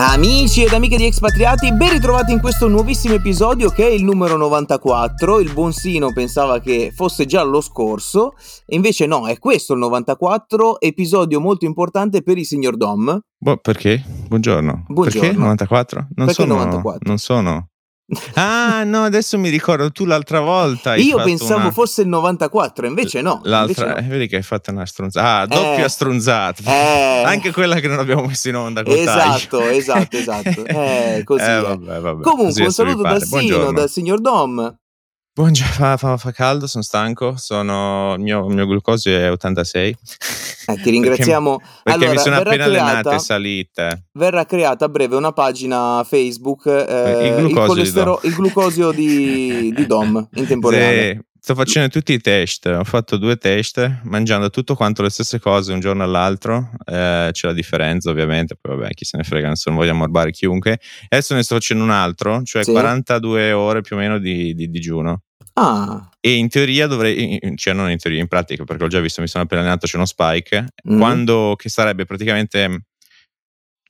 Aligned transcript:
Amici 0.00 0.62
ed 0.62 0.72
amiche 0.72 0.96
di 0.96 1.06
Expatriati, 1.06 1.72
ben 1.72 1.90
ritrovati 1.90 2.30
in 2.30 2.38
questo 2.38 2.68
nuovissimo 2.68 3.14
episodio 3.14 3.68
che 3.68 3.88
è 3.88 3.90
il 3.90 4.04
numero 4.04 4.36
94. 4.36 5.40
Il 5.40 5.52
buon 5.52 5.72
Sino 5.72 6.12
pensava 6.12 6.60
che 6.60 6.92
fosse 6.94 7.26
già 7.26 7.42
lo 7.42 7.60
scorso, 7.60 8.34
e 8.64 8.76
invece 8.76 9.06
no, 9.06 9.26
è 9.26 9.40
questo 9.40 9.72
il 9.72 9.80
94, 9.80 10.80
episodio 10.80 11.40
molto 11.40 11.64
importante 11.64 12.22
per 12.22 12.38
il 12.38 12.46
signor 12.46 12.76
Dom. 12.76 13.20
Boh, 13.36 13.56
perché? 13.56 14.04
Buongiorno. 14.28 14.84
Buongiorno. 14.86 15.20
Perché 15.20 15.36
94? 15.36 15.98
Non 16.14 16.26
Perché 16.26 16.42
sono 16.42 16.54
94? 16.54 17.00
Non 17.04 17.18
sono. 17.18 17.68
Ah, 18.34 18.84
no, 18.84 19.04
adesso 19.04 19.36
mi 19.38 19.50
ricordo 19.50 19.90
tu 19.92 20.06
l'altra 20.06 20.40
volta 20.40 20.94
Io 20.96 21.22
pensavo 21.22 21.60
una- 21.60 21.70
fosse 21.72 22.02
il 22.02 22.08
94, 22.08 22.86
invece 22.86 23.20
no. 23.20 23.40
L'altra, 23.44 23.88
invece 23.88 24.06
eh, 24.06 24.08
vedi 24.08 24.26
che 24.28 24.36
hai 24.36 24.42
fatto 24.42 24.70
una 24.70 24.86
stronzata. 24.86 25.40
Ah, 25.40 25.46
doppia 25.46 25.84
Eh. 25.84 25.88
stronzata. 25.90 26.62
no. 26.64 26.70
Eh, 26.70 27.22
Anche 27.26 27.52
quella 27.52 27.80
che 27.80 27.88
non 27.88 27.98
abbiamo 27.98 28.22
messo 28.26 28.48
in 28.48 28.56
onda 28.56 28.82
con 28.82 28.94
Esatto, 28.94 29.60
esatto, 29.60 30.16
esatto. 30.16 30.64
Eh, 30.64 31.22
così 31.24 31.44
Eh, 31.44 31.60
vabbè, 31.60 32.00
vabbè. 32.00 32.22
Comunque, 32.22 32.44
Così 32.46 32.62
un 32.62 32.70
saluto 32.70 33.18
Sino, 33.20 33.72
dal 33.72 33.90
signor 33.90 34.20
Dom. 34.22 34.78
Buongiorno, 35.38 35.72
fa, 35.72 35.96
fa- 35.96 36.16
fa 36.16 36.32
caldo, 36.32 36.66
sono 36.66 36.82
stanco, 36.82 37.36
sono, 37.36 38.14
il, 38.14 38.22
mio, 38.22 38.48
il 38.48 38.54
mio 38.56 38.66
glucosio 38.66 39.16
è 39.16 39.30
86. 39.30 39.96
Eh, 40.66 40.80
ti 40.82 40.90
ringraziamo. 40.90 41.58
Perché 41.84 41.92
allora, 41.92 42.10
mi 42.10 42.18
sono 42.18 42.36
appena 42.38 42.64
creata- 42.64 42.64
allenate 42.64 43.18
salite. 43.20 44.06
verrà 44.14 44.44
creata 44.44 44.86
a 44.86 44.88
breve 44.88 45.14
una 45.14 45.30
pagina 45.30 46.02
Facebook 46.02 46.66
eh, 46.66 47.28
Il 47.28 47.34
glucosio 47.36 47.92
Dom. 47.92 48.18
il 48.22 48.34
glucosio 48.34 48.90
di, 48.90 49.72
di 49.76 49.86
Dom 49.86 50.28
in 50.34 50.46
tempo 50.48 50.70
reale. 50.70 51.22
Sto 51.40 51.54
facendo 51.54 51.88
tutti 51.88 52.12
i 52.12 52.18
test. 52.18 52.66
Ho 52.66 52.82
fatto 52.82 53.16
due 53.16 53.36
test 53.36 54.00
mangiando 54.02 54.50
tutto 54.50 54.74
quanto 54.74 55.02
le 55.02 55.08
stesse 55.08 55.38
cose 55.38 55.72
un 55.72 55.78
giorno 55.78 56.02
all'altro. 56.02 56.70
Eh, 56.84 57.28
c'è 57.30 57.46
la 57.46 57.52
differenza, 57.54 58.10
ovviamente. 58.10 58.56
Poi, 58.60 58.76
vabbè, 58.76 58.90
chi 58.92 59.04
se 59.04 59.16
ne 59.16 59.22
frega, 59.22 59.52
non 59.66 59.76
voglio 59.76 59.92
ammorbare 59.92 60.32
chiunque. 60.32 60.80
Adesso 61.08 61.34
ne 61.34 61.44
sto 61.44 61.54
facendo 61.54 61.84
un 61.84 61.90
altro, 61.90 62.42
cioè 62.42 62.64
Sì. 62.64 62.72
42 62.72 63.52
ore 63.52 63.82
più 63.82 63.94
o 63.94 63.98
meno 64.00 64.18
di, 64.18 64.52
di 64.52 64.68
digiuno. 64.68 65.22
Ah, 65.54 66.08
E 66.20 66.34
in 66.34 66.48
teoria 66.48 66.86
dovrei, 66.86 67.40
cioè 67.56 67.74
non 67.74 67.90
in 67.90 67.98
teoria, 67.98 68.20
in 68.20 68.28
pratica, 68.28 68.64
perché 68.64 68.84
ho 68.84 68.88
già 68.88 69.00
visto, 69.00 69.20
mi 69.20 69.28
sono 69.28 69.44
appena 69.44 69.60
allenato, 69.62 69.86
c'è 69.86 69.96
uno 69.96 70.06
spike. 70.06 70.66
Mm. 70.90 70.98
Quando 70.98 71.54
che 71.56 71.68
sarebbe 71.68 72.04
praticamente. 72.04 72.82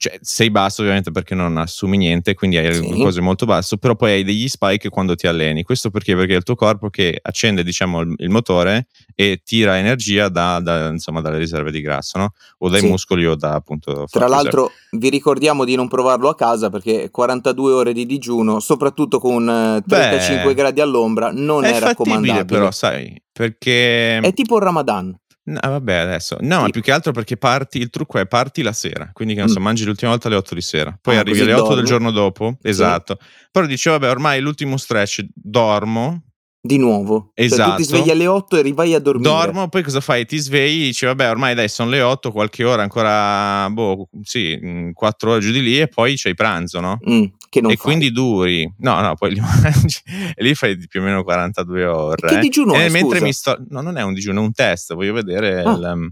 Cioè, 0.00 0.16
sei 0.20 0.48
basso 0.48 0.82
ovviamente 0.82 1.10
perché 1.10 1.34
non 1.34 1.56
assumi 1.56 1.96
niente, 1.96 2.34
quindi 2.34 2.56
hai 2.56 2.72
Sì. 2.72 2.80
il 2.82 2.86
glucosio 2.88 3.20
molto 3.20 3.46
basso, 3.46 3.78
però 3.78 3.96
poi 3.96 4.12
hai 4.12 4.22
degli 4.22 4.46
spike 4.46 4.88
quando 4.90 5.16
ti 5.16 5.26
alleni. 5.26 5.64
Questo 5.64 5.90
perché? 5.90 6.14
Perché 6.14 6.34
è 6.34 6.36
il 6.36 6.44
tuo 6.44 6.54
corpo 6.54 6.88
che 6.88 7.18
accende, 7.20 7.64
diciamo, 7.64 8.02
il, 8.02 8.14
il 8.18 8.30
motore 8.30 8.86
e 9.16 9.40
tira 9.44 9.76
energia 9.76 10.28
da, 10.28 10.60
da, 10.60 10.86
insomma, 10.86 11.20
dalle 11.20 11.38
riserve 11.38 11.72
di 11.72 11.80
grasso, 11.80 12.16
no? 12.18 12.32
O 12.58 12.68
dai 12.68 12.80
Sì. 12.80 12.86
muscoli 12.86 13.26
o 13.26 13.34
da 13.34 13.54
appunto. 13.54 13.92
tra 13.92 14.06
fat 14.06 14.22
reserve. 14.22 14.34
l'altro 14.36 14.70
vi 14.92 15.08
ricordiamo 15.10 15.64
di 15.64 15.74
non 15.74 15.88
provarlo 15.88 16.28
a 16.28 16.36
casa 16.36 16.70
perché 16.70 17.10
42 17.10 17.72
ore 17.72 17.92
di 17.92 18.06
digiuno, 18.06 18.60
soprattutto 18.60 19.18
con 19.18 19.48
eh, 19.50 19.82
35 19.84 20.44
Beh, 20.44 20.54
gradi 20.54 20.80
all'ombra, 20.80 21.32
non 21.34 21.64
è 21.64 21.72
è, 21.74 21.80
raccomandabile. 21.80 22.44
però, 22.44 22.70
sai, 22.70 23.20
perché. 23.32 24.18
È 24.18 24.32
tipo 24.32 24.58
il 24.58 24.62
Ramadan. 24.62 25.18
No, 25.48 25.58
vabbè, 25.62 25.94
adesso. 25.94 26.36
No, 26.40 26.58
ma 26.60 26.64
Sì. 26.66 26.72
più 26.72 26.82
che 26.82 26.92
altro 26.92 27.12
perché 27.12 27.36
parti, 27.38 27.78
il 27.78 27.88
trucco 27.90 28.18
è 28.18 28.26
parti 28.26 28.60
la 28.62 28.72
sera, 28.72 29.08
quindi 29.14 29.32
che 29.34 29.40
non 29.40 29.48
so, 29.48 29.60
Mm. 29.60 29.62
mangi 29.62 29.84
l'ultima 29.84 30.10
volta 30.10 30.28
alle 30.28 30.36
8 30.36 30.54
di 30.54 30.60
sera, 30.60 30.96
poi 31.00 31.16
Ah, 31.16 31.20
arrivi 31.20 31.40
alle 31.40 31.52
8 31.54 31.62
del 31.74 31.84
dormi. 31.84 31.88
giorno 31.88 32.10
dopo, 32.10 32.58
esatto. 32.62 33.18
Però 33.50 33.64
dici, 33.64 33.88
vabbè, 33.88 34.10
ormai 34.10 34.40
l'ultimo 34.40 34.76
stretch, 34.76 35.24
dormo, 35.34 36.24
Di 36.68 36.76
nuovo. 36.76 37.32
Cioè, 37.34 37.46
tu 37.48 37.54
Esatto. 37.54 37.76
ti 37.76 37.84
svegli 37.84 38.10
alle 38.10 38.26
8 38.26 38.58
e 38.58 38.62
rivai 38.62 38.92
a 38.92 38.98
dormire. 38.98 39.30
dormo, 39.30 39.68
poi 39.68 39.82
cosa 39.82 40.00
fai? 40.00 40.26
Ti 40.26 40.36
svegli, 40.36 40.82
dici, 40.82 41.06
vabbè, 41.06 41.30
ormai 41.30 41.54
dai, 41.54 41.66
sono 41.70 41.88
le 41.88 42.02
8, 42.02 42.30
qualche 42.30 42.62
ora 42.64 42.82
ancora, 42.82 43.70
boh, 43.70 44.10
sì, 44.22 44.90
4 44.92 45.30
ore 45.30 45.40
giù 45.40 45.50
di 45.50 45.62
lì 45.62 45.80
e 45.80 45.88
poi 45.88 46.16
c'hai 46.16 46.34
pranzo, 46.34 46.80
no? 46.80 46.98
Mm, 47.08 47.22
e 47.22 47.60
fai. 47.62 47.76
quindi 47.78 48.12
duri, 48.12 48.70
no, 48.80 49.00
no, 49.00 49.14
poi 49.14 49.32
li 49.32 49.40
mangi 49.62 49.98
e 50.34 50.42
lì 50.42 50.54
fai 50.54 50.76
più 50.86 51.00
o 51.00 51.04
meno 51.04 51.24
42 51.24 51.86
ore. 51.86 52.28
Che 52.28 52.38
digiuno 52.38 52.74
e 52.74 52.84
è, 52.84 52.88
mentre 52.90 53.18
scusa? 53.18 53.24
mi 53.24 53.32
sto, 53.32 53.64
no, 53.70 53.80
non 53.80 53.96
è 53.96 54.02
un 54.02 54.12
digiuno, 54.12 54.40
è 54.40 54.44
un 54.44 54.52
test, 54.52 54.94
voglio 54.94 55.14
vedere. 55.14 55.62
Ah. 55.62 55.72
il, 55.72 55.90
um, 55.94 56.10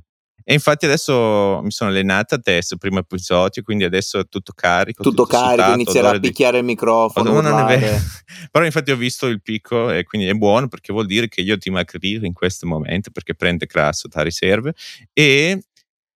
e 0.48 0.54
infatti 0.54 0.84
adesso 0.84 1.58
mi 1.64 1.72
sono 1.72 1.90
allenata 1.90 2.36
a 2.36 2.38
test, 2.38 2.76
primo 2.76 3.00
episodio, 3.00 3.62
quindi 3.64 3.82
adesso 3.82 4.20
è 4.20 4.28
tutto 4.28 4.52
carico. 4.54 5.02
Tutto 5.02 5.24
carico, 5.24 5.50
sudato, 5.50 5.72
inizierà 5.72 6.06
a 6.06 6.10
odore 6.10 6.20
di- 6.22 6.28
picchiare 6.28 6.58
il 6.58 6.64
microfono, 6.64 7.30
Oh, 7.30 7.40
non 7.40 7.58
è 7.58 7.64
vero. 7.78 7.96
Però 8.52 8.64
infatti 8.64 8.92
ho 8.92 8.96
visto 8.96 9.26
il 9.26 9.42
picco 9.42 9.90
e 9.90 10.04
quindi 10.04 10.28
è 10.28 10.34
buono 10.34 10.68
perché 10.68 10.92
vuol 10.92 11.06
dire 11.06 11.26
che 11.26 11.40
io 11.40 11.56
dimagrire 11.56 12.28
in 12.28 12.32
questo 12.32 12.64
momento 12.64 13.10
perché 13.10 13.34
prende 13.34 13.66
grasso 13.66 14.06
da 14.06 14.22
riserve 14.22 14.72
e 15.12 15.64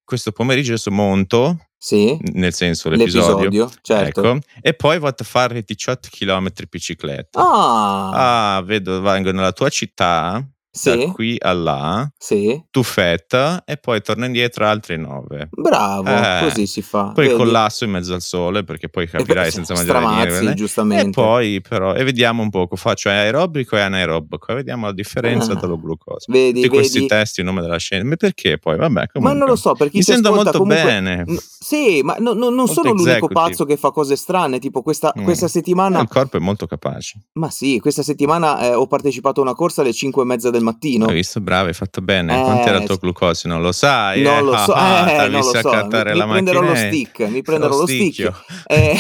questo 0.05 0.31
pomeriggio 0.31 0.73
adesso 0.75 0.93
monto, 0.93 1.67
Sì, 1.77 2.17
nel 2.35 2.55
senso 2.55 2.89
l'episodio, 2.89 3.45
l'episodio, 3.51 3.71
certo. 3.83 4.21
ecco, 4.21 4.39
e 4.61 4.75
poi 4.75 5.01
vado 5.01 5.23
a 5.23 5.25
fare 5.25 5.61
18 5.63 6.09
km 6.09 6.49
bicicletta. 6.69 7.41
Ah, 7.41 8.57
Ah, 8.57 8.63
vedo, 8.63 9.01
vengo 9.01 9.33
nella 9.33 9.53
tua 9.53 9.69
città, 9.71 10.41
da 10.73 10.93
sì, 10.93 11.11
qui 11.13 11.37
a 11.41 11.53
là, 11.53 12.09
sì, 12.17 12.63
tuffetta 12.71 13.65
e 13.65 13.77
poi 13.77 14.01
torno 14.03 14.25
indietro 14.25 14.67
altri 14.67 14.97
9. 14.99 15.49
bravo, 15.51 16.09
Eh, 16.09 16.39
così 16.49 16.67
si 16.67 16.81
fa. 16.83 17.11
Poi 17.13 17.27
vedi? 17.27 17.37
collasso 17.39 17.85
in 17.85 17.91
mezzo 17.91 18.15
al 18.15 18.21
sole 18.23 18.63
perché 18.63 18.89
poi 18.89 19.09
capirai 19.09 19.51
senza 19.51 19.75
mangiare 19.75 19.99
stramazzi, 19.99 20.29
niente. 20.41 20.55
giustamente. 20.55 21.09
E 21.09 21.11
poi 21.25 21.61
però, 21.61 21.95
e 21.95 22.05
vediamo 22.05 22.43
un 22.43 22.51
poco, 22.51 22.77
faccio 22.77 23.09
aerobico 23.09 23.77
e 23.77 23.81
anaerobico, 23.81 24.53
e 24.53 24.55
vediamo 24.55 24.87
la 24.87 24.93
differenza 24.93 25.53
Ah, 25.53 25.55
dello 25.57 25.79
glucosio. 25.79 26.33
Vedi, 26.33 26.61
Tutti 26.63 26.73
questi 26.73 27.07
test 27.07 27.39
in 27.39 27.47
nome 27.47 27.63
della 27.63 27.79
scienza, 27.79 28.07
ma 28.07 28.15
perché 28.17 28.59
poi? 28.59 28.77
Vabbè, 28.77 28.93
Ma 28.93 29.07
comunque. 29.09 29.39
non 29.39 29.49
lo 29.49 29.57
so, 29.57 29.75
per 29.75 29.91
chi 29.91 29.97
Mi 29.99 30.03
sento 30.05 30.33
molto 30.33 30.53
comunque... 30.59 30.83
bene. 30.85 31.25
n- 31.27 31.37
sì, 31.41 32.01
ma 32.03 32.15
no- 32.19 32.33
no- 32.33 32.45
non 32.49 32.55
Molto 32.55 32.73
sono 32.75 32.91
l'unico 32.91 33.09
executive. 33.09 33.41
pazzo 33.41 33.65
che 33.65 33.77
fa 33.77 33.91
cose 33.91 34.15
strane, 34.17 34.59
tipo 34.61 34.83
questa, 34.83 35.13
Mm. 35.19 35.25
questa 35.25 35.49
settimana... 35.49 36.01
Il 36.01 36.09
corpo 36.09 36.37
è 36.37 36.41
molto 36.41 36.67
capace. 36.67 37.21
Ma 37.33 37.51
sì, 37.51 37.79
questa 37.81 38.03
settimana 38.03 38.61
eh, 38.61 38.75
ho 38.75 38.87
partecipato 38.87 39.41
a 39.41 39.43
una 39.43 39.55
corsa 39.55 39.81
alle 39.81 39.93
5 39.93 40.23
e 40.23 40.25
mezza 40.25 40.51
del 40.51 40.60
mattino. 40.63 41.07
Hai 41.07 41.15
visto? 41.15 41.41
Bravo, 41.41 41.69
hai 41.69 41.75
fatto 41.75 42.01
bene. 42.01 42.39
Eh, 42.41 42.43
Quanto 42.45 42.69
era 42.69 42.79
il 42.79 42.85
tuo 42.87 42.97
glucosio? 42.97 43.49
Non 43.49 43.61
lo 43.63 43.73
sai? 43.73 44.23
Non 44.23 44.45
lo 44.45 44.53
Ah, 44.53 44.65
so, 44.65 44.73
ah, 44.73 45.11
eh, 45.11 45.17
non 45.29 45.31
lo 45.31 45.43
so, 45.43 45.61
mi, 45.71 46.13
mi 46.13 46.27
prenderò 46.29 46.61
lo 46.63 46.75
stick, 46.75 47.21
mi 47.29 47.43
prenderò 47.43 47.77
lo, 47.77 47.87
stick. 47.87 48.13
sticchio. 48.13 48.35
Eh, 48.67 48.97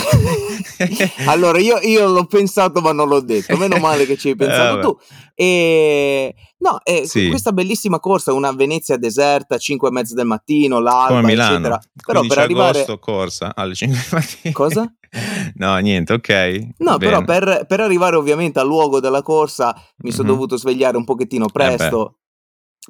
allora 1.26 1.58
io, 1.58 1.78
io 1.82 2.06
l'ho 2.08 2.24
pensato 2.26 2.80
ma 2.80 2.92
non 2.92 3.08
l'ho 3.08 3.20
detto, 3.20 3.56
meno 3.56 3.76
male 3.78 4.06
che 4.06 4.16
ci 4.16 4.28
hai 4.28 4.36
pensato 4.36 4.78
Eh, 4.78 4.82
tu. 4.82 4.98
E, 5.34 6.34
no, 6.58 6.80
eh, 6.84 7.06
Sì. 7.06 7.28
questa 7.28 7.52
bellissima 7.52 7.98
corsa, 7.98 8.32
una 8.32 8.52
Venezia 8.52 8.96
deserta, 8.96 9.56
5 9.58 9.88
e 9.88 9.90
mezza 9.92 10.14
del 10.14 10.26
mattino, 10.26 10.78
l'alba, 10.80 11.14
Come 11.20 11.22
Milano. 11.28 11.52
eccetera. 11.54 11.80
Però 12.06 12.18
15 12.20 12.28
per 12.28 12.38
arrivare... 12.44 12.98
corsa 13.00 13.52
alle 13.54 13.74
5 13.74 13.96
del 13.98 14.06
mattino. 14.20 14.54
Cosa? 14.54 14.92
No, 15.54 15.76
niente, 15.78 16.12
ok. 16.12 16.68
No, 16.78 16.96
però 16.98 17.22
bene. 17.22 17.24
per, 17.24 17.66
per 17.66 17.80
arrivare 17.80 18.16
ovviamente 18.16 18.58
al 18.60 18.66
luogo 18.66 19.00
della 19.00 19.22
corsa 19.22 19.74
mi 19.98 20.10
sono 20.12 20.28
Mhm. 20.28 20.34
dovuto 20.34 20.56
svegliare 20.56 20.96
un 20.96 21.04
pochettino 21.04 21.46
presto. 21.46 22.14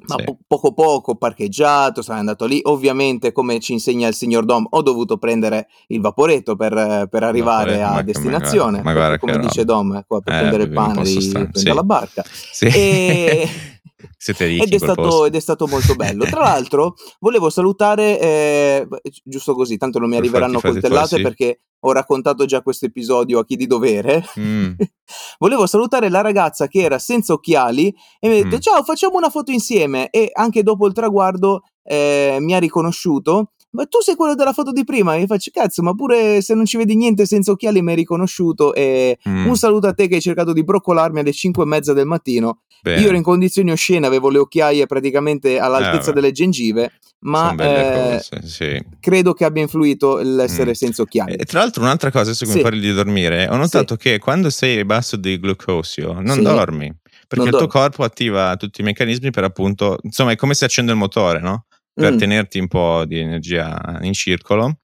Ma 0.07 0.15
Sì. 0.17 0.23
po- 0.23 0.37
poco 0.47 0.73
poco, 0.73 1.15
parcheggiato, 1.15 2.01
sono 2.01 2.17
andato 2.17 2.45
lì. 2.45 2.61
Ovviamente, 2.63 3.33
come 3.33 3.59
ci 3.59 3.73
insegna 3.73 4.07
il 4.07 4.13
signor 4.15 4.45
Dom, 4.45 4.65
ho 4.69 4.81
dovuto 4.81 5.17
prendere 5.17 5.67
il 5.87 5.99
vaporetto 5.99 6.55
per, 6.55 7.07
per 7.09 7.23
arrivare 7.23 7.71
Vaporetto, 7.77 7.83
a 7.85 7.89
ma- 7.89 7.95
ma 7.95 8.01
destinazione. 8.01 8.81
guarda- 8.81 8.83
ma 8.83 8.93
guarda 8.93 9.09
perché, 9.17 9.31
come 9.33 9.45
dice 9.45 9.59
roba. 9.59 9.73
Dom, 9.73 9.95
eh, 9.95 10.03
qua 10.07 10.21
per 10.21 10.33
Eh, 10.33 10.37
prendere 10.37 10.63
il 10.63 10.69
pane 10.71 11.05
sostanza, 11.05 11.31
prendere 11.39 11.59
sì. 11.69 11.73
la 11.75 11.83
barca. 11.83 12.23
Sì. 12.51 12.65
E- 12.67 13.49
Siete 14.17 14.45
ricchi 14.45 14.63
Ed 14.63 14.73
è, 14.73 14.77
stato, 14.77 15.25
ed 15.25 15.35
è 15.35 15.39
stato 15.39 15.67
molto 15.67 15.95
bello. 15.95 16.25
Tra 16.25 16.41
l'altro, 16.43 16.95
volevo 17.19 17.49
salutare, 17.49 18.19
eh, 18.19 18.87
giusto 19.23 19.53
così, 19.53 19.77
tanto 19.77 19.99
non 19.99 20.09
mi 20.09 20.15
Per 20.15 20.23
arriveranno 20.23 20.59
coltellate 20.59 21.17
sì. 21.17 21.21
perché 21.21 21.61
ho 21.83 21.91
raccontato 21.91 22.45
già 22.45 22.61
questo 22.61 22.85
episodio 22.85 23.39
a 23.39 23.45
chi 23.45 23.55
di 23.55 23.67
dovere. 23.67 24.23
Mm. 24.39 24.73
Volevo 25.39 25.65
salutare 25.65 26.09
la 26.09 26.21
ragazza 26.21 26.67
che 26.67 26.81
era 26.81 26.99
senza 26.99 27.33
occhiali 27.33 27.93
e 28.19 28.27
mi 28.27 28.39
ha 28.39 28.43
detto 28.43 28.57
Mm. 28.57 28.59
ciao 28.59 28.83
facciamo 28.83 29.17
una 29.17 29.29
foto 29.29 29.51
insieme 29.51 30.09
e 30.09 30.29
anche 30.31 30.63
dopo 30.63 30.87
il 30.87 30.93
traguardo 30.93 31.63
eh, 31.83 32.37
mi 32.39 32.53
ha 32.53 32.59
riconosciuto 32.59 33.53
ma 33.71 33.85
tu 33.85 33.99
sei 34.01 34.15
quello 34.15 34.35
della 34.35 34.53
foto 34.53 34.71
di 34.71 34.83
prima 34.83 35.15
e 35.15 35.21
io 35.21 35.25
faccio 35.27 35.49
cazzo 35.53 35.81
ma 35.81 35.93
pure 35.93 36.41
se 36.41 36.53
non 36.53 36.65
ci 36.65 36.77
vedi 36.77 36.95
niente 36.95 37.25
senza 37.25 37.51
occhiali 37.51 37.81
mi 37.81 37.91
hai 37.91 37.95
riconosciuto 37.97 38.73
e 38.73 39.17
Mm. 39.27 39.45
un 39.47 39.55
saluto 39.55 39.87
a 39.87 39.93
te 39.93 40.07
che 40.07 40.15
hai 40.15 40.21
cercato 40.21 40.51
di 40.53 40.63
broccolarmi 40.63 41.19
alle 41.19 41.31
5 41.31 41.63
e 41.63 41.65
mezza 41.67 41.93
del 41.93 42.05
mattino 42.05 42.61
Bene. 42.81 42.99
io 43.01 43.07
ero 43.07 43.15
in 43.17 43.23
condizioni 43.23 43.71
oscene 43.71 44.05
avevo 44.07 44.29
le 44.29 44.39
occhiaie 44.39 44.85
praticamente 44.87 45.59
all'altezza 45.59 46.07
vabbè. 46.07 46.13
delle 46.13 46.31
gengive 46.31 46.91
ma 47.23 47.53
eh, 47.55 48.19
cose, 48.29 48.41
sì. 48.47 48.83
credo 48.99 49.33
che 49.33 49.45
abbia 49.45 49.61
influito 49.61 50.17
l'essere 50.17 50.71
Mm. 50.71 50.73
senza 50.73 51.01
occhiali 51.03 51.35
E 51.35 51.45
tra 51.45 51.59
l'altro 51.59 51.83
un'altra 51.83 52.09
cosa, 52.11 52.31
che 52.31 52.45
Sì. 52.45 52.55
mi 52.55 52.61
parli 52.61 52.79
di 52.79 52.91
dormire, 52.93 53.47
ho 53.47 53.55
notato 53.57 53.95
che 53.95 54.17
quando 54.17 54.49
sei 54.49 54.83
basso 54.85 55.17
di 55.17 55.39
glucosio 55.39 56.13
non 56.19 56.37
Sì. 56.37 56.41
dormi, 56.41 56.91
perché 57.27 57.35
Non 57.45 57.47
il 57.47 57.53
tuo 57.57 57.67
corpo 57.67 58.03
attiva 58.03 58.55
tutti 58.57 58.81
i 58.81 58.83
meccanismi 58.83 59.29
per 59.29 59.43
appunto, 59.43 59.99
insomma 60.01 60.31
è 60.31 60.35
come 60.35 60.55
se 60.55 60.65
accende 60.65 60.91
il 60.91 60.97
motore, 60.97 61.39
no? 61.39 61.65
Per 61.97 62.13
Mm. 62.13 62.17
tenerti 62.17 62.57
un 62.59 62.67
po' 62.67 63.03
di 63.05 63.19
energia 63.19 63.99
in 64.01 64.13
circolo 64.13 64.79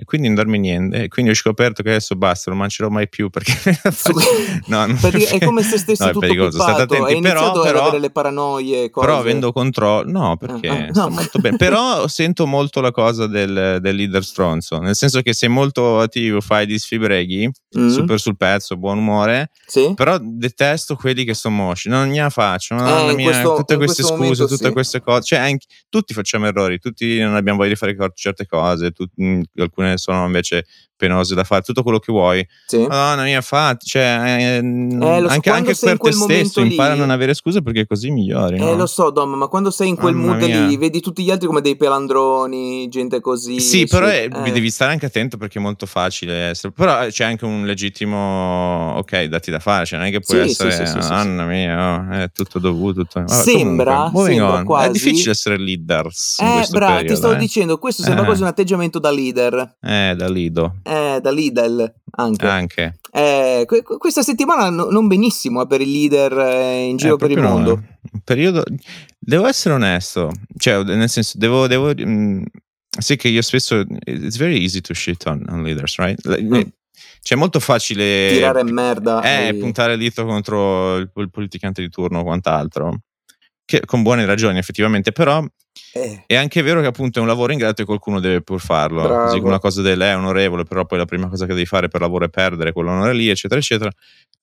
e 0.00 0.04
quindi 0.04 0.28
non 0.28 0.36
dormi 0.36 0.58
niente. 0.58 1.02
E 1.02 1.08
quindi 1.08 1.30
ho 1.30 1.34
scoperto 1.34 1.82
che 1.82 1.90
adesso 1.90 2.14
basta, 2.14 2.50
non 2.50 2.58
mangerò 2.58 2.88
mai 2.88 3.06
più 3.06 3.28
perché 3.28 3.52
no, 4.68 4.84
è 4.84 5.38
come 5.44 5.62
se 5.62 5.76
stessi 5.76 6.02
no, 6.02 6.08
tutto 6.08 6.20
pericoloso. 6.20 6.58
State 6.58 6.82
attenti, 6.82 7.20
però, 7.20 7.60
però, 7.60 7.82
avere 7.82 7.98
le 7.98 8.10
paranoie. 8.10 8.88
Cose. 8.88 9.06
Però 9.06 9.18
avendo 9.18 9.52
controllo, 9.52 10.10
no, 10.10 10.36
perché 10.38 10.68
ah, 10.68 10.86
ah, 10.86 10.90
no. 10.94 11.10
molto 11.10 11.38
bene. 11.38 11.58
Però 11.58 12.08
sento 12.08 12.46
molto 12.46 12.80
la 12.80 12.92
cosa 12.92 13.26
del, 13.26 13.76
del, 13.82 13.94
leader 13.94 14.24
stronzo, 14.24 14.78
nel 14.78 14.96
senso 14.96 15.20
che 15.20 15.34
sei 15.34 15.50
molto 15.50 15.98
attivo, 15.98 16.40
fai 16.40 16.64
di 16.64 16.78
sfibreghi, 16.78 17.50
mm. 17.78 17.88
super 17.88 18.18
sul 18.18 18.38
pezzo, 18.38 18.78
buon 18.78 18.96
umore, 18.96 19.50
sì. 19.66 19.92
però 19.94 20.16
detesto 20.18 20.96
quelli 20.96 21.24
che 21.24 21.34
sono 21.34 21.56
mosci, 21.56 21.90
non 21.90 22.08
ne 22.08 22.30
faccio, 22.30 22.74
eh, 22.74 23.14
mia, 23.14 23.24
questo, 23.24 23.54
tutte 23.56 23.76
queste 23.76 24.02
scuse, 24.02 24.46
tutte 24.46 24.66
sì. 24.66 24.72
queste 24.72 25.02
cose, 25.02 25.22
cioè 25.24 25.40
anche, 25.40 25.66
tutti 25.90 26.14
facciamo 26.14 26.46
errori, 26.46 26.78
tutti 26.78 27.18
non 27.18 27.34
abbiamo 27.34 27.58
voglia 27.58 27.72
di 27.72 27.76
fare 27.76 27.94
certe 28.14 28.46
cose, 28.46 28.92
tu, 28.92 29.04
alcune 29.56 29.89
sono 29.96 30.24
invece 30.26 30.64
penose 31.00 31.34
da 31.34 31.44
fare, 31.44 31.62
tutto 31.62 31.82
quello 31.82 31.98
che 31.98 32.12
vuoi. 32.12 32.46
Sì. 32.66 32.76
Madonna 32.76 33.22
mia, 33.22 33.40
fatti, 33.40 33.86
cioè, 33.86 34.02
eh, 34.02 34.42
eh, 34.54 34.58
anche, 34.58 35.48
so, 35.48 35.52
anche 35.52 35.74
per 35.80 35.98
te 35.98 36.12
stesso 36.12 36.60
lì, 36.60 36.70
impara 36.70 36.92
a 36.92 36.96
non 36.96 37.08
avere 37.08 37.32
scuse 37.32 37.62
perché 37.62 37.86
così 37.86 38.10
migliori. 38.10 38.56
Eh, 38.56 38.58
no? 38.58 38.74
lo 38.74 38.86
so, 38.86 39.10
Dom, 39.10 39.32
ma 39.32 39.46
quando 39.46 39.70
sei 39.70 39.88
in 39.88 39.96
quel 39.96 40.14
Mamma 40.14 40.36
mood 40.36 40.42
mia. 40.42 40.66
lì, 40.66 40.76
vedi 40.76 41.00
tutti 41.00 41.22
gli 41.24 41.30
altri 41.30 41.46
come 41.46 41.62
dei 41.62 41.76
pelandroni, 41.76 42.86
gente 42.88 43.20
così. 43.20 43.60
Sì, 43.60 43.86
però 43.86 44.06
è, 44.06 44.28
eh. 44.30 44.52
devi 44.52 44.70
stare 44.70 44.92
anche 44.92 45.06
attento 45.06 45.38
perché 45.38 45.58
è 45.58 45.62
molto 45.62 45.86
facile 45.86 46.48
essere. 46.50 46.72
Però 46.74 47.06
c'è 47.06 47.24
anche 47.24 47.46
un 47.46 47.64
legittimo, 47.64 48.96
ok, 48.98 49.24
dati 49.24 49.50
da 49.50 49.58
fare, 49.58 49.86
cioè 49.86 49.98
non 49.98 50.08
è 50.08 50.10
che 50.10 50.20
puoi 50.20 50.44
sì, 50.44 50.50
essere, 50.50 50.86
sì, 50.86 51.00
sì, 51.00 51.10
Anna 51.10 51.46
mia, 51.46 51.94
oh, 51.94 52.10
è 52.10 52.30
tutto 52.30 52.58
dovuto. 52.58 52.88
Tutto. 52.90 53.20
Vabbè, 53.20 53.42
sembra, 53.42 54.10
comunque, 54.12 54.34
sembra 54.34 54.62
quasi. 54.64 54.88
È 54.88 54.92
difficile 54.92 55.30
essere 55.30 55.56
leaders. 55.56 56.38
Eh, 56.40 56.66
bravo, 56.70 57.06
ti 57.06 57.16
stavo 57.16 57.34
eh. 57.34 57.38
dicendo, 57.38 57.78
questo 57.78 58.02
sembra 58.02 58.24
quasi 58.24 58.42
un 58.42 58.48
atteggiamento 58.48 58.98
da 58.98 59.10
leader. 59.10 59.76
Eh, 59.82 60.14
da 60.14 60.28
lido 60.28 60.76
eh, 60.82 61.20
da 61.20 61.30
Lidl 61.30 61.92
anche. 62.12 62.46
anche. 62.46 62.98
Eh, 63.12 63.64
que- 63.66 63.82
questa 63.82 64.22
settimana 64.22 64.70
no- 64.70 64.90
non 64.90 65.06
benissimo 65.06 65.62
eh, 65.62 65.66
per 65.66 65.80
i 65.80 65.90
leader 65.90 66.38
eh, 66.38 66.84
in 66.84 66.96
giro 66.96 67.14
eh, 67.14 67.18
per 67.18 67.30
il 67.30 67.40
mondo. 67.40 67.72
Un 68.12 68.20
periodo, 68.24 68.64
devo 69.18 69.46
essere 69.46 69.74
onesto, 69.74 70.32
cioè 70.56 70.82
nel 70.82 71.08
senso, 71.08 71.38
devo, 71.38 71.66
devo 71.66 71.88
mh, 71.88 72.02
mm, 72.04 72.42
sì 72.98 73.16
che 73.16 73.28
io 73.28 73.42
spesso, 73.42 73.84
it's 74.04 74.36
very 74.36 74.60
easy 74.60 74.80
to 74.80 74.94
shit 74.94 75.24
on, 75.26 75.44
on 75.48 75.62
leaders, 75.62 75.96
right? 75.98 76.20
Mm. 76.40 76.60
Cioè, 77.22 77.36
è 77.36 77.40
molto 77.40 77.60
facile 77.60 78.28
tirare 78.30 78.64
merda. 78.64 79.20
Eh, 79.22 79.48
e... 79.48 79.54
puntare 79.54 79.92
il 79.94 79.98
dito 79.98 80.24
contro 80.24 80.96
il, 80.96 81.10
il 81.14 81.30
politicante 81.30 81.82
di 81.82 81.90
turno 81.90 82.20
o 82.20 82.22
quant'altro. 82.22 83.00
Che, 83.64 83.82
con 83.84 84.02
buone 84.02 84.24
ragioni, 84.24 84.58
effettivamente, 84.58 85.12
però 85.12 85.44
eh. 85.92 86.24
È 86.26 86.36
anche 86.36 86.62
vero 86.62 86.80
che 86.80 86.86
appunto 86.86 87.18
è 87.18 87.22
un 87.22 87.28
lavoro 87.28 87.52
ingrato 87.52 87.82
e 87.82 87.84
qualcuno 87.84 88.20
deve 88.20 88.42
pur 88.42 88.60
farlo. 88.60 89.02
Bravo. 89.02 89.24
Così 89.24 89.38
come 89.38 89.48
una 89.48 89.58
cosa 89.58 89.82
del 89.82 90.00
è 90.00 90.16
onorevole, 90.16 90.64
però 90.64 90.84
poi 90.84 90.98
la 90.98 91.04
prima 91.04 91.28
cosa 91.28 91.46
che 91.46 91.54
devi 91.54 91.66
fare 91.66 91.88
per 91.88 92.00
lavoro 92.00 92.26
è 92.26 92.28
perdere 92.28 92.72
quell'onore 92.72 93.12
lì, 93.12 93.28
eccetera, 93.28 93.58
eccetera. 93.58 93.90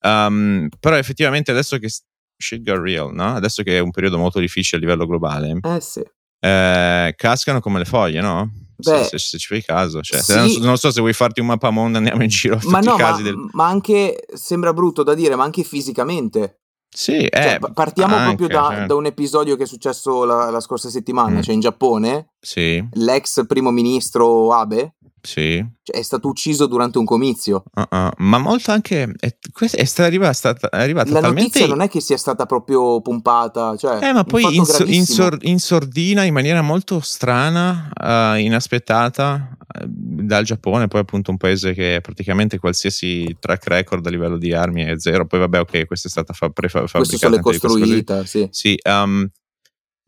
Um, 0.00 0.68
però 0.78 0.96
effettivamente 0.96 1.50
adesso 1.50 1.78
che 1.78 1.88
shit 2.36 2.62
got 2.62 2.78
real, 2.78 3.12
no? 3.12 3.34
Adesso 3.34 3.62
che 3.62 3.78
è 3.78 3.80
un 3.80 3.90
periodo 3.90 4.18
molto 4.18 4.38
difficile 4.38 4.76
a 4.76 4.80
livello 4.80 5.06
globale, 5.06 5.58
eh 5.62 5.80
sì. 5.80 6.02
eh, 6.40 7.14
cascano 7.16 7.60
come 7.60 7.78
le 7.78 7.84
foglie, 7.84 8.20
no? 8.20 8.50
Beh, 8.76 9.02
se, 9.02 9.04
se, 9.04 9.18
se, 9.18 9.38
ci 9.38 9.48
fai 9.48 9.62
caso, 9.64 10.00
cioè, 10.02 10.20
sì. 10.20 10.34
non, 10.36 10.48
so, 10.48 10.60
non, 10.60 10.76
so, 10.76 10.90
se 10.92 11.00
vuoi 11.00 11.12
farti 11.12 11.40
un 11.40 11.46
mappamondo, 11.46 11.98
andiamo 11.98 12.22
in 12.22 12.28
giro. 12.28 12.60
Ma 12.66 12.78
no, 12.78 12.96
ma, 12.96 13.20
del... 13.20 13.34
ma 13.52 13.66
anche 13.66 14.24
sembra 14.34 14.72
brutto 14.72 15.02
da 15.02 15.14
dire, 15.14 15.34
ma 15.34 15.42
anche 15.42 15.64
fisicamente. 15.64 16.60
Sì, 16.90 17.28
cioè, 17.30 17.58
eh, 17.62 17.72
partiamo 17.72 18.16
anche, 18.16 18.36
proprio 18.36 18.60
da, 18.60 18.68
certo. 18.70 18.86
da, 18.86 18.94
un 18.94 19.06
episodio 19.06 19.56
che 19.56 19.64
è 19.64 19.66
successo 19.66 20.24
la, 20.24 20.50
la 20.50 20.60
scorsa 20.60 20.88
settimana, 20.88 21.38
mm. 21.38 21.40
cioè 21.42 21.54
in 21.54 21.60
Giappone, 21.60 22.30
sì. 22.40 22.82
l'ex 22.92 23.46
primo 23.46 23.70
ministro 23.70 24.52
Abe 24.52 24.94
sì. 25.20 25.64
Cioè, 25.82 25.96
è 25.96 26.02
stato 26.02 26.28
ucciso 26.28 26.66
durante 26.66 26.98
un 26.98 27.04
comizio. 27.04 27.64
Uh-uh. 27.74 28.10
Ma 28.16 28.38
molto 28.38 28.70
anche. 28.70 29.14
È, 29.18 29.26
è, 29.26 29.84
stata 29.84 30.06
arrivata, 30.06 30.30
è 30.30 30.34
stata 30.34 30.68
arrivata 30.70 31.10
La 31.10 31.20
talmente... 31.20 31.42
notizia 31.42 31.66
non 31.66 31.80
è 31.80 31.88
che 31.88 32.00
sia 32.00 32.16
stata 32.16 32.46
proprio 32.46 33.00
pompata. 33.00 33.76
Cioè, 33.76 34.06
eh, 34.06 34.12
ma 34.12 34.24
poi 34.24 34.56
in, 34.56 34.64
so, 34.64 34.84
in, 34.84 35.04
sor, 35.04 35.38
in, 35.42 35.58
sordina, 35.58 36.24
in 36.24 36.32
maniera 36.32 36.62
molto 36.62 37.00
strana, 37.00 37.90
uh, 37.94 38.38
inaspettata, 38.38 39.56
uh, 39.58 39.84
dal 39.86 40.44
Giappone, 40.44 40.88
poi 40.88 41.00
appunto 41.00 41.30
un 41.30 41.36
paese 41.36 41.72
che 41.72 42.00
praticamente 42.02 42.58
qualsiasi 42.58 43.36
track 43.38 43.66
record 43.68 44.06
a 44.06 44.10
livello 44.10 44.36
di 44.36 44.52
armi 44.52 44.84
è 44.84 44.98
zero. 44.98 45.26
Poi 45.26 45.40
vabbè, 45.40 45.60
ok, 45.60 45.86
questa 45.86 46.08
è 46.08 46.10
stata 46.10 46.32
fa- 46.32 46.50
prefabbricata. 46.50 46.98
Queste 46.98 47.16
sono 47.16 47.36
le 47.36 47.40
costruite, 47.40 48.26
sì. 48.26 48.48
Sì, 48.50 48.78
um, 48.84 49.28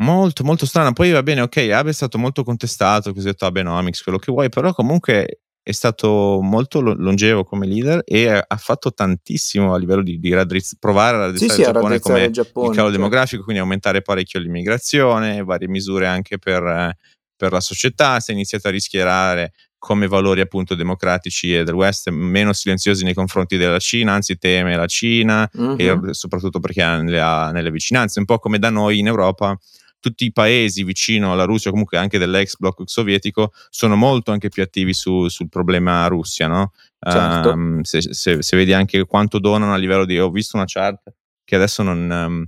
Molto, 0.00 0.44
molto 0.44 0.66
strana. 0.66 0.92
Poi 0.92 1.10
va 1.10 1.22
bene, 1.22 1.42
ok, 1.42 1.56
Abe 1.72 1.90
è 1.90 1.94
stato 1.94 2.18
molto 2.18 2.42
contestato, 2.42 3.12
così 3.12 3.26
detto 3.26 3.46
Abenomics, 3.46 4.02
quello 4.02 4.18
che 4.18 4.32
vuoi, 4.32 4.48
però 4.48 4.72
comunque 4.72 5.40
è 5.62 5.72
stato 5.72 6.40
molto 6.40 6.80
longevo 6.80 7.44
come 7.44 7.66
leader 7.66 8.02
e 8.04 8.28
ha 8.28 8.56
fatto 8.56 8.94
tantissimo 8.94 9.74
a 9.74 9.78
livello 9.78 10.02
di, 10.02 10.18
di 10.18 10.32
raddrizz- 10.32 10.78
provare 10.78 11.16
a 11.16 11.20
raddrizzare 11.20 11.52
sì, 11.52 11.60
il, 11.60 11.66
Giappone 11.66 12.00
come 12.00 12.24
il 12.24 12.32
Giappone 12.32 12.66
il 12.68 12.72
calo 12.72 12.86
certo. 12.88 12.96
demografico, 12.96 13.42
quindi 13.42 13.60
aumentare 13.60 14.00
parecchio 14.00 14.40
l'immigrazione, 14.40 15.44
varie 15.44 15.68
misure 15.68 16.06
anche 16.06 16.38
per, 16.38 16.96
per 17.36 17.52
la 17.52 17.60
società, 17.60 18.20
si 18.20 18.30
è 18.30 18.34
iniziato 18.34 18.68
a 18.68 18.70
rischiarare 18.70 19.52
come 19.76 20.08
valori 20.08 20.40
appunto 20.40 20.74
democratici 20.74 21.54
e 21.54 21.64
del 21.64 21.74
West 21.74 22.08
meno 22.10 22.52
silenziosi 22.52 23.04
nei 23.04 23.14
confronti 23.14 23.56
della 23.56 23.78
Cina, 23.78 24.12
anzi 24.12 24.38
teme 24.38 24.76
la 24.76 24.86
Cina 24.86 25.50
mm-hmm. 25.58 25.78
e 25.78 26.14
soprattutto 26.14 26.58
perché 26.58 26.82
ha 26.82 27.00
nelle, 27.00 27.20
ha 27.20 27.50
nelle 27.50 27.70
vicinanze, 27.70 28.18
un 28.18 28.24
po' 28.24 28.38
come 28.38 28.58
da 28.58 28.70
noi 28.70 28.98
in 28.98 29.06
Europa 29.06 29.58
tutti 30.00 30.24
i 30.24 30.32
paesi 30.32 30.82
vicino 30.82 31.32
alla 31.32 31.44
Russia, 31.44 31.70
comunque 31.70 31.98
anche 31.98 32.18
dell'ex 32.18 32.56
blocco 32.56 32.84
sovietico, 32.86 33.52
sono 33.68 33.96
molto 33.96 34.32
anche 34.32 34.48
più 34.48 34.62
attivi 34.62 34.92
su, 34.92 35.28
sul 35.28 35.48
problema 35.48 36.06
Russia, 36.06 36.48
no? 36.48 36.72
Certo. 36.98 37.50
Um, 37.50 37.82
se, 37.82 38.00
se, 38.00 38.42
se, 38.42 38.56
vedi 38.56 38.72
anche 38.72 39.04
quanto 39.04 39.38
donano 39.38 39.72
a 39.72 39.76
livello 39.76 40.04
di... 40.04 40.18
Ho 40.18 40.30
visto 40.30 40.56
una 40.56 40.66
chart 40.66 41.12
che 41.44 41.54
adesso 41.54 41.82
non... 41.82 42.10
Um, 42.10 42.46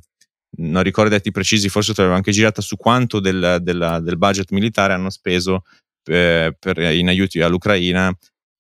non 0.54 0.82
ricordo 0.82 1.08
i 1.08 1.16
dati 1.16 1.30
precisi, 1.30 1.70
forse 1.70 1.94
te 1.94 2.02
l'avevo 2.02 2.18
anche 2.18 2.30
girata 2.30 2.60
su 2.60 2.76
quanto 2.76 3.20
del, 3.20 3.56
del, 3.62 4.00
del 4.02 4.18
budget 4.18 4.50
militare 4.50 4.92
hanno 4.92 5.08
speso 5.08 5.62
eh, 6.04 6.54
per, 6.58 6.78
in 6.78 7.08
aiuti 7.08 7.40
all'Ucraina 7.40 8.14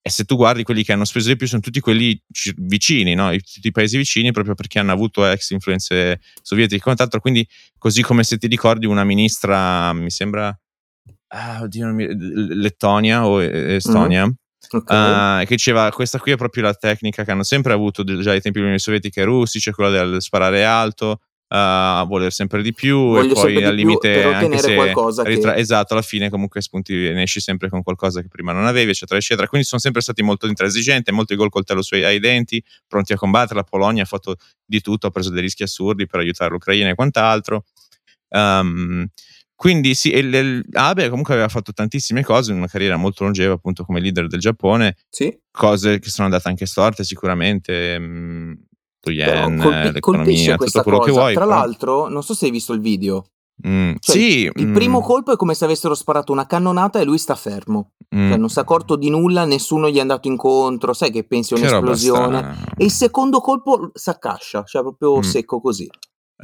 e 0.04 0.10
se 0.10 0.24
tu 0.24 0.34
guardi 0.34 0.64
quelli 0.64 0.82
che 0.82 0.92
hanno 0.92 1.04
speso 1.04 1.28
di 1.28 1.36
più 1.36 1.46
sono 1.46 1.60
tutti 1.60 1.78
quelli 1.78 2.20
vicini, 2.56 3.14
no? 3.14 3.30
tutti 3.30 3.68
i 3.68 3.70
paesi 3.70 3.96
vicini, 3.96 4.32
proprio 4.32 4.56
perché 4.56 4.80
hanno 4.80 4.90
avuto 4.90 5.24
ex 5.24 5.50
influenze 5.50 6.20
sovietiche 6.42 6.80
e 6.80 6.82
quant'altro. 6.82 7.20
Quindi, 7.20 7.46
così 7.78 8.02
come 8.02 8.24
se 8.24 8.36
ti 8.36 8.48
ricordi 8.48 8.86
una 8.86 9.04
ministra, 9.04 9.92
mi 9.92 10.10
sembra, 10.10 10.52
ah, 11.28 11.60
oddio, 11.62 11.92
mi, 11.94 12.08
Lettonia 12.16 13.26
o 13.28 13.40
Estonia. 13.40 14.24
Mm-hmm. 14.24 14.34
Okay. 14.74 15.42
Uh, 15.42 15.44
che 15.44 15.56
diceva 15.56 15.90
questa 15.90 16.18
qui 16.18 16.32
è 16.32 16.36
proprio 16.36 16.62
la 16.62 16.72
tecnica 16.72 17.24
che 17.24 17.30
hanno 17.30 17.42
sempre 17.42 17.72
avuto 17.74 18.04
già 18.04 18.30
ai 18.30 18.40
tempi 18.40 18.52
dell'Unione 18.52 18.78
Sovietica 18.78 19.20
e 19.20 19.24
russi, 19.24 19.60
cioè 19.60 19.74
quella 19.74 19.90
del 19.90 20.22
sparare 20.22 20.64
alto, 20.64 21.20
a 21.54 22.04
voler 22.08 22.32
sempre 22.32 22.62
di 22.62 22.72
più 22.72 22.96
Voglio 22.96 23.32
e 23.32 23.34
poi 23.34 23.62
al 23.62 23.74
limite 23.74 24.22
anche 24.24 24.56
se 24.56 24.74
qualcosa 24.74 25.22
ritra- 25.22 25.52
che... 25.52 25.60
esatto 25.60 25.92
alla 25.92 26.02
fine 26.02 26.30
comunque 26.30 26.62
spunti 26.62 26.94
ne 26.94 27.22
esci 27.22 27.40
sempre 27.40 27.68
con 27.68 27.82
qualcosa 27.82 28.22
che 28.22 28.28
prima 28.28 28.52
non 28.52 28.64
avevi 28.64 28.90
eccetera 28.90 29.18
eccetera. 29.18 29.46
Quindi 29.46 29.66
sono 29.66 29.80
sempre 29.80 30.00
stati 30.00 30.22
molto 30.22 30.46
intransigenti 30.46 31.12
molti 31.12 31.36
gol 31.36 31.50
coltello 31.50 31.82
sui, 31.82 32.04
ai 32.04 32.20
denti 32.20 32.62
pronti 32.86 33.12
a 33.12 33.16
combattere 33.16 33.56
la 33.56 33.64
Polonia 33.64 34.02
ha 34.02 34.06
fatto 34.06 34.36
di 34.64 34.80
tutto 34.80 35.08
ha 35.08 35.10
preso 35.10 35.28
dei 35.28 35.42
rischi 35.42 35.62
assurdi 35.62 36.06
per 36.06 36.20
aiutare 36.20 36.50
l'Ucraina 36.50 36.88
e 36.88 36.94
quant'altro. 36.94 37.64
Um, 38.30 39.06
quindi 39.54 39.94
sì, 39.94 40.12
Abe 40.72 41.08
comunque 41.08 41.34
aveva 41.34 41.48
fatto 41.48 41.72
tantissime 41.72 42.24
cose 42.24 42.50
in 42.50 42.56
una 42.56 42.66
carriera 42.66 42.96
molto 42.96 43.24
longeva 43.24 43.52
appunto 43.52 43.84
come 43.84 44.00
leader 44.00 44.26
del 44.26 44.40
Giappone. 44.40 44.96
Sì. 45.10 45.38
cose 45.50 45.98
che 45.98 46.08
sono 46.08 46.28
andate 46.28 46.48
anche 46.48 46.66
storte 46.66 47.04
sicuramente 47.04 47.98
mh, 47.98 48.04
mm, 48.04 48.52
yen, 49.10 49.58
colpi- 49.58 49.92
l'economia, 49.92 50.56
tutto 50.56 50.82
quello 50.82 50.98
cosa. 50.98 51.10
che 51.10 51.16
vuoi. 51.16 51.34
Tra 51.34 51.44
però... 51.44 51.56
l'altro, 51.56 52.08
non 52.08 52.22
so 52.22 52.34
se 52.34 52.46
hai 52.46 52.50
visto 52.50 52.72
il 52.72 52.80
video. 52.80 53.24
Mm, 53.66 53.94
cioè, 54.00 54.16
sì, 54.16 54.50
il 54.52 54.68
mm. 54.68 54.74
primo 54.74 55.00
colpo 55.00 55.32
è 55.32 55.36
come 55.36 55.54
se 55.54 55.64
avessero 55.64 55.94
sparato 55.94 56.32
una 56.32 56.46
cannonata 56.46 57.00
e 57.00 57.04
lui 57.04 57.18
sta 57.18 57.34
fermo. 57.34 57.92
Mm. 58.14 58.28
Cioè, 58.28 58.38
non 58.38 58.48
si 58.48 58.58
è 58.58 58.62
accorto 58.62 58.96
di 58.96 59.08
nulla, 59.10 59.44
nessuno 59.44 59.88
gli 59.88 59.98
è 59.98 60.00
andato 60.00 60.28
incontro, 60.28 60.92
sai 60.92 61.10
che 61.10 61.24
pensi 61.24 61.54
a 61.54 61.58
un'esplosione. 61.58 62.56
E 62.76 62.84
il 62.84 62.90
secondo 62.90 63.40
colpo 63.40 63.90
si 63.94 64.10
accascia, 64.10 64.64
cioè 64.64 64.82
proprio 64.82 65.18
mm. 65.18 65.20
secco 65.20 65.60
così. 65.60 65.88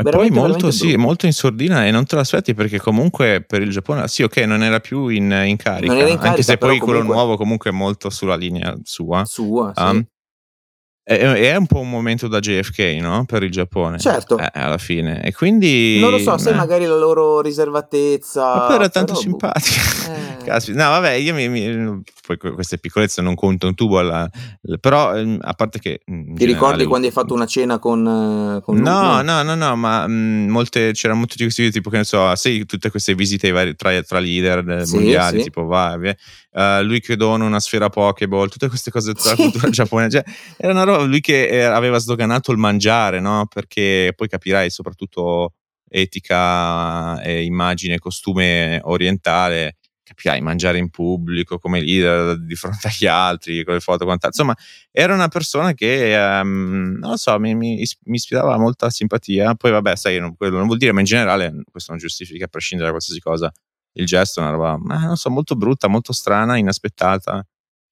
E 0.01 0.05
poi 0.05 0.31
molto, 0.31 0.71
sì, 0.71 0.95
molto 0.95 1.27
in 1.27 1.33
sordina 1.33 1.85
e 1.85 1.91
non 1.91 2.05
te 2.05 2.15
lo 2.15 2.21
aspetti 2.21 2.55
perché 2.55 2.79
comunque 2.79 3.43
per 3.45 3.63
il 3.63 3.71
Giappone, 3.71 4.07
sì 4.07 4.23
ok, 4.23 4.37
non 4.39 4.63
era 4.63 4.79
più 4.79 5.09
in, 5.09 5.25
in, 5.45 5.57
carica, 5.57 5.93
in 5.93 5.99
carica, 5.99 6.29
anche 6.29 6.45
se 6.45 6.57
poi 6.57 6.79
comunque... 6.79 7.03
quello 7.03 7.15
nuovo 7.15 7.37
comunque 7.37 7.71
è 7.71 7.73
molto 7.73 8.09
sulla 8.09 8.37
linea 8.37 8.79
sua. 8.85 9.25
Sua, 9.25 9.73
sì. 9.75 10.07
È, 11.09 11.57
un 11.57 11.67
po' 11.67 11.79
un 11.79 11.89
momento 11.89 12.29
da 12.29 12.39
JFK, 12.39 12.99
no? 13.01 13.25
Per 13.25 13.43
il 13.43 13.51
Giappone. 13.51 13.99
Certo. 13.99 14.37
Eh, 14.37 14.51
alla 14.53 14.77
fine. 14.77 15.23
E 15.23 15.33
quindi... 15.33 15.99
Non 15.99 16.11
lo 16.11 16.19
so, 16.19 16.37
se 16.37 16.53
magari 16.53 16.85
la 16.85 16.99
loro 16.99 17.41
riservatezza... 17.41 18.43
Ma 18.43 18.67
poi 18.67 18.75
era 18.75 18.89
tanto 18.91 19.15
simpatica. 19.15 19.81
Eh. 20.45 20.73
no, 20.73 20.89
vabbè, 20.91 21.13
io 21.13 21.33
mi, 21.33 21.49
mi, 21.49 22.03
Poi 22.27 22.37
queste 22.37 22.77
piccolezze 22.77 23.23
non 23.23 23.35
conto 23.37 23.67
un 23.67 23.75
tubo 23.75 23.99
alla... 23.99 24.29
Però, 24.81 25.17
ehm, 25.17 25.39
a 25.41 25.55
parte 25.55 25.79
che... 25.79 26.03
Ti 26.05 26.45
ricordi 26.45 26.85
quando 26.85 27.07
hai 27.07 27.13
fatto 27.13 27.33
una 27.33 27.47
cena 27.47 27.79
con... 27.79 28.59
Eh, 28.59 28.63
con 28.63 28.77
no, 28.77 29.23
no, 29.23 29.43
no, 29.43 29.55
no, 29.55 29.77
ma 29.77 30.07
mh, 30.07 30.13
mm, 30.13 30.49
molte... 30.51 30.93
C'erano 30.93 31.21
molti 31.21 31.71
tipo 31.71 31.89
che 31.89 31.97
ne 31.97 32.05
so, 32.05 32.35
sai, 32.35 32.67
tutte 32.67 32.91
queste 32.91 33.15
visite 33.15 33.51
vari, 33.51 33.75
tra, 33.77 34.03
tra 34.03 34.19
leader 34.19 34.87
sì, 34.87 34.97
mondiali, 34.97 35.39
sì. 35.39 35.45
tipo, 35.45 35.65
va, 35.65 35.97
via. 35.97 36.15
Uh, 36.59 36.83
lui 36.83 36.99
che 36.99 37.15
dona 37.15 37.45
una 37.45 37.61
sfera 37.61 37.89
Pokéball, 37.89 38.49
tutte 38.49 38.67
queste 38.67 38.91
cose 38.91 39.13
della 39.13 39.37
cultura 39.39 39.71
giapponese. 39.71 40.25
Cioè, 40.25 40.35
era 40.57 40.73
una 40.73 40.83
roba, 40.83 41.05
lui 41.05 41.21
che 41.21 41.47
eh, 41.47 41.63
aveva 41.63 41.99
sdoganato 41.99 42.51
il 42.51 42.59
mangiare, 42.59 43.21
no? 43.21 43.47
Perché 43.47 44.13
poi 44.17 44.27
capirai, 44.27 44.69
soprattutto 44.69 45.53
etica, 45.89 47.21
e 47.23 47.45
immagine, 47.45 48.01
costume 48.01 48.81
orientale, 48.83 49.77
capirai, 50.03 50.41
mangiare 50.41 50.79
in 50.79 50.91
pubblico 50.91 51.61
come 51.61 51.81
leader 51.81 52.37
di 52.41 52.57
fronte 52.57 52.89
agli 52.89 53.07
altri, 53.07 53.63
con 53.63 53.75
le 53.75 53.81
foto, 53.81 54.05
quant'altro. 54.05 54.43
Insomma, 54.43 54.57
era 54.91 55.15
una 55.15 55.29
persona 55.29 55.75
che, 55.75 56.17
um, 56.17 56.97
non 56.99 57.11
lo 57.11 57.17
so, 57.17 57.39
mi, 57.39 57.55
mi, 57.55 57.77
mi, 57.77 58.17
ispirava 58.17 58.59
molta 58.59 58.91
simpatia. 58.91 59.55
Poi, 59.55 59.71
vabbè, 59.71 59.95
sai, 59.95 60.19
non, 60.19 60.35
quello 60.35 60.57
non 60.57 60.67
vuol 60.67 60.79
dire, 60.79 60.91
ma 60.91 60.99
in 60.99 61.07
generale 61.07 61.55
questo 61.71 61.93
non 61.93 62.01
giustifica, 62.01 62.47
a 62.47 62.49
prescindere 62.49 62.91
da 62.91 62.97
qualsiasi 62.97 63.21
cosa, 63.21 63.53
il 63.93 64.07
gesto 64.07 64.41
è 64.41 64.43
una 64.43 64.53
roba, 64.53 64.79
ma 64.79 65.05
non 65.07 65.17
so, 65.17 65.31
molto 65.31 65.55
brutta, 65.57 65.89
molto 65.89 66.13
strana, 66.13 66.57
inaspettata 66.57 67.45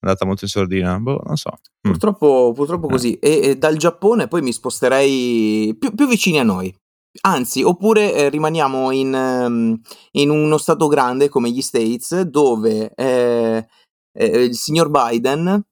andata 0.07 0.25
molto 0.25 0.45
in 0.45 0.51
sordina. 0.51 0.99
Boh, 0.99 1.21
non 1.25 1.37
so. 1.37 1.51
Mm. 1.87 1.91
Purtroppo, 1.91 2.53
purtroppo 2.55 2.87
eh. 2.87 2.91
così. 2.91 3.15
E, 3.19 3.41
e, 3.43 3.57
dal 3.57 3.77
Giappone 3.77 4.29
poi 4.29 4.43
mi 4.43 4.53
sposterei 4.53 5.77
più, 5.79 5.95
più 5.95 6.07
vicini 6.07 6.39
a 6.39 6.45
noi. 6.45 6.75
Anzi, 7.23 7.63
oppure 7.63 8.15
eh, 8.15 8.29
rimaniamo 8.29 8.91
in, 8.91 9.15
um, 9.15 9.81
in, 10.13 10.31
uno 10.31 10.59
stato 10.59 10.87
grande 10.87 11.31
come 11.31 11.51
gli 11.51 11.63
States, 11.63 12.21
dove 12.21 12.93
eh, 12.95 13.67
eh, 14.13 14.43
il 14.45 14.55
signor 14.55 14.91
Biden 14.91 15.65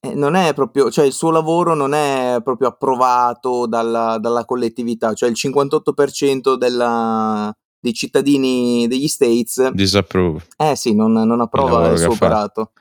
eh, 0.00 0.14
non 0.14 0.34
è 0.34 0.52
proprio, 0.54 0.90
cioè 0.90 1.06
il 1.06 1.12
suo 1.12 1.30
lavoro 1.30 1.74
non 1.74 1.94
è 1.94 2.38
proprio 2.42 2.68
approvato 2.68 3.66
dalla, 3.68 4.18
dalla 4.18 4.44
collettività, 4.44 5.14
cioè 5.14 5.28
il 5.28 5.36
58% 5.38 6.54
della, 6.54 7.54
dei 7.80 7.92
cittadini 7.94 8.86
degli 8.88 9.08
States 9.08 9.70
disapprove. 9.70 10.44
Eh 10.56 10.76
sì, 10.76 10.94
non, 10.94 11.12
non 11.12 11.40
approva 11.40 11.86
il, 11.86 11.92
il 11.92 11.98
suo 11.98 12.12
operato. 12.12 12.72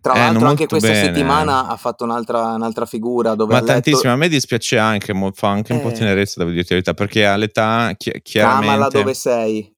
Tra 0.00 0.12
eh, 0.12 0.18
l'altro 0.18 0.48
anche 0.48 0.66
questa 0.66 0.88
bene. 0.88 1.02
settimana 1.02 1.66
ha 1.66 1.76
fatto 1.76 2.04
un'altra, 2.04 2.54
un'altra 2.54 2.84
figura 2.84 3.34
dove 3.34 3.54
Ma 3.54 3.60
letto... 3.60 3.72
tantissimo, 3.72 4.12
a 4.12 4.16
me 4.16 4.28
dispiace 4.28 4.76
anche, 4.76 5.14
fa 5.32 5.48
anche 5.48 5.72
un 5.72 5.78
eh. 5.78 5.82
po' 5.82 5.92
tenerezza, 5.92 6.40
devo 6.40 6.50
dirti 6.50 6.74
la 6.74 6.80
verità, 6.80 6.92
perché 6.92 7.24
all'età 7.24 7.94
chi- 7.96 8.20
chiaramente... 8.22 8.66
Kamala 8.66 8.88
dove 8.88 9.14
sei? 9.14 9.74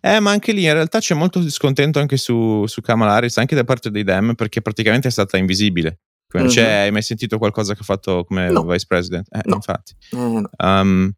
Eh, 0.00 0.18
ma 0.20 0.30
anche 0.30 0.52
lì 0.52 0.64
in 0.64 0.72
realtà 0.72 0.98
c'è 0.98 1.14
molto 1.14 1.40
discontento 1.40 1.98
anche 1.98 2.16
su, 2.16 2.64
su 2.66 2.80
Kamala 2.80 3.12
Harris, 3.12 3.36
anche 3.36 3.54
da 3.54 3.64
parte 3.64 3.90
dei 3.90 4.02
Dem, 4.02 4.34
perché 4.34 4.62
praticamente 4.62 5.08
è 5.08 5.10
stata 5.10 5.36
invisibile. 5.36 6.00
Mm-hmm. 6.36 6.48
Cioè, 6.48 6.64
hai 6.64 6.90
mai 6.90 7.02
sentito 7.02 7.38
qualcosa 7.38 7.74
che 7.74 7.80
ha 7.80 7.84
fatto 7.84 8.24
come 8.24 8.50
no. 8.50 8.64
vice 8.64 8.86
president? 8.88 9.28
Eh, 9.30 9.42
no. 9.44 9.56
infatti. 9.56 9.94
No. 10.12 10.48
um, 10.58 11.12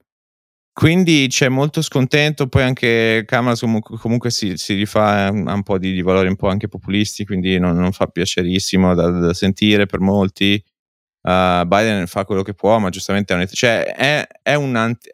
quindi 0.79 1.27
c'è 1.29 1.49
molto 1.49 1.83
scontento, 1.83 2.47
poi 2.47 2.63
anche 2.63 3.25
Kamala 3.27 3.57
comunque, 3.59 3.99
comunque 3.99 4.31
si, 4.31 4.57
si, 4.57 4.75
rifà 4.75 5.27
a 5.27 5.31
un 5.33 5.63
po' 5.65 5.77
di, 5.77 5.93
di, 5.93 6.03
valori 6.03 6.29
un 6.29 6.37
po' 6.37 6.47
anche 6.47 6.69
populisti, 6.69 7.25
quindi 7.25 7.59
non, 7.59 7.77
non 7.77 7.91
fa 7.91 8.07
piacerissimo 8.07 8.95
da, 8.95 9.11
da, 9.11 9.35
sentire 9.35 9.87
per 9.87 9.99
molti. 9.99 10.63
Uh, 11.23 11.67
Biden 11.67 12.07
fa 12.07 12.25
quello 12.25 12.43
che 12.43 12.55
può, 12.55 12.79
ma 12.79 12.91
giustamente 12.91 13.35
è 13.35 13.37
un, 13.37 13.47
cioè, 13.49 13.87
è, 13.87 14.25
è 14.41 14.55
un 14.55 14.77
anti, 14.77 15.09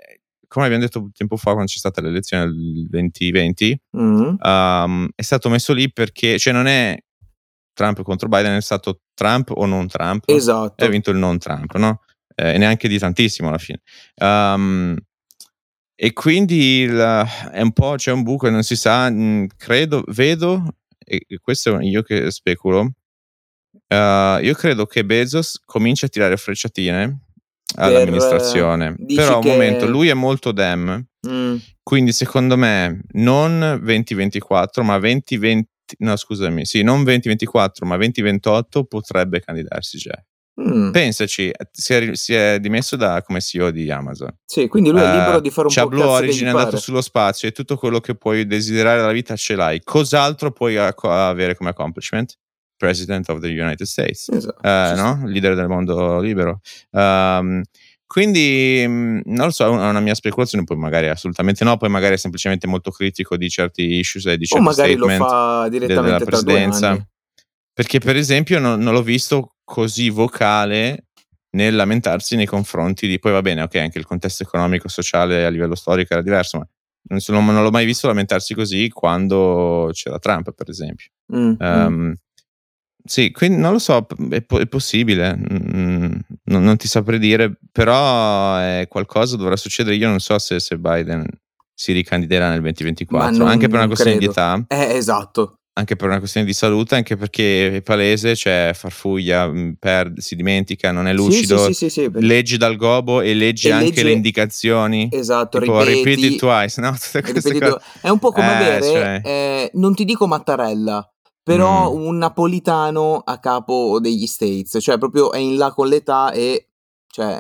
come 0.46 0.66
abbiamo 0.66 0.84
detto 0.84 1.08
tempo 1.16 1.38
fa 1.38 1.52
quando 1.52 1.70
c'è 1.70 1.78
stata 1.78 2.02
l'elezione 2.02 2.44
del 2.44 2.86
2020, 2.90 3.80
mm-hmm. 3.96 4.34
um, 4.42 5.08
è 5.14 5.22
stato 5.22 5.48
messo 5.48 5.72
lì 5.72 5.90
perché, 5.90 6.38
cioè 6.38 6.52
non 6.52 6.66
è 6.66 6.94
Trump 7.72 8.02
contro 8.02 8.28
Biden, 8.28 8.54
è 8.54 8.60
stato 8.60 9.00
Trump 9.14 9.50
o 9.50 9.64
non 9.64 9.88
Trump. 9.88 10.24
Esatto. 10.26 10.84
E 10.84 10.86
ha 10.86 10.90
vinto 10.90 11.10
il 11.10 11.16
non 11.16 11.38
Trump, 11.38 11.74
no? 11.76 12.02
Eh, 12.34 12.52
e 12.52 12.58
neanche 12.58 12.86
di 12.86 12.98
tantissimo 12.98 13.48
alla 13.48 13.56
fine. 13.56 13.80
Um, 14.16 14.98
e 15.96 16.12
quindi 16.12 16.80
il, 16.80 17.26
è 17.52 17.60
un 17.60 17.72
po' 17.72 17.94
c'è 17.94 18.10
un 18.10 18.22
buco 18.22 18.46
e 18.46 18.50
non 18.50 18.62
si 18.62 18.76
sa, 18.76 19.08
mh, 19.10 19.48
credo, 19.56 20.02
vedo, 20.08 20.76
e 20.98 21.24
questo 21.40 21.78
è 21.78 21.84
io 21.84 22.02
che 22.02 22.30
speculo, 22.30 22.80
uh, 23.88 24.38
io 24.40 24.54
credo 24.54 24.86
che 24.86 25.04
Bezos 25.04 25.60
cominci 25.64 26.04
a 26.04 26.08
tirare 26.08 26.36
frecciatine 26.36 27.20
all'amministrazione. 27.76 28.94
Per, 28.94 29.14
Però 29.14 29.38
che... 29.38 29.48
un 29.48 29.52
momento, 29.54 29.86
lui 29.86 30.08
è 30.08 30.14
molto 30.14 30.52
dem, 30.52 31.04
mm. 31.28 31.56
quindi 31.82 32.12
secondo 32.12 32.56
me 32.56 33.02
non 33.12 33.78
2024, 33.80 34.82
ma 34.82 34.98
2020, 34.98 35.68
no 35.98 36.16
scusami, 36.16 36.64
sì, 36.64 36.82
non 36.82 37.04
2024, 37.04 37.86
ma 37.86 37.96
2028 37.96 38.84
potrebbe 38.84 39.40
candidarsi 39.40 39.98
già. 39.98 40.20
Mm. 40.60 40.92
Pensaci, 40.92 41.50
si 41.72 41.92
è, 41.94 42.14
si 42.14 42.32
è, 42.32 42.60
dimesso 42.60 42.94
da 42.94 43.22
come 43.22 43.40
CEO 43.40 43.72
di 43.72 43.90
Amazon. 43.90 44.32
Sì, 44.44 44.68
quindi 44.68 44.90
lui 44.90 45.00
è 45.00 45.10
libero 45.10 45.38
uh, 45.38 45.40
di 45.40 45.50
fare 45.50 45.66
un 45.66 45.74
po' 45.74 45.88
Blue 45.88 46.04
Origin 46.04 46.46
è 46.46 46.50
andato 46.50 46.76
sullo 46.76 47.00
spazio 47.00 47.48
e 47.48 47.52
tutto 47.52 47.76
quello 47.76 47.98
che 47.98 48.14
puoi 48.14 48.46
desiderare 48.46 49.00
dalla 49.00 49.12
vita 49.12 49.34
ce 49.34 49.56
l'hai. 49.56 49.80
Cos'altro 49.82 50.52
puoi 50.52 50.76
avere 50.76 51.56
come 51.56 51.70
accomplishment? 51.70 52.38
President 52.76 53.28
of 53.30 53.40
the 53.40 53.48
United 53.48 53.86
States, 53.86 54.28
esatto, 54.28 54.60
uh, 54.62 54.96
no? 54.96 55.26
leader 55.26 55.54
del 55.54 55.68
mondo 55.68 56.20
libero. 56.20 56.60
Um, 56.90 57.62
quindi 58.06 58.84
mm, 58.86 59.20
non 59.24 59.46
lo 59.46 59.50
so, 59.50 59.64
è 59.64 59.68
una 59.68 60.00
mia 60.00 60.14
speculazione, 60.14 60.64
poi 60.64 60.76
magari 60.76 61.08
assolutamente 61.08 61.64
no, 61.64 61.76
poi 61.76 61.88
magari 61.88 62.14
è 62.14 62.18
semplicemente 62.18 62.66
molto 62.66 62.90
critico 62.90 63.36
di 63.36 63.48
certi 63.48 63.82
issues 63.82 64.26
e 64.26 64.36
di 64.36 64.44
certi 64.44 64.62
o 64.62 64.66
magari 64.66 64.94
lo 64.94 65.08
fa 65.08 65.68
direttamente 65.68 66.12
della 66.12 66.24
presidenza. 66.24 67.08
Perché 67.72 67.98
per 67.98 68.14
esempio 68.14 68.60
non, 68.60 68.78
non 68.78 68.92
l'ho 68.92 69.02
visto 69.02 69.53
così 69.64 70.10
vocale 70.10 71.06
nel 71.54 71.74
lamentarsi 71.74 72.36
nei 72.36 72.46
confronti 72.46 73.06
di 73.06 73.18
poi 73.18 73.32
va 73.32 73.42
bene, 73.42 73.62
ok, 73.62 73.76
anche 73.76 73.98
il 73.98 74.06
contesto 74.06 74.42
economico, 74.42 74.88
sociale 74.88 75.44
a 75.44 75.48
livello 75.48 75.74
storico 75.74 76.12
era 76.12 76.22
diverso, 76.22 76.58
ma 76.58 76.68
non, 77.06 77.20
sono, 77.20 77.40
non 77.40 77.62
l'ho 77.62 77.70
mai 77.70 77.86
visto 77.86 78.06
lamentarsi 78.06 78.54
così 78.54 78.88
quando 78.88 79.90
c'era 79.92 80.18
Trump, 80.18 80.52
per 80.52 80.68
esempio. 80.68 81.06
Mm, 81.34 81.54
um, 81.58 81.92
mm. 81.92 82.12
Sì, 83.06 83.30
quindi 83.32 83.58
non 83.58 83.72
lo 83.72 83.78
so, 83.78 84.06
è, 84.30 84.42
po- 84.42 84.58
è 84.58 84.66
possibile, 84.66 85.36
mm, 85.36 86.12
non, 86.44 86.64
non, 86.64 86.76
ti 86.76 86.88
saprei 86.88 87.18
dire, 87.18 87.58
però 87.70 88.56
è 88.56 88.86
qualcosa 88.88 89.36
dovrà 89.36 89.56
succedere. 89.56 89.96
Io 89.96 90.08
non 90.08 90.20
so 90.20 90.38
se, 90.38 90.58
se 90.58 90.78
Biden 90.78 91.26
si 91.74 91.92
ricandiderà 91.92 92.48
nel 92.48 92.62
2024, 92.62 93.44
anche 93.44 93.68
per 93.68 93.76
una 93.76 93.86
questione 93.86 94.16
credo. 94.16 94.32
di 94.32 94.38
età. 94.38 94.64
Eh, 94.68 94.96
esatto 94.96 95.58
anche 95.76 95.96
per 95.96 96.08
una 96.08 96.18
questione 96.18 96.46
di 96.46 96.52
salute, 96.52 96.94
anche 96.94 97.16
perché 97.16 97.76
è 97.76 97.82
palese, 97.82 98.36
cioè 98.36 98.70
farfuglia, 98.74 99.48
mm, 99.48 99.72
perde, 99.78 100.20
si 100.20 100.36
dimentica, 100.36 100.92
non 100.92 101.08
è 101.08 101.12
lucido, 101.12 101.66
sì, 101.66 101.72
sì, 101.72 101.90
sì, 101.90 102.08
leggi 102.12 102.56
dal 102.56 102.76
gobo 102.76 103.20
e 103.20 103.34
leggi 103.34 103.68
e 103.68 103.72
anche 103.72 103.86
legge... 103.86 104.02
le 104.04 104.12
indicazioni. 104.12 105.08
Esatto, 105.10 105.58
tipo, 105.58 105.82
ripeti, 105.82 106.04
repeat 106.04 106.32
it 106.32 106.38
twice, 106.38 106.80
no? 106.82 106.94
Tutte 106.96 107.58
cose. 107.58 107.80
È 108.00 108.08
un 108.08 108.18
po' 108.18 108.30
come 108.30 108.46
eh, 108.46 108.54
avere, 108.54 108.82
cioè... 108.82 109.20
eh, 109.24 109.70
non 109.74 109.94
ti 109.94 110.04
dico 110.04 110.28
Mattarella, 110.28 111.12
però 111.42 111.92
mm. 111.92 112.06
un 112.06 112.18
napolitano 112.18 113.22
a 113.24 113.38
capo 113.38 113.98
degli 114.00 114.26
States, 114.26 114.78
cioè 114.80 114.96
proprio 114.98 115.32
è 115.32 115.38
in 115.38 115.56
là 115.56 115.72
con 115.72 115.88
l'età 115.88 116.30
e... 116.32 116.68
Cioè, 117.08 117.38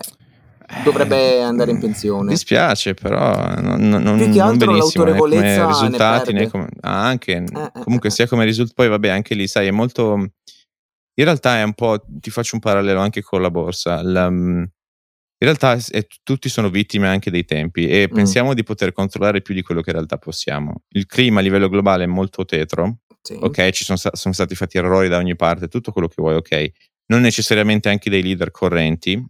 dovrebbe 0.82 1.40
andare 1.42 1.70
in 1.70 1.78
pensione. 1.78 2.24
Mi 2.24 2.30
dispiace, 2.30 2.94
però 2.94 3.60
non, 3.60 3.88
non, 3.88 4.16
Più 4.16 4.30
che 4.30 4.40
altro 4.40 4.70
non 4.70 4.78
l'autorevolezza 4.78 5.44
né 5.44 5.56
come 5.56 5.66
risultati, 5.68 6.32
né 6.32 6.48
come, 6.48 6.68
ah, 6.80 7.06
anche 7.06 7.32
eh, 7.32 7.42
eh, 7.42 7.70
comunque 7.82 8.08
eh, 8.08 8.12
sia 8.12 8.26
come 8.26 8.44
risultato, 8.44 8.74
poi 8.76 8.88
vabbè, 8.88 9.08
anche 9.08 9.34
lì 9.34 9.46
sai, 9.46 9.66
è 9.66 9.70
molto 9.70 10.30
in 11.16 11.24
realtà 11.24 11.58
è 11.58 11.62
un 11.62 11.74
po' 11.74 12.02
ti 12.06 12.30
faccio 12.30 12.56
un 12.56 12.60
parallelo 12.60 13.00
anche 13.00 13.22
con 13.22 13.40
la 13.40 13.50
borsa. 13.50 14.02
La, 14.02 14.28
mm, 14.28 14.58
in 14.58 15.50
realtà 15.50 15.78
è, 15.90 16.06
tutti 16.22 16.48
sono 16.48 16.70
vittime 16.70 17.06
anche 17.06 17.30
dei 17.30 17.44
tempi 17.44 17.86
e 17.86 18.08
mm. 18.10 18.14
pensiamo 18.14 18.54
di 18.54 18.62
poter 18.62 18.92
controllare 18.92 19.42
più 19.42 19.54
di 19.54 19.62
quello 19.62 19.80
che 19.80 19.90
in 19.90 19.96
realtà 19.96 20.18
possiamo. 20.18 20.82
Il 20.88 21.06
clima 21.06 21.40
a 21.40 21.42
livello 21.42 21.68
globale 21.68 22.04
è 22.04 22.08
molto 22.08 22.44
tetro. 22.44 22.98
Sì. 23.20 23.36
Ok, 23.40 23.70
ci 23.70 23.84
sono, 23.84 23.98
sono 23.98 24.34
stati 24.34 24.54
fatti 24.54 24.76
errori 24.76 25.08
da 25.08 25.18
ogni 25.18 25.36
parte, 25.36 25.68
tutto 25.68 25.92
quello 25.92 26.08
che 26.08 26.14
vuoi, 26.18 26.34
ok. 26.34 26.70
Non 27.06 27.20
necessariamente 27.20 27.88
anche 27.88 28.10
dei 28.10 28.22
leader 28.22 28.50
correnti, 28.50 29.22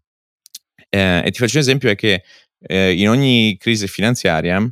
eh, 0.94 1.22
e 1.24 1.30
ti 1.32 1.38
faccio 1.38 1.56
un 1.56 1.62
esempio 1.62 1.90
è 1.90 1.96
che 1.96 2.22
eh, 2.60 2.92
in 2.92 3.08
ogni 3.08 3.56
crisi 3.58 3.88
finanziaria 3.88 4.64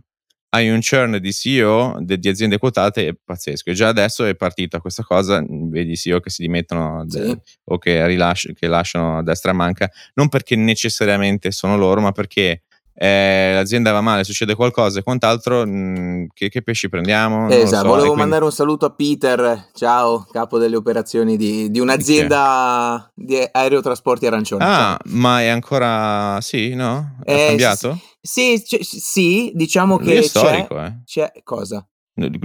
hai 0.55 0.71
un 0.71 0.81
churn 0.81 1.19
di 1.19 1.33
CEO 1.33 1.97
de, 1.99 2.19
di 2.19 2.29
aziende 2.29 2.59
quotate 2.59 3.09
è 3.09 3.14
pazzesco 3.25 3.71
e 3.71 3.73
già 3.75 3.88
adesso 3.88 4.25
è 4.25 4.37
partita 4.37 4.81
questa 4.81 5.02
cosa 5.02 5.45
vedi 5.49 5.97
CEO 5.97 6.21
che 6.21 6.31
si 6.31 6.43
dimettono 6.43 7.05
de, 7.07 7.26
sì. 7.26 7.38
o 7.64 7.79
che, 7.79 8.07
rilasci, 8.07 8.55
che 8.55 8.69
lasciano 8.69 9.19
a 9.19 9.23
destra 9.23 9.52
manca 9.52 9.91
non 10.14 10.29
perché 10.29 10.55
necessariamente 10.55 11.50
sono 11.50 11.76
loro 11.76 12.00
ma 12.00 12.12
perché 12.12 12.62
eh, 12.94 13.52
l'azienda 13.54 13.92
va 13.92 14.00
male, 14.00 14.25
succede 14.25 14.54
qualcosa 14.54 14.99
e 14.99 15.02
quant'altro, 15.02 15.66
mh, 15.66 15.70
mm, 15.70 16.25
che, 16.34 16.49
che, 16.49 16.62
pesci 16.62 16.88
prendiamo? 16.88 17.49
Esatto, 17.49 17.82
so, 17.82 17.88
volevo 17.88 18.00
quindi... 18.00 18.20
mandare 18.20 18.44
un 18.44 18.52
saluto 18.52 18.87
a 18.87 18.90
Peter, 18.90 19.70
ciao, 19.75 20.26
capo 20.30 20.58
delle 20.58 20.76
operazioni 20.76 21.37
di, 21.37 21.70
di 21.70 21.80
un'azienda 21.80 23.11
di 23.14 23.38
aerotrasporti 23.50 24.26
arancioni. 24.26 24.62
Ah, 24.62 24.99
ciao. 24.99 24.99
ma 25.04 25.40
è 25.40 25.49
ancora, 25.49 26.40
sì, 26.40 26.75
no? 26.75 27.16
È 27.25 27.32
eh, 27.32 27.46
cambiato? 27.49 27.99
Sì, 28.20 28.62
c- 28.64 28.80
sì, 28.82 29.50
diciamo 29.54 29.96
Lui 29.96 30.06
che 30.06 30.18
è 30.18 30.22
storico, 30.22 30.75
c'è, 30.76 30.84
eh. 30.84 31.02
c'è 31.04 31.32
cosa? 31.42 31.87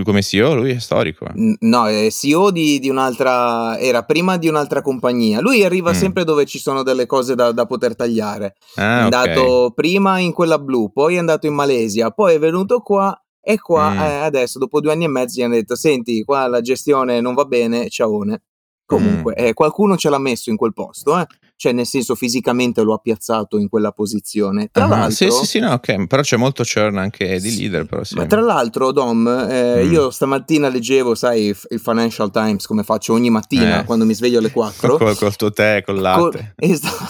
Come 0.04 0.22
CEO 0.22 0.56
lui 0.56 0.72
è 0.72 0.80
storico. 0.80 1.26
Eh. 1.26 1.58
No, 1.60 1.88
è 1.88 2.10
CEO 2.10 2.52
di, 2.52 2.80
di, 2.80 2.88
un'altra. 2.90 3.78
Era 3.78 4.04
prima 4.04 4.38
di 4.38 4.48
un'altra 4.48 4.82
compagnia. 4.82 5.42
Lui 5.42 5.64
arriva 5.64 5.92
mm. 5.92 5.96
sempre 5.96 6.24
dove 6.24 6.46
ci 6.46 6.58
sono 6.58 6.84
delle 6.84 7.06
cose 7.06 7.36
da, 7.36 7.52
da 7.52 7.66
poter 7.66 7.96
tagliare. 7.96 8.56
Ah, 8.76 9.00
è 9.00 9.02
andato 9.04 9.42
okay. 9.42 9.74
prima 9.74 10.20
in 10.20 10.32
quella 10.32 10.58
blu, 10.58 10.92
poi 10.92 11.16
è 11.16 11.20
andato 11.20 11.48
in 11.48 11.54
Malesia, 11.54 12.12
poi 12.12 12.36
è 12.36 12.40
venuto 12.40 12.80
qua 12.80 13.14
E 13.42 13.60
qua 13.60 13.90
mm. 13.90 14.00
eh, 14.00 14.14
adesso, 14.20 14.58
dopo 14.58 14.80
due 14.80 14.94
anni 14.94 15.04
e 15.04 15.10
mezzo, 15.10 15.40
gli 15.40 15.44
hanno 15.44 15.56
detto: 15.56 15.76
Senti, 15.76 16.24
qua 16.24 16.48
la 16.48 16.62
gestione 16.62 17.20
non 17.20 17.34
va 17.34 17.44
bene, 17.44 17.90
ciaone. 17.90 18.44
Comunque, 18.86 19.36
mm. 19.38 19.46
eh, 19.48 19.54
qualcuno 19.54 19.98
ce 19.98 20.10
l'ha 20.10 20.18
messo 20.18 20.50
in 20.50 20.56
quel 20.56 20.72
posto, 20.72 21.20
eh? 21.20 21.26
Cioè 21.58 21.72
nel 21.72 21.88
senso 21.88 22.14
fisicamente 22.14 22.84
lo 22.84 22.94
ha 22.94 23.00
piazzato 23.00 23.58
in 23.58 23.68
quella 23.68 23.92
posizione. 23.92 24.70
Tra 24.72 24.84
uh-huh. 24.86 24.90
l'altro, 24.90 25.12
sì, 25.12 25.32
sì, 25.32 25.46
sì, 25.46 25.60
no, 25.60 25.74
ok, 25.74 26.06
però 26.06 26.22
c'è 26.22 26.38
molto 26.38 26.64
churn 26.64 26.98
anche 26.98 27.40
di 27.40 27.58
leader. 27.58 27.86
Però, 27.86 28.04
sì. 28.04 28.16
Ma 28.16 28.28
tra 28.28 28.42
l'altro, 28.42 28.92
Dom, 28.92 29.28
eh, 29.28 29.84
mm. 29.84 29.92
io 29.92 30.12
stamattina 30.12 30.70
leggevo, 30.70 31.16
sai, 31.16 31.48
il 31.48 31.80
Financial 31.80 32.30
Times 32.32 32.68
come 32.68 32.84
faccio 32.84 33.14
ogni 33.14 33.32
mattina 33.32 33.82
eh. 33.82 33.86
quando 33.86 34.06
mi 34.06 34.14
sveglio 34.14 34.38
alle 34.38 34.52
4 34.52 34.96
col, 34.98 35.18
col 35.18 35.36
tuo 35.36 35.52
tè, 35.52 35.82
col 35.84 36.00
latte, 36.00 36.54
col, 36.56 36.70
esatto, 36.70 37.06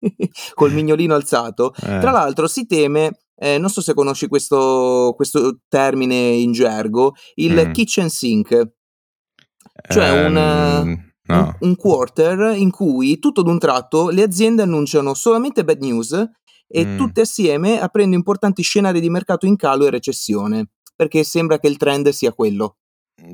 col 0.54 0.72
mignolino 0.72 1.14
alzato. 1.14 1.74
Eh. 1.74 1.98
Tra 2.00 2.10
l'altro, 2.10 2.48
si 2.48 2.66
teme 2.66 3.18
eh, 3.36 3.58
non 3.58 3.70
so 3.70 3.80
se 3.80 3.92
conosci 3.92 4.28
questo, 4.28 5.14
questo, 5.16 5.58
termine 5.68 6.14
in 6.14 6.52
gergo, 6.52 7.14
il 7.34 7.66
mm. 7.68 7.72
kitchen 7.72 8.08
sink. 8.08 8.72
Cioè 9.88 10.26
um, 10.26 10.36
un, 10.36 11.11
No. 11.24 11.56
Un, 11.60 11.68
un, 11.68 11.76
quarter 11.76 12.56
in 12.56 12.70
cui 12.70 13.18
tutto 13.20 13.42
d'un 13.42 13.58
tratto 13.58 14.10
le 14.10 14.22
aziende 14.22 14.62
annunciano 14.62 15.14
solamente 15.14 15.62
bad 15.62 15.80
news 15.80 16.12
e 16.66 16.84
mm. 16.84 16.96
tutte 16.96 17.20
assieme 17.20 17.78
aprendo 17.78 18.16
importanti 18.16 18.62
scenari 18.62 19.00
di 19.00 19.08
mercato 19.08 19.46
in 19.46 19.56
calo 19.56 19.86
e 19.86 19.90
recessione, 19.90 20.70
perché 20.96 21.22
sembra 21.22 21.58
che 21.58 21.68
il 21.68 21.76
trend 21.76 22.08
sia 22.08 22.32
quello. 22.32 22.78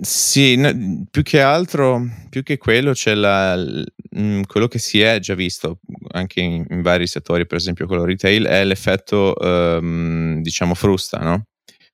Sì, 0.02 0.56
no, 0.56 1.06
più 1.10 1.22
che 1.22 1.40
altro, 1.40 2.02
più 2.28 2.42
che 2.42 2.58
quello, 2.58 2.92
c'è 2.92 3.14
la, 3.14 3.56
mh, 3.56 4.42
quello 4.42 4.68
che 4.68 4.78
si 4.78 5.00
è 5.00 5.18
già 5.18 5.34
visto 5.34 5.78
anche 6.10 6.40
in, 6.40 6.66
in, 6.68 6.82
vari 6.82 7.06
settori, 7.06 7.46
per 7.46 7.56
esempio 7.56 7.86
quello 7.86 8.04
retail, 8.04 8.44
è 8.44 8.64
l'effetto, 8.64 9.34
um, 9.38 10.42
diciamo, 10.42 10.74
frusta, 10.74 11.20
no? 11.20 11.44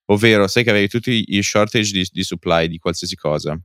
Ovvero, 0.06 0.48
sai 0.48 0.64
che 0.64 0.70
avevi 0.70 0.88
tutti 0.88 1.24
i 1.28 1.42
shortage 1.42 1.92
di, 1.92 2.08
di 2.10 2.22
supply 2.24 2.66
di 2.66 2.78
qualsiasi 2.78 3.14
cosa 3.14 3.58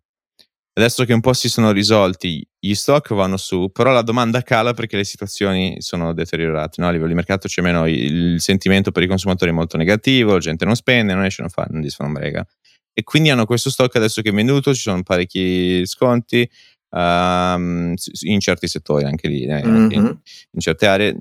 Adesso 0.80 1.04
che 1.04 1.12
un 1.12 1.20
po' 1.20 1.34
si 1.34 1.50
sono 1.50 1.72
risolti, 1.72 2.42
gli 2.58 2.74
stock 2.74 3.14
vanno 3.14 3.36
su, 3.36 3.70
però 3.70 3.92
la 3.92 4.02
domanda 4.02 4.42
cala 4.44 4.74
perché 4.74 4.96
le 4.96 5.04
situazioni 5.04 5.76
sono 5.82 6.14
deteriorate. 6.14 6.80
No? 6.80 6.88
A 6.88 6.92
livello 6.92 7.10
di 7.10 7.16
mercato 7.16 7.50
c'è 7.50 7.62
meno 7.62 7.86
il 7.86 8.40
sentimento 8.40 8.92
per 8.92 9.04
i 9.04 9.08
consumatori 9.08 9.52
è 9.52 9.54
molto 9.54 9.76
negativo, 9.76 10.32
la 10.32 10.40
gente 10.40 10.64
non 10.64 10.76
spende, 10.76 11.14
non 11.14 11.26
esce, 11.26 11.42
non 11.42 11.50
fa, 11.50 11.68
non 11.70 11.82
disfa, 11.82 12.06
non 12.06 12.14
brega. 12.14 12.48
E 12.94 13.04
quindi 13.04 13.30
hanno 13.30 13.46
questo 13.46 13.70
stock 13.70 13.94
adesso 13.98 14.22
che 14.22 14.30
è 14.30 14.32
venduto, 14.32 14.74
ci 14.74 14.80
sono 14.80 15.04
parecchi 15.04 15.86
sconti 15.86 16.50
um, 16.92 17.94
in 18.22 18.40
certi 18.40 18.68
settori, 18.70 19.04
anche 19.04 19.28
lì, 19.28 19.44
eh, 19.44 19.62
mm-hmm. 19.62 19.92
in, 19.92 20.18
in 20.52 20.60
certe 20.62 20.88
aree. 20.88 21.20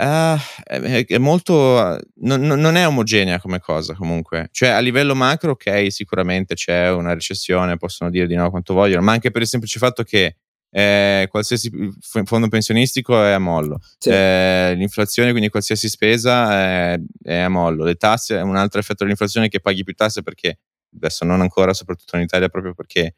Uh, 0.00 0.38
è, 0.62 1.04
è, 1.06 1.18
molto. 1.18 1.98
Non, 2.20 2.40
non, 2.40 2.76
è 2.76 2.86
omogenea 2.86 3.40
come 3.40 3.58
cosa 3.58 3.94
comunque. 3.94 4.48
Cioè, 4.52 4.68
a 4.68 4.78
livello 4.78 5.16
macro, 5.16 5.52
ok, 5.52 5.90
sicuramente 5.90 6.54
c'è 6.54 6.88
una 6.90 7.14
recessione, 7.14 7.76
possono 7.76 8.08
dire 8.08 8.28
di 8.28 8.36
no 8.36 8.48
quanto 8.50 8.74
vogliono, 8.74 9.02
ma 9.02 9.12
anche 9.12 9.32
per 9.32 9.42
il 9.42 9.48
semplice 9.48 9.80
fatto 9.80 10.04
che 10.04 10.36
eh, 10.70 11.26
qualsiasi 11.28 11.70
fondo 12.00 12.48
pensionistico 12.48 13.20
è 13.24 13.32
a 13.32 13.38
mollo, 13.38 13.80
sì. 13.98 14.10
eh, 14.10 14.74
l'inflazione, 14.76 15.30
quindi 15.30 15.48
qualsiasi 15.48 15.88
spesa 15.88 16.52
è, 16.52 17.00
è, 17.22 17.34
a 17.38 17.48
mollo, 17.48 17.84
le 17.84 17.96
tasse 17.96 18.36
è 18.36 18.42
un 18.42 18.56
altro 18.56 18.78
effetto 18.78 19.02
dell'inflazione 19.02 19.48
che 19.48 19.60
paghi 19.60 19.82
più 19.82 19.94
tasse 19.94 20.22
perché 20.22 20.58
adesso 20.94 21.24
non 21.24 21.40
ancora, 21.40 21.72
soprattutto 21.74 22.16
in 22.16 22.22
Italia, 22.22 22.48
proprio 22.48 22.74
perché 22.74 23.16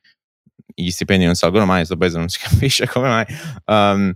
gli 0.74 0.90
stipendi 0.90 1.24
non 1.24 1.34
salgono 1.34 1.66
mai, 1.66 1.80
in 1.80 1.86
questo 1.86 1.96
paese 1.96 2.18
non 2.18 2.28
si 2.28 2.38
capisce 2.48 2.86
come 2.86 3.08
mai. 3.08 3.26
Um, 3.66 4.14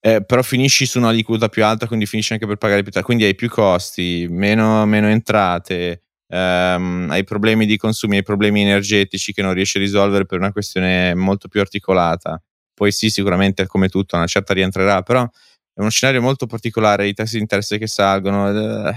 eh, 0.00 0.24
però 0.24 0.42
finisci 0.42 0.86
su 0.86 0.98
una 0.98 1.10
liquida 1.10 1.48
più 1.48 1.64
alta, 1.64 1.86
quindi 1.86 2.06
finisci 2.06 2.32
anche 2.32 2.46
per 2.46 2.56
pagare 2.56 2.82
più 2.82 2.90
tardi, 2.90 3.06
quindi 3.06 3.24
hai 3.24 3.34
più 3.34 3.48
costi, 3.48 4.26
meno, 4.30 4.86
meno 4.86 5.08
entrate, 5.08 6.02
ehm, 6.28 7.08
hai 7.10 7.24
problemi 7.24 7.66
di 7.66 7.76
consumi, 7.76 8.16
hai 8.16 8.22
problemi 8.22 8.62
energetici 8.62 9.32
che 9.32 9.42
non 9.42 9.52
riesci 9.54 9.76
a 9.78 9.80
risolvere 9.80 10.24
per 10.26 10.38
una 10.38 10.52
questione 10.52 11.14
molto 11.14 11.48
più 11.48 11.60
articolata. 11.60 12.42
Poi 12.74 12.92
sì, 12.92 13.10
sicuramente 13.10 13.66
come 13.66 13.88
tutto, 13.88 14.16
una 14.16 14.26
certa 14.26 14.54
rientrerà, 14.54 15.02
però 15.02 15.22
è 15.22 15.80
uno 15.80 15.90
scenario 15.90 16.22
molto 16.22 16.46
particolare, 16.46 17.06
i 17.06 17.12
tassi 17.14 17.36
di 17.36 17.42
interesse 17.42 17.76
che 17.78 17.86
salgono, 17.86 18.88
eh, 18.88 18.94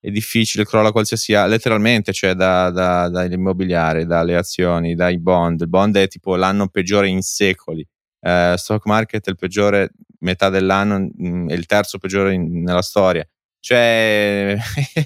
è 0.00 0.10
difficile, 0.10 0.64
crolla 0.64 0.92
qualsiasi, 0.92 1.32
letteralmente, 1.32 2.12
cioè 2.12 2.34
da, 2.34 2.70
da, 2.70 3.08
dall'immobiliare, 3.08 4.04
dalle 4.06 4.36
azioni, 4.36 4.94
dai 4.94 5.18
bond. 5.18 5.62
Il 5.62 5.68
bond 5.68 5.96
è 5.96 6.08
tipo 6.08 6.36
l'anno 6.36 6.68
peggiore 6.68 7.08
in 7.08 7.22
secoli. 7.22 7.86
Uh, 8.20 8.56
stock 8.56 8.86
market 8.86 9.26
è 9.26 9.30
il 9.30 9.36
peggiore 9.36 9.90
metà 10.20 10.48
dell'anno 10.48 10.98
mh, 10.98 11.28
mm, 11.28 11.48
è 11.48 11.54
il 11.54 11.66
terzo 11.66 11.98
peggiore 11.98 12.34
in, 12.34 12.62
nella 12.62 12.82
storia. 12.82 13.26
Cioè, 13.60 14.56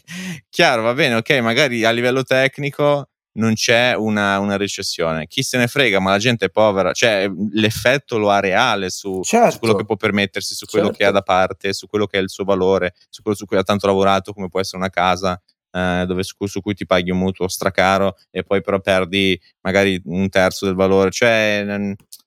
chiaro, 0.50 0.82
va 0.82 0.92
bene, 0.94 1.14
ok, 1.14 1.30
magari 1.38 1.84
a 1.84 1.90
livello 1.90 2.22
tecnico 2.24 3.08
non 3.32 3.54
c'è 3.54 3.94
una, 3.94 4.38
una, 4.38 4.56
recessione. 4.56 5.26
Chi 5.26 5.42
se 5.42 5.56
ne 5.56 5.68
frega, 5.68 6.00
ma 6.00 6.10
la 6.10 6.18
gente 6.18 6.46
è 6.46 6.50
povera. 6.50 6.92
Cioè, 6.92 7.30
l'effetto 7.52 8.18
lo 8.18 8.30
ha 8.30 8.40
reale 8.40 8.90
su, 8.90 9.20
certo. 9.22 9.52
su 9.52 9.58
quello 9.60 9.74
che 9.74 9.84
può 9.84 9.96
permettersi, 9.96 10.54
su 10.54 10.66
quello 10.66 10.86
certo. 10.86 10.98
che 10.98 11.08
ha 11.08 11.12
da 11.12 11.22
parte, 11.22 11.72
su 11.72 11.86
quello 11.86 12.06
che 12.06 12.18
è 12.18 12.20
il 12.20 12.28
suo 12.28 12.44
valore, 12.44 12.94
su 13.08 13.22
quello 13.22 13.36
su 13.36 13.46
cui 13.46 13.56
ha 13.56 13.62
tanto 13.62 13.86
lavorato, 13.86 14.32
come 14.32 14.48
può 14.48 14.60
essere 14.60 14.78
una 14.78 14.90
casa. 14.90 15.40
Eh, 15.72 16.04
dove, 16.06 16.22
su, 16.24 16.60
cui 16.60 16.74
ti 16.74 16.84
paghi 16.84 17.10
un 17.10 17.18
mutuo 17.18 17.46
stracaro 17.46 18.16
e 18.30 18.42
poi 18.42 18.60
però 18.60 18.80
perdi 18.80 19.40
magari 19.60 20.00
un 20.06 20.28
terzo 20.28 20.66
del 20.66 20.74
valore, 20.74 21.10
cioè 21.10 21.64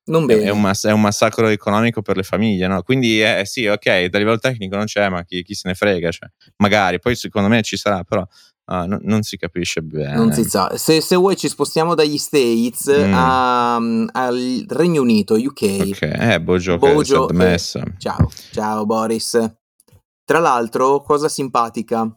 non 0.05 0.25
bene. 0.25 0.43
È 0.43 0.49
un, 0.49 0.59
mass- 0.59 0.87
è 0.87 0.91
un, 0.91 1.01
massacro 1.01 1.47
economico 1.47 2.01
per 2.01 2.17
le 2.17 2.23
famiglie, 2.23 2.67
no? 2.67 2.81
Quindi 2.83 3.21
eh, 3.21 3.39
eh, 3.39 3.45
sì, 3.45 3.67
ok, 3.67 4.05
da 4.05 4.17
livello 4.17 4.37
tecnico 4.37 4.75
non 4.75 4.85
c'è, 4.85 5.07
ma 5.09 5.23
chi, 5.23 5.43
chi 5.43 5.53
se 5.53 5.69
ne 5.69 5.75
frega, 5.75 6.11
cioè, 6.11 6.29
magari, 6.57 6.99
poi 6.99 7.15
secondo 7.15 7.47
me 7.47 7.61
ci 7.61 7.77
sarà, 7.77 8.03
però 8.03 8.21
uh, 8.21 8.85
no, 8.85 8.99
non 9.01 9.21
si 9.21 9.37
capisce 9.37 9.81
bene. 9.81 10.15
Non 10.15 10.33
si 10.33 10.43
sa. 10.43 10.75
Se, 10.77 10.99
se 10.99 11.15
vuoi 11.15 11.37
ci 11.37 11.47
spostiamo 11.47 11.95
dagli 11.95 12.17
States 12.17 12.91
mm. 12.93 13.13
a, 13.13 13.75
al 13.75 14.65
Regno 14.67 15.01
Unito, 15.01 15.35
UK. 15.35 15.61
Ok, 15.87 16.01
eh, 16.01 16.41
Bojo, 16.41 16.77
Bojo 16.77 17.27
che 17.27 17.53
è 17.53 17.57
Ciao, 17.57 18.29
ciao 18.51 18.85
Boris. 18.85 19.39
Tra 20.25 20.39
l'altro, 20.39 21.01
cosa 21.01 21.29
simpatica, 21.29 22.09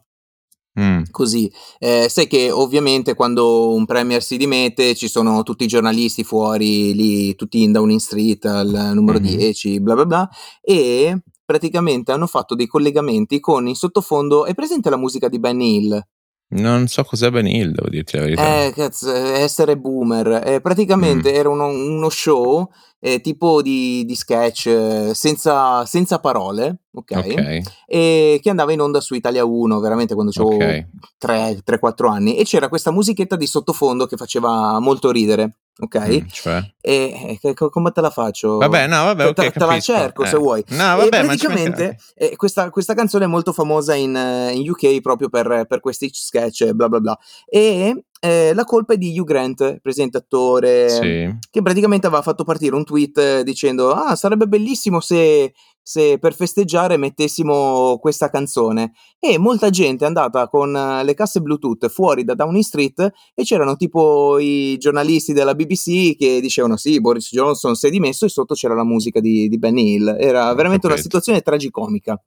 Mm. 0.79 1.03
Così, 1.09 1.51
eh, 1.79 2.07
sai 2.07 2.27
che 2.27 2.51
ovviamente 2.51 3.15
quando 3.15 3.73
un 3.73 3.85
premier 3.85 4.21
si 4.21 4.37
dimette 4.37 4.93
ci 4.93 5.07
sono 5.07 5.41
tutti 5.41 5.63
i 5.63 5.67
giornalisti 5.67 6.23
fuori 6.23 6.93
lì, 6.93 7.35
tutti 7.35 7.63
in 7.63 7.71
Downing 7.71 7.99
Street 7.99 8.45
al 8.45 8.91
numero 8.93 9.19
mm-hmm. 9.19 9.37
10, 9.37 9.79
bla 9.81 9.95
bla 9.95 10.05
bla, 10.05 10.29
e 10.61 11.19
praticamente 11.43 12.11
hanno 12.11 12.27
fatto 12.27 12.53
dei 12.53 12.67
collegamenti 12.67 13.39
con 13.39 13.67
in 13.67 13.75
sottofondo, 13.75 14.45
è 14.45 14.53
presente 14.53 14.89
la 14.89 14.97
musica 14.97 15.29
di 15.29 15.39
Ben 15.39 15.61
Hill? 15.61 16.05
Non 16.49 16.87
so 16.87 17.03
cos'è 17.03 17.29
Ben 17.29 17.47
Hill, 17.47 17.73
devo 17.73 17.89
dirti 17.89 18.15
la 18.15 18.21
verità. 18.21 18.63
Eh, 18.63 18.71
cazzo, 18.73 19.11
essere 19.11 19.77
boomer. 19.77 20.43
Eh, 20.45 20.61
praticamente 20.61 21.31
mm. 21.31 21.35
era 21.35 21.49
uno, 21.49 21.67
uno 21.67 22.09
show 22.09 22.69
eh, 22.99 23.21
tipo 23.21 23.61
di, 23.61 24.05
di 24.05 24.15
sketch 24.15 24.65
eh, 24.67 25.11
senza, 25.13 25.85
senza, 25.85 26.19
parole, 26.19 26.81
ok? 26.91 27.11
okay. 27.11 27.63
E 27.85 28.39
che 28.41 28.49
andava 28.49 28.73
in 28.73 28.81
onda 28.81 29.01
su 29.01 29.13
Italia 29.13 29.45
1, 29.45 29.79
veramente 29.79 30.13
quando 30.13 30.31
avevo 30.35 30.55
okay. 30.55 30.87
3-4 31.23 32.09
anni. 32.09 32.37
E 32.37 32.43
c'era 32.43 32.69
questa 32.69 32.91
musichetta 32.91 33.35
di 33.35 33.45
sottofondo 33.45 34.05
che 34.05 34.17
faceva 34.17 34.79
molto 34.79 35.11
ridere 35.11 35.57
ok? 35.79 36.07
Mm, 36.07 36.27
cioè? 36.31 36.73
E, 36.81 37.39
e, 37.41 37.53
come 37.53 37.91
te 37.91 38.01
la 38.01 38.09
faccio? 38.09 38.57
Vabbè, 38.57 38.87
no, 38.87 39.03
vabbè, 39.03 39.27
okay, 39.27 39.51
te, 39.51 39.59
te 39.59 39.65
la 39.65 39.79
cerco 39.79 40.23
eh. 40.23 40.27
se 40.27 40.37
vuoi. 40.37 40.63
No, 40.69 40.95
vabbè, 40.95 41.21
e 41.21 41.25
praticamente 41.25 41.97
eh, 42.15 42.35
questa, 42.35 42.69
questa, 42.69 42.93
canzone 42.93 43.25
è 43.25 43.27
molto 43.27 43.53
famosa 43.53 43.93
in, 43.93 44.15
in 44.53 44.69
UK 44.69 45.01
proprio 45.01 45.29
per, 45.29 45.65
per, 45.67 45.79
questi 45.79 46.09
sketch, 46.11 46.71
bla 46.71 46.89
bla 46.89 46.99
bla. 46.99 47.17
E 47.45 48.05
eh, 48.19 48.53
la 48.53 48.63
colpa 48.63 48.93
è 48.93 48.97
di 48.97 49.17
Hugh 49.17 49.25
Grant, 49.25 49.79
presentatore, 49.79 50.89
sì. 50.89 51.37
che 51.49 51.61
praticamente 51.61 52.07
aveva 52.07 52.21
fatto 52.21 52.43
partire 52.43 52.75
un 52.75 52.85
tweet 52.85 53.41
dicendo: 53.41 53.91
Ah, 53.91 54.15
sarebbe 54.15 54.47
bellissimo 54.47 54.99
se 54.99 55.53
se 55.87 56.19
per 56.19 56.35
festeggiare 56.35 56.97
mettessimo 56.97 57.97
questa 57.99 58.29
canzone 58.29 58.91
e 59.17 59.37
molta 59.37 59.69
gente 59.69 60.03
è 60.03 60.07
andata 60.07 60.49
con 60.49 60.75
eh, 60.75 61.01
le 61.05 61.13
casse 61.13 61.39
Bluetooth 61.39 61.87
fuori 61.87 62.25
da 62.25 62.33
Downing 62.33 62.61
Street 62.61 63.09
e 63.33 63.43
c'erano 63.43 63.77
tipo 63.77 64.37
i 64.37 64.75
giornalisti 64.77 65.31
della 65.31 65.55
BBC 65.55 66.17
che 66.17 66.41
dicevano 66.41 66.75
sì, 66.75 66.99
Boris 66.99 67.29
Johnson 67.31 67.73
si 67.75 67.87
è 67.87 67.89
dimesso 67.89 68.25
e 68.25 68.29
sotto 68.29 68.53
c'era 68.53 68.75
la 68.75 68.83
musica 68.83 69.21
di, 69.21 69.47
di 69.47 69.57
Ben 69.57 69.77
Hill. 69.77 70.17
Era 70.19 70.53
veramente 70.53 70.87
una 70.87 70.97
situazione 70.97 71.39
tragicomica. 71.39 72.21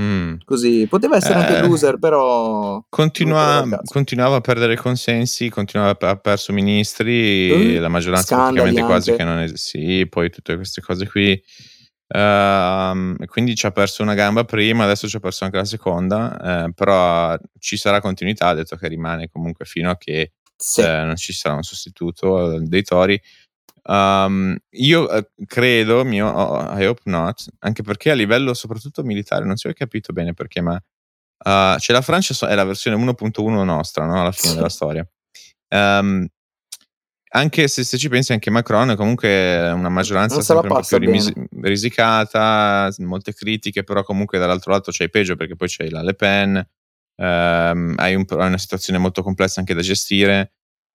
Mm. 0.00 0.36
Così 0.44 0.86
poteva 0.88 1.16
essere 1.16 1.34
eh, 1.34 1.42
anche 1.42 1.66
loser, 1.66 1.98
però 1.98 2.84
continua, 2.88 3.64
continuava 3.84 4.36
a 4.36 4.40
perdere 4.40 4.76
consensi, 4.76 5.48
continuava 5.50 5.96
a 5.98 6.16
perso 6.16 6.52
ministri, 6.52 7.76
uh, 7.76 7.80
la 7.80 7.88
maggioranza 7.88 8.36
praticamente 8.36 8.82
quasi 8.82 9.14
che 9.14 9.22
non 9.22 9.38
è 9.38 9.48
sì, 9.54 10.06
poi 10.08 10.30
tutte 10.30 10.56
queste 10.56 10.80
cose 10.80 11.08
qui 11.08 11.40
Uh, 12.06 13.16
quindi 13.26 13.56
ci 13.56 13.66
ha 13.66 13.70
perso 13.70 14.02
una 14.02 14.14
gamba 14.14 14.44
prima, 14.44 14.84
adesso 14.84 15.08
ci 15.08 15.16
ha 15.16 15.20
perso 15.20 15.44
anche 15.44 15.56
la 15.56 15.64
seconda, 15.64 16.66
eh, 16.66 16.72
però 16.72 17.36
ci 17.58 17.76
sarà 17.76 18.00
continuità, 18.00 18.48
ha 18.48 18.54
detto 18.54 18.76
che 18.76 18.88
rimane 18.88 19.28
comunque 19.30 19.64
fino 19.64 19.90
a 19.90 19.96
che 19.96 20.32
sì. 20.54 20.82
eh, 20.82 21.02
non 21.02 21.16
ci 21.16 21.32
sarà 21.32 21.54
un 21.56 21.62
sostituto 21.62 22.60
dei 22.60 22.82
tori. 22.82 23.20
Um, 23.86 24.56
io 24.70 25.10
eh, 25.10 25.30
credo, 25.46 26.04
mio, 26.04 26.28
oh, 26.28 26.78
I 26.78 26.86
hope 26.86 27.02
not, 27.04 27.44
anche 27.60 27.82
perché 27.82 28.10
a 28.10 28.14
livello 28.14 28.54
soprattutto 28.54 29.02
militare, 29.02 29.44
non 29.44 29.56
si 29.56 29.68
è 29.68 29.72
capito 29.74 30.12
bene 30.12 30.32
perché, 30.32 30.60
ma 30.60 30.80
Uh, 31.44 31.76
c'è 31.76 31.92
la 31.92 32.00
Francia, 32.00 32.48
è 32.48 32.54
la 32.54 32.64
versione 32.64 32.96
1.1 32.96 33.64
nostra, 33.64 34.06
no? 34.06 34.18
alla 34.18 34.32
fine 34.32 34.50
sì. 34.50 34.54
della 34.54 34.70
storia. 34.70 35.06
Um, 35.68 36.26
anche 37.36 37.68
se, 37.68 37.84
se, 37.84 37.98
ci 37.98 38.08
pensi, 38.08 38.32
anche 38.32 38.48
Macron 38.48 38.92
è 38.92 38.96
comunque 38.96 39.70
una 39.72 39.88
maggioranza 39.88 40.40
sempre 40.40 40.68
un 40.68 40.74
po' 40.76 40.86
più 40.86 40.98
rimis- 40.98 41.32
risicata, 41.60 42.88
molte 42.98 43.34
critiche, 43.34 43.82
però 43.82 44.04
comunque 44.04 44.38
dall'altro 44.38 44.70
lato 44.72 44.90
c'è 44.90 45.08
peggio 45.10 45.36
perché 45.36 45.56
poi 45.56 45.68
c'è 45.68 45.88
la 45.90 46.02
Le 46.02 46.14
Pen, 46.14 46.66
ehm, 47.16 47.94
hai 47.98 48.14
un, 48.14 48.24
una 48.30 48.58
situazione 48.58 48.98
molto 48.98 49.22
complessa 49.22 49.60
anche 49.60 49.74
da 49.74 49.82
gestire. 49.82 50.52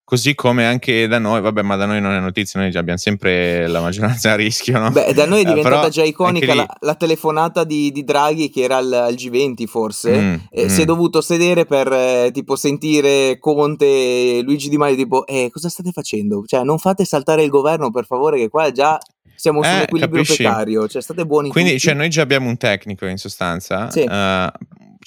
Così 0.10 0.34
come 0.34 0.65
anche 0.65 1.08
da 1.08 1.19
noi, 1.19 1.39
vabbè, 1.39 1.62
ma 1.62 1.76
da 1.76 1.86
noi 1.86 2.02
non 2.02 2.13
è 2.13 2.19
notizia, 2.19 2.60
noi 2.60 2.76
abbiamo 2.76 2.98
sempre 2.98 3.67
la 3.67 3.80
maggioranza 3.80 4.32
a 4.32 4.36
rischio, 4.36 4.80
no? 4.80 4.89
Beh, 4.89 5.13
da 5.13 5.28
noi 5.28 5.43
è 5.43 5.48
eh, 5.48 5.54
diventata 5.54 5.86
eh, 5.86 5.89
già 5.91 6.04
iconica 6.04 6.56
la, 6.56 6.65
la, 6.80 6.95
telefonata 6.95 7.63
di, 7.63 7.91
di, 7.91 8.04
Draghi 8.04 8.50
che 8.50 8.63
era 8.63 8.78
al, 8.78 8.91
al 8.91 9.13
G20 9.13 9.67
forse, 9.67 10.19
mm, 10.19 10.36
e 10.50 10.65
mm. 10.65 10.67
si 10.67 10.82
è 10.82 10.86
dovuto 10.86 11.22
sedere 11.22 11.67
per 11.67 11.93
eh, 11.93 12.32
tipo 12.34 12.56
sentire 12.56 13.38
Conte 13.38 13.86
e 13.86 14.41
Luigi 14.43 14.69
Di 14.69 14.78
Maio 14.78 14.95
tipo, 14.95 15.28
eh, 15.28 15.50
cosa 15.52 15.69
state 15.69 15.91
facendo? 15.91 16.43
Cioè, 16.43 16.63
non 16.63 16.80
fate 16.80 17.06
saltare 17.06 17.43
il 17.43 17.52
governo 17.52 17.91
per 17.91 18.08
favore 18.08 18.39
che 18.39 18.50
qua 18.50 18.72
già 18.72 18.98
siamo 19.36 19.62
su 19.62 19.69
un 19.69 19.76
eh, 19.76 19.84
equilibrio 19.84 20.24
capisci? 20.24 20.41
precario, 20.41 20.88
cioè 20.88 21.04
state 21.04 21.24
buoni 21.24 21.50
Quindi, 21.50 21.74
tutti. 21.74 21.84
cioè, 21.84 21.93
noi 21.93 22.10
già 22.10 22.24
abbiamo 22.24 22.50
un 22.50 22.58
tecnico 22.58 23.06
in 23.06 23.17
sostanza, 23.17 23.91
sì. 23.91 24.00
uh, 24.00 24.52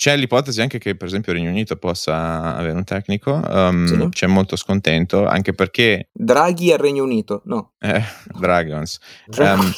c'è 0.02 0.16
l'ipotesi 0.16 0.60
anche 0.60 0.78
che, 0.78 0.96
per 0.96 1.06
esempio, 1.06 1.30
il 1.30 1.38
Regno 1.38 1.50
Unito 1.52 1.76
possa 1.76 2.56
avere 2.56 2.74
un 2.74 2.82
tecnico. 2.82 3.34
Um, 3.34 3.86
sì. 3.86 4.08
C'è 4.08 4.26
molto 4.26 4.56
scontento, 4.56 5.26
anche 5.26 5.52
perché. 5.52 6.08
Draghi 6.12 6.72
al 6.72 6.78
Regno 6.80 7.04
Unito, 7.04 7.42
no. 7.44 7.74
Eh, 7.78 8.02
Dragons. 8.36 8.98
Um, 9.38 9.72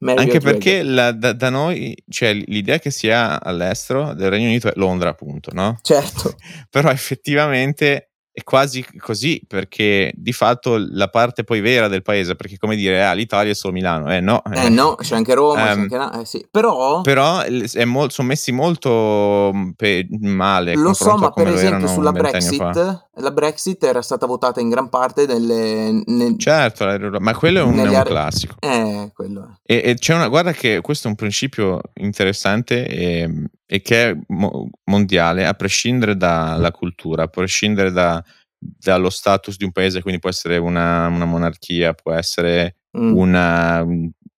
anche 0.16 0.40
perché 0.40 0.82
la, 0.82 1.12
da, 1.12 1.34
da, 1.34 1.50
noi 1.50 1.94
c'è 2.08 2.32
l'idea 2.32 2.78
che 2.78 2.90
sia 2.90 3.42
all'estero 3.42 4.14
del 4.14 4.30
Regno 4.30 4.46
Unito 4.46 4.68
è 4.68 4.72
Londra, 4.76 5.10
appunto, 5.10 5.50
no? 5.52 5.78
Certo. 5.82 6.34
Però 6.70 6.88
effettivamente 6.88 8.11
è 8.34 8.42
quasi 8.44 8.82
così 8.98 9.42
perché 9.46 10.10
di 10.14 10.32
fatto 10.32 10.76
la 10.78 11.08
parte 11.08 11.44
poi 11.44 11.60
vera 11.60 11.86
del 11.86 12.00
paese 12.00 12.34
perché 12.34 12.56
come 12.56 12.76
dire 12.76 13.04
ah, 13.04 13.12
l'Italia 13.12 13.52
è 13.52 13.54
solo 13.54 13.74
Milano 13.74 14.10
eh 14.10 14.20
no 14.20 14.42
eh, 14.54 14.70
no 14.70 14.94
c'è 14.94 15.16
anche 15.16 15.34
Roma 15.34 15.74
um, 15.74 15.86
c'è 15.86 15.96
anche, 15.96 16.20
eh, 16.20 16.24
sì. 16.24 16.46
però 16.50 17.02
però 17.02 17.42
mo- 17.84 18.08
sono 18.08 18.28
messi 18.28 18.50
molto 18.50 19.50
mm, 19.54 19.70
pe- 19.76 20.08
male 20.20 20.74
lo 20.76 20.94
so 20.94 21.16
ma 21.16 21.30
per 21.30 21.48
esempio 21.48 21.86
sulla 21.88 22.12
Brexit 22.12 23.08
la 23.16 23.30
Brexit 23.30 23.84
era 23.84 24.00
stata 24.00 24.24
votata 24.24 24.60
in 24.60 24.70
gran 24.70 24.88
parte 24.88 25.26
nelle, 25.26 26.02
nel, 26.06 26.38
certo 26.38 26.86
ma 27.18 27.34
quello 27.34 27.58
è 27.58 27.62
un, 27.62 27.76
è 27.76 27.98
un 27.98 28.02
classico 28.02 28.54
eh 28.60 29.10
quello. 29.14 29.58
E, 29.62 29.82
e, 29.84 29.94
c'è 29.94 30.14
una 30.14 30.28
guarda 30.28 30.52
che 30.52 30.80
questo 30.80 31.06
è 31.06 31.10
un 31.10 31.16
principio 31.16 31.80
interessante 31.94 32.86
e, 32.86 33.48
e 33.72 33.80
che 33.80 34.10
è 34.10 34.16
mo- 34.26 34.68
mondiale 34.90 35.46
a 35.46 35.54
prescindere 35.54 36.14
dalla 36.14 36.70
cultura 36.70 37.22
a 37.22 37.28
prescindere 37.28 37.90
da 37.90 38.22
dallo 38.62 39.10
status 39.10 39.56
di 39.56 39.64
un 39.64 39.72
paese, 39.72 40.02
quindi 40.02 40.20
può 40.20 40.30
essere 40.30 40.56
una, 40.56 41.08
una 41.08 41.24
monarchia, 41.24 41.94
può 41.94 42.12
essere 42.12 42.76
mm. 42.96 43.16
una, 43.16 43.84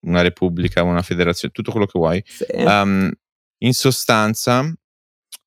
una, 0.06 0.22
repubblica, 0.22 0.82
una 0.82 1.02
federazione, 1.02 1.52
tutto 1.52 1.70
quello 1.70 1.84
che 1.84 1.98
vuoi. 1.98 2.24
Sì. 2.26 2.46
Um, 2.52 3.10
in 3.58 3.74
sostanza, 3.74 4.72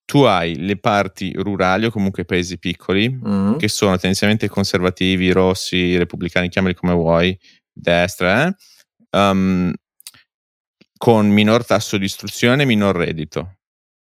tu 0.06 0.22
hai 0.22 0.58
le 0.58 0.78
parti 0.78 1.34
rurali 1.34 1.86
o 1.86 1.90
comunque 1.90 2.22
i 2.22 2.26
paesi 2.26 2.60
piccoli 2.60 3.10
mm. 3.10 3.56
che 3.56 3.68
sono 3.68 3.94
tendenzialmente 3.94 4.48
conservativi, 4.48 5.32
rossi, 5.32 5.98
repubblicani, 5.98 6.50
chiamali 6.50 6.76
come 6.76 6.94
vuoi, 6.94 7.36
destra, 7.74 8.46
eh? 8.46 8.56
um, 9.18 9.74
con 10.98 11.30
minor 11.30 11.66
tasso 11.66 11.98
di 11.98 12.06
istruzione, 12.06 12.64
minor 12.64 12.96
reddito. 12.96 13.57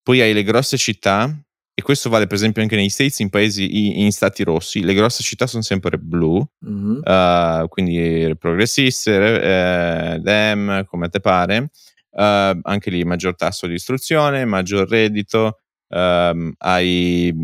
Poi 0.07 0.21
hai 0.21 0.33
le 0.33 0.45
grosse 0.45 0.77
città 0.77 1.37
e 1.75 1.83
questo 1.83 2.09
vale 2.09 2.29
per 2.29 2.37
esempio 2.37 2.63
anche 2.63 2.77
negli 2.77 2.89
States, 2.89 3.19
in 3.19 3.29
paesi, 3.29 4.01
in 4.01 4.13
stati 4.13 4.45
rossi, 4.45 4.85
le 4.85 4.95
grosse 4.95 5.25
città 5.25 5.49
sono 5.49 5.65
sempre 5.65 5.99
blu, 5.99 6.41
mm-hmm. 6.65 7.01
uh, 7.03 7.67
quindi 7.67 8.33
progressiste, 8.39 9.11
uh, 9.11 10.23
dem, 10.23 10.85
come 10.85 11.09
te 11.09 11.19
pare, 11.19 11.59
uh, 11.59 12.61
anche 12.63 12.89
lì 12.89 13.03
maggior 13.03 13.35
tasso 13.35 13.67
di 13.67 13.75
istruzione, 13.75 14.45
maggior 14.45 14.89
reddito, 14.89 15.59
uh, 15.89 16.53
hai, 16.59 17.35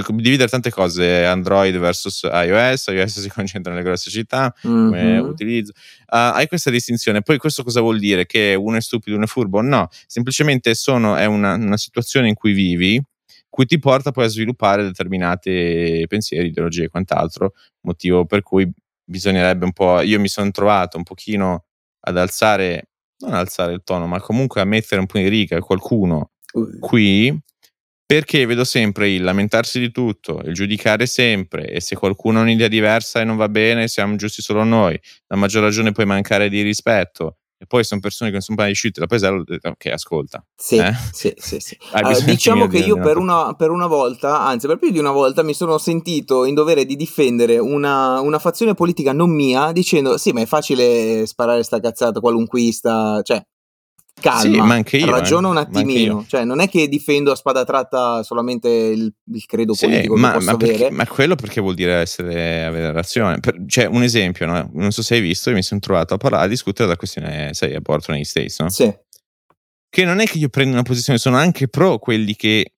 puoi 0.00 0.22
dividere 0.22 0.48
tante 0.48 0.70
cose, 0.70 1.26
Android 1.26 1.76
versus 1.76 2.22
iOS, 2.22 2.86
iOS 2.86 3.20
si 3.20 3.28
concentra 3.28 3.74
nelle 3.74 3.84
grosse 3.84 4.08
città, 4.08 4.54
mm-hmm. 4.66 4.84
come 4.86 5.18
utilizzo, 5.18 5.72
hai 6.06 6.48
questa 6.48 6.70
distinzione, 6.70 7.20
poi 7.20 7.36
questo 7.36 7.62
cosa 7.62 7.82
vuol 7.82 7.98
dire? 7.98 8.24
Che 8.24 8.54
uno 8.54 8.78
è 8.78 8.80
stupido, 8.80 9.16
uno 9.16 9.26
è 9.26 9.28
furbo? 9.28 9.60
No, 9.60 9.88
semplicemente 10.06 10.74
sono, 10.74 11.16
è 11.16 11.26
una, 11.26 11.56
una 11.56 11.76
situazione 11.76 12.28
in 12.28 12.34
cui 12.34 12.54
vivi, 12.54 12.98
cui 13.50 13.66
ti 13.66 13.78
porta 13.78 14.12
poi 14.12 14.24
a 14.24 14.28
sviluppare 14.28 14.82
determinati 14.82 16.06
pensieri, 16.08 16.46
ideologie 16.46 16.84
e 16.84 16.88
quant'altro, 16.88 17.52
motivo 17.82 18.24
per 18.24 18.40
cui 18.40 18.66
bisognerebbe 19.04 19.66
un 19.66 19.72
po', 19.72 20.00
io 20.00 20.18
mi 20.18 20.28
sono 20.28 20.50
trovato 20.52 20.96
un 20.96 21.02
pochino 21.02 21.66
ad 22.00 22.16
alzare, 22.16 22.88
non 23.18 23.34
alzare 23.34 23.74
il 23.74 23.82
tono, 23.84 24.06
ma 24.06 24.20
comunque 24.20 24.62
a 24.62 24.64
mettere 24.64 25.02
un 25.02 25.06
po' 25.06 25.18
in 25.18 25.28
riga 25.28 25.60
qualcuno 25.60 26.30
qui, 26.80 27.38
perché 28.04 28.44
vedo 28.46 28.64
sempre 28.64 29.10
il 29.10 29.22
lamentarsi 29.22 29.78
di 29.78 29.90
tutto, 29.90 30.40
il 30.44 30.52
giudicare 30.52 31.06
sempre 31.06 31.70
e 31.70 31.80
se 31.80 31.96
qualcuno 31.96 32.40
ha 32.40 32.42
un'idea 32.42 32.68
diversa 32.68 33.20
e 33.20 33.24
non 33.24 33.36
va 33.36 33.48
bene, 33.48 33.88
siamo 33.88 34.16
giusti 34.16 34.42
solo 34.42 34.64
noi, 34.64 34.98
la 35.28 35.36
maggior 35.36 35.62
ragione 35.62 35.92
poi 35.92 36.04
mancare 36.04 36.48
di 36.48 36.60
rispetto 36.62 37.38
e 37.62 37.66
poi 37.66 37.84
sono 37.84 38.00
persone 38.00 38.30
che 38.30 38.36
non 38.36 38.44
sono 38.44 38.56
mai 38.58 38.66
riuscite 38.66 38.98
da 38.98 39.06
paesello, 39.06 39.44
ok, 39.46 39.86
ascolta. 39.86 40.44
Sì, 40.56 40.78
eh? 40.78 40.92
sì, 41.12 41.32
sì, 41.36 41.60
sì. 41.60 41.78
allora, 41.92 42.18
diciamo 42.18 42.66
che 42.66 42.78
io 42.78 42.98
per 42.98 43.18
una, 43.18 43.54
per 43.54 43.70
una, 43.70 43.86
volta, 43.86 44.40
anzi 44.40 44.66
per 44.66 44.78
più 44.78 44.90
di 44.90 44.98
una 44.98 45.12
volta, 45.12 45.44
mi 45.44 45.54
sono 45.54 45.78
sentito 45.78 46.44
in 46.44 46.54
dovere 46.54 46.84
di 46.84 46.96
difendere 46.96 47.58
una, 47.58 48.18
una 48.18 48.40
fazione 48.40 48.74
politica 48.74 49.12
non 49.12 49.30
mia, 49.30 49.70
dicendo 49.70 50.18
sì, 50.18 50.32
ma 50.32 50.40
è 50.40 50.46
facile 50.46 51.24
sparare 51.24 51.62
sta 51.62 51.78
cazzata 51.78 52.18
qualunquista, 52.18 53.20
cioè 53.22 53.40
calma, 54.22 54.40
sì, 54.40 54.60
ma 54.60 54.74
anche 54.74 54.96
io, 54.96 55.10
ragiona 55.10 55.48
eh. 55.48 55.50
un 55.50 55.56
attimino, 55.58 56.24
cioè 56.26 56.44
non 56.44 56.60
è 56.60 56.68
che 56.68 56.88
difendo 56.88 57.30
a 57.30 57.34
spada 57.34 57.64
tratta 57.64 58.22
solamente 58.22 58.68
il, 58.68 59.12
il 59.24 59.46
credo 59.46 59.74
sì, 59.74 59.86
politico 59.86 60.16
ma, 60.16 60.38
ma, 60.40 60.56
perché, 60.56 60.90
ma, 60.90 61.06
quello 61.06 61.34
perché 61.34 61.60
vuol 61.60 61.74
dire 61.74 61.94
essere, 61.94 62.64
avere 62.64 62.92
ragione. 62.92 63.40
Per, 63.40 63.64
cioè 63.66 63.84
un 63.84 64.02
esempio, 64.02 64.46
no? 64.46 64.70
non 64.72 64.90
so 64.92 65.02
se 65.02 65.16
hai 65.16 65.20
visto, 65.20 65.50
io 65.50 65.56
mi 65.56 65.62
sono 65.62 65.80
trovato 65.80 66.14
a 66.14 66.16
parlare, 66.16 66.44
a 66.44 66.48
discutere 66.48 66.84
della 66.84 66.96
questione, 66.96 67.50
sai, 67.52 67.74
aborto 67.74 68.12
negli 68.12 68.24
States, 68.24 68.58
no? 68.60 68.70
Sì. 68.70 68.92
Che 69.88 70.04
non 70.04 70.20
è 70.20 70.24
che 70.24 70.38
io 70.38 70.48
prendo 70.48 70.72
una 70.72 70.82
posizione, 70.82 71.18
sono 71.18 71.36
anche 71.36 71.68
pro 71.68 71.98
quelli 71.98 72.34
che 72.34 72.72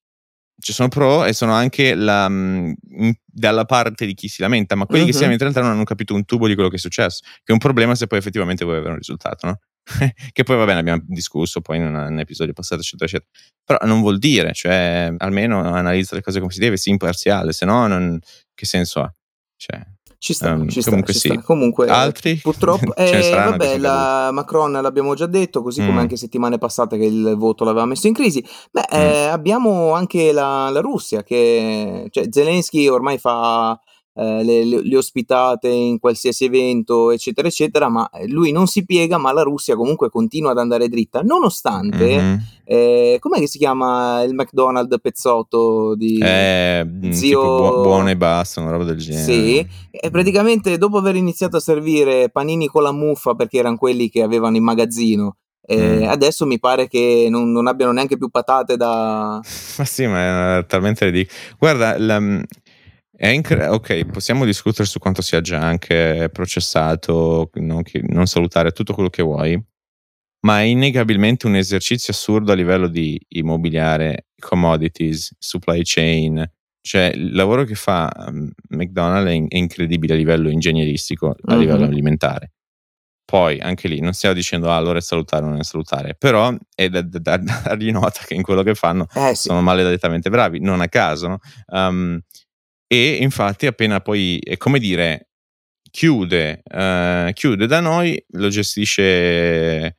ci 0.61 0.73
sono 0.73 0.89
pro 0.89 1.25
e 1.25 1.33
sono 1.33 1.53
anche 1.53 1.95
la, 1.95 2.29
mh, 2.29 2.75
dalla 3.25 3.65
parte 3.65 4.07
di 4.07 4.15
chi 4.15 4.29
si 4.29 4.41
lamenta, 4.41 4.75
ma 4.75 4.87
quelli 4.87 5.03
uh-huh. 5.03 5.11
che 5.11 5.15
si 5.15 5.23
lamentano 5.23 5.51
in 5.51 5.55
realtà 5.55 5.69
non 5.69 5.79
hanno 5.79 5.87
capito 5.87 6.15
un 6.15 6.25
tubo 6.25 6.47
di 6.47 6.55
quello 6.55 6.69
che 6.69 6.77
è 6.77 6.79
successo, 6.79 7.21
che 7.23 7.43
è 7.47 7.53
un 7.53 7.59
problema 7.59 7.95
se 7.95 8.07
poi 8.07 8.19
effettivamente 8.19 8.65
vuoi 8.65 8.77
avere 8.77 8.93
un 8.93 8.99
risultato, 8.99 9.47
no? 9.47 9.59
che 10.33 10.43
poi 10.43 10.57
va 10.57 10.65
bene, 10.65 10.81
abbiamo 10.81 11.03
discusso 11.07 11.61
poi 11.61 11.79
in 11.79 11.87
un, 11.87 12.19
episodio 12.19 12.53
passato, 12.53 12.81
eccetera, 12.81 13.05
eccetera. 13.05 13.31
Però 13.65 13.79
non 13.87 14.01
vuol 14.01 14.19
dire, 14.19 14.53
cioè, 14.53 15.13
almeno 15.19 15.61
analizza 15.61 16.15
le 16.15 16.23
cose 16.23 16.41
come 16.41 16.53
si 16.53 16.59
deve, 16.59 16.77
sia 16.77 16.93
imparziale, 16.93 17.53
se 17.53 17.65
no, 17.65 17.87
non, 17.87 18.19
che 18.55 18.67
senso 18.67 19.01
ha? 19.01 19.15
Cioè, 19.57 19.81
ci 20.25 20.33
sta, 20.33 20.53
um, 20.53 20.69
ci 20.69 20.81
sta, 20.81 20.89
comunque 20.89 21.13
ci 21.13 21.19
sì. 21.19 21.29
sta. 21.29 21.43
Comunque, 21.43 21.87
altri 21.89 22.37
purtroppo, 22.37 22.95
eh, 22.97 23.31
vabbè, 23.31 23.77
la 23.77 24.31
Macron 24.33 24.73
l'abbiamo 24.73 25.15
già 25.15 25.27
detto, 25.27 25.63
così 25.63 25.83
mm. 25.83 25.87
come 25.87 26.01
anche 26.01 26.17
settimane 26.17 26.57
passate 26.57 26.97
che 26.97 27.05
il 27.05 27.35
voto 27.37 27.65
l'aveva 27.65 27.85
messo 27.85 28.07
in 28.07 28.15
crisi. 28.15 28.43
Beh, 28.71 28.87
mm. 28.91 28.99
eh, 28.99 29.25
abbiamo 29.27 29.93
anche 29.93 30.33
la, 30.33 30.71
la 30.71 30.81
Russia 30.81 31.23
che, 31.23 32.07
cioè, 32.11 32.29
Zelensky 32.31 32.89
ormai 32.89 33.19
fa 33.19 33.79
eh, 34.17 34.45
le, 34.45 34.65
le, 34.65 34.97
ospitate 34.97 35.69
in 35.69 35.99
qualsiasi 35.99 36.45
evento, 36.45 37.11
eccetera, 37.11 37.49
eccetera, 37.49 37.89
ma 37.89 38.09
eh, 38.11 38.29
lui 38.29 38.53
non 38.53 38.69
si 38.69 38.85
piega, 38.85 39.19
ma 39.19 39.33
la 39.33 39.43
Russia 39.43 39.75
comunque 39.75 40.09
continua 40.09 40.53
ad 40.53 40.59
andare 40.59 40.89
dritta, 40.89 41.21
nonostante, 41.23 42.21
mm-hmm. 42.21 42.37
eh, 42.65 43.17
com'è 43.19 43.39
che 43.41 43.49
si 43.49 43.59
chiama 43.59 44.23
il 44.23 44.35
McDonald's 44.35 45.01
pezzotto 45.01 45.97
di 45.97 46.19
eh, 46.23 46.85
mm, 46.85 47.11
zio... 47.11 47.41
Bu- 47.41 47.83
buono 47.83 48.11
e 48.11 48.17
basta, 48.17 48.61
una 48.61 48.71
roba 48.71 48.85
del 48.85 48.99
genere. 48.99 49.25
Sì, 49.25 49.67
e 49.91 50.11
praticamente 50.11 50.79
dopo 50.79 50.99
aver 50.99 51.17
iniziato 51.17 51.57
a 51.57 51.61
servire 51.61 52.31
panini 52.31 52.69
con 52.69 52.85
la 52.85 52.93
muffa, 52.93 53.35
perché 53.35 53.59
erano 53.59 53.77
quelli 53.77 54.09
che 54.09 54.23
avevano 54.23 54.57
in 54.57 54.63
magazzino, 54.63 55.37
e 55.67 55.77
mm. 55.77 56.09
adesso 56.09 56.45
mi 56.47 56.61
pare 56.61 56.89
che 56.89 57.27
non, 57.31 57.51
non, 57.51 57.67
abbiano 57.67 57.91
neanche 57.91 58.19
più 58.19 58.29
patate 58.29 58.77
da. 58.77 59.41
Ma 59.79 59.85
sì, 59.85 60.07
ma 60.07 60.59
è 60.59 60.67
talmente 60.67 61.07
ridicolo. 61.07 61.37
Guarda, 61.59 61.99
la, 61.99 62.19
è 62.19 62.64
incre- 63.19 63.67
ok, 63.67 64.07
possiamo 64.07 64.45
discutere 64.45 64.89
su 64.89 64.99
quanto 64.99 65.23
sia 65.23 65.41
già 65.41 65.61
anche 65.61 66.29
processato, 66.33 67.51
non, 67.55 67.83
che, 67.83 68.03
non 68.03 68.27
salutare 68.27 68.73
tutto 68.73 68.93
quello 68.93 69.11
che 69.11 69.23
vuoi, 69.23 69.63
ma 70.45 70.61
è 70.61 70.65
innegabilmente 70.65 71.47
un 71.47 71.57
esercizio 71.57 72.13
assurdo 72.13 72.53
a 72.53 72.55
livello 72.55 72.89
di 72.89 73.19
immobiliare, 73.29 74.27
commodities, 74.39 75.35
supply 75.39 75.81
chain. 75.85 76.45
Cioè, 76.81 77.13
il 77.15 77.35
lavoro 77.35 77.65
che 77.65 77.75
fa 77.75 78.13
um, 78.29 78.51
McDonald's 78.71 79.31
è, 79.31 79.33
in- 79.33 79.47
è, 79.49 79.57
incredibile 79.57 80.13
a 80.15 80.17
livello 80.17 80.51
ingegneristico, 80.51 81.31
a 81.31 81.55
uh-huh. 81.55 81.59
livello 81.59 81.85
alimentare. 81.85 82.53
Poi 83.25 83.59
anche 83.59 83.89
lì 83.89 84.01
non 84.01 84.13
stiamo 84.13 84.35
dicendo 84.35 84.71
ah, 84.71 84.77
allora 84.77 84.99
è 84.99 85.01
salutare 85.01 85.47
o 85.47 85.49
non 85.49 85.61
è 85.61 85.65
salutare, 85.65 86.15
però 86.15 86.55
è 86.75 86.91
da, 86.91 87.01
da, 87.01 87.19
da 87.19 87.39
dargli 87.39 87.91
nota 87.91 88.21
che 88.27 88.35
in 88.35 88.43
quello 88.43 88.63
che 88.63 88.75
fanno 88.75 89.07
Eh 89.15 89.35
sì. 89.35 89.49
sono 89.49 89.63
maledettamente 89.63 90.29
bravi, 90.29 90.61
non 90.61 90.83
a 90.83 90.89
caso. 90.89 91.29
No? 91.29 91.39
Um, 91.69 92.21
e 92.87 93.19
infatti 93.21 93.67
appena 93.67 94.01
poi, 94.01 94.39
è 94.39 94.57
come 94.57 94.79
dire, 94.79 95.29
chiude, 95.91 96.63
uh, 96.65 97.33
chiude 97.33 97.67
da 97.67 97.81
noi, 97.81 98.23
lo 98.33 98.49
gestisce 98.49 99.99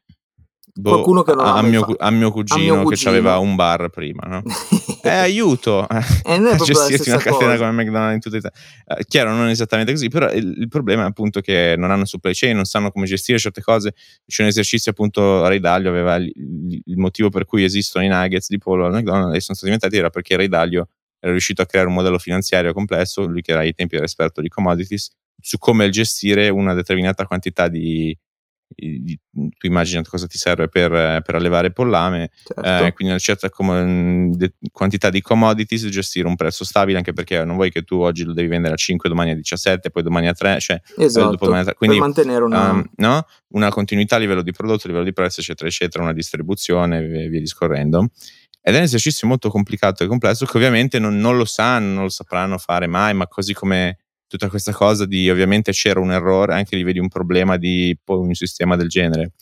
boh, 0.78 0.90
Qualcuno 0.92 1.24
che 1.24 1.34
non 1.34 1.46
a, 1.46 1.54
l'ha 1.54 1.58
a 1.60 1.62
mio, 1.62 1.80
fatto. 1.82 1.92
cu- 1.94 2.02
a 2.02 2.10
mio 2.12 2.32
cugino, 2.32 2.60
mio 2.74 2.78
che 2.80 2.84
cugino. 2.90 3.10
aveva 3.12 3.38
un 3.38 3.56
bar 3.56 3.90
prima, 3.90 4.24
no? 4.28 4.44
Eh, 5.06 5.10
aiuto 5.10 5.88
E 5.88 6.38
non 6.40 6.48
è 6.48 6.54
a 6.54 6.56
proprio 6.56 6.80
la 6.80 6.88
gestirti 6.88 7.10
una 7.12 7.20
catena 7.20 7.52
cosa. 7.52 7.58
come 7.70 7.84
McDonald's 7.84 8.14
in 8.16 8.20
tutta 8.22 8.38
Italia. 8.38 8.58
Eh, 8.88 9.06
chiaro, 9.08 9.36
non 9.36 9.50
esattamente 9.50 9.92
così, 9.92 10.08
però 10.08 10.32
il, 10.32 10.56
il 10.58 10.68
problema 10.68 11.04
è 11.04 11.06
appunto 11.06 11.42
che 11.42 11.76
non 11.78 11.92
hanno 11.92 12.06
supply 12.06 12.32
chain, 12.34 12.56
non 12.56 12.66
sanno 12.66 12.90
come 12.90 13.06
gestire 13.06 13.38
certe 13.38 13.62
cose. 13.62 13.94
C'è 14.26 14.42
un 14.42 14.48
esercizio 14.48 14.90
appunto, 14.90 15.48
Ray 15.48 15.60
Dalio 15.60 15.90
aveva 15.90 16.16
il, 16.16 16.32
il- 16.36 16.98
motivo 16.98 17.30
per 17.30 17.46
cui 17.46 17.64
esistono 17.64 18.04
i 18.04 18.08
nuggets 18.08 18.48
di 18.50 18.58
pollo 18.58 18.88
al 18.88 18.94
McDonald's 18.94 19.36
e 19.36 19.42
sono 19.42 19.56
stati 19.56 19.66
diventati 19.66 19.96
era 19.96 20.10
perché 20.10 20.36
Ray 20.36 20.48
Dalio 20.48 20.88
era 21.26 21.32
riuscito 21.32 21.64
a 21.64 21.66
creare 21.66 21.88
un 21.88 21.96
modello 21.96 22.20
finanziario 22.20 22.72
complesso, 22.72 23.26
lui 23.26 23.42
che 23.42 23.52
era 23.52 23.62
ai 23.62 23.74
tempi 23.74 23.96
era 23.96 24.06
esperto 24.06 24.42
di 24.42 24.48
commodities, 24.48 25.10
su 25.42 25.58
come 25.58 25.90
gestire 25.90 26.50
una 26.50 26.76
determinata 26.76 27.26
quantità 27.26 27.68
di... 27.68 28.16
di- 28.68 29.20
tu 29.32 29.68
immagina 29.68 30.02
cosa 30.04 30.28
ti 30.28 30.38
serve 30.38 30.70
per, 30.70 31.22
per 31.22 31.36
allevare 31.36 31.72
pollame, 31.72 32.30
Certo. 32.44 32.62
eh, 32.62 32.94
quindi 32.94 33.14
una 33.14 33.18
certa 33.20 33.50
com- 33.50 34.32
de- 34.36 34.54
quantità 34.72 35.10
di 35.10 35.22
commodities, 35.22 35.88
gestire 35.88 36.28
un 36.28 36.36
prezzo 36.36 36.64
stabile, 36.64 36.98
anche 36.98 37.14
perché 37.14 37.44
non 37.44 37.56
vuoi 37.56 37.72
che 37.72 37.82
tu 37.82 37.96
oggi 38.02 38.24
lo 38.24 38.34
devi 38.34 38.48
vendere 38.48 38.76
a 38.76 38.78
5, 38.78 39.10
domani 39.10 39.32
a 39.32 39.36
17, 39.36 39.90
poi 39.90 40.04
domani 40.04 40.28
a 40.28 40.34
3, 40.34 40.60
cioè 40.60 40.80
eh, 40.98 41.06
esatto. 41.06 41.32
dopo 41.32 41.46
domani 41.46 41.62
a 41.62 41.66
3. 41.66 41.76
Quindi 41.76 41.98
per 41.98 42.06
mantenere 42.06 42.44
una... 42.44 42.70
um, 42.72 42.84
no? 42.98 43.26
una 43.50 43.70
continuità 43.70 44.16
a 44.18 44.20
livello 44.20 44.42
di 44.42 44.52
prodotto, 44.52 44.82
a 44.84 44.88
livello 44.88 45.06
di 45.06 45.14
prezzo, 45.14 45.40
eccetera, 45.40 45.68
eccetera, 45.68 46.04
una 46.04 46.14
distribuzione 46.14 47.00
e 47.00 47.30
via 47.30 47.40
discorrendo. 47.40 48.10
Ed 48.68 48.74
è 48.74 48.78
un 48.78 48.84
esercizio 48.86 49.28
molto 49.28 49.50
complicato 49.52 50.04
e 50.04 50.08
complesso 50.08 50.46
che 50.48 50.58
ovviamente 50.58 50.98
non, 50.98 51.20
non 51.20 51.38
lo 51.38 51.46
sanno, 51.46 51.94
non 51.94 52.04
lo 52.04 52.10
sapranno 52.10 52.58
fare 52.58 52.88
mai, 52.88 53.14
ma 53.14 53.28
così 53.28 53.54
come 53.54 54.00
tutta 54.26 54.50
questa 54.50 54.72
cosa 54.74 55.06
di 55.06 55.30
ovviamente 55.30 55.72
c'era 55.72 56.00
un 56.00 56.12
errore, 56.12 56.56
anche 56.56 56.76
lì 56.76 56.82
vedi 56.84 56.98
un 56.98 57.08
problema 57.08 57.58
di 57.58 57.96
un 58.06 58.34
sistema 58.34 58.76
del 58.76 58.88
genere. 58.90 59.34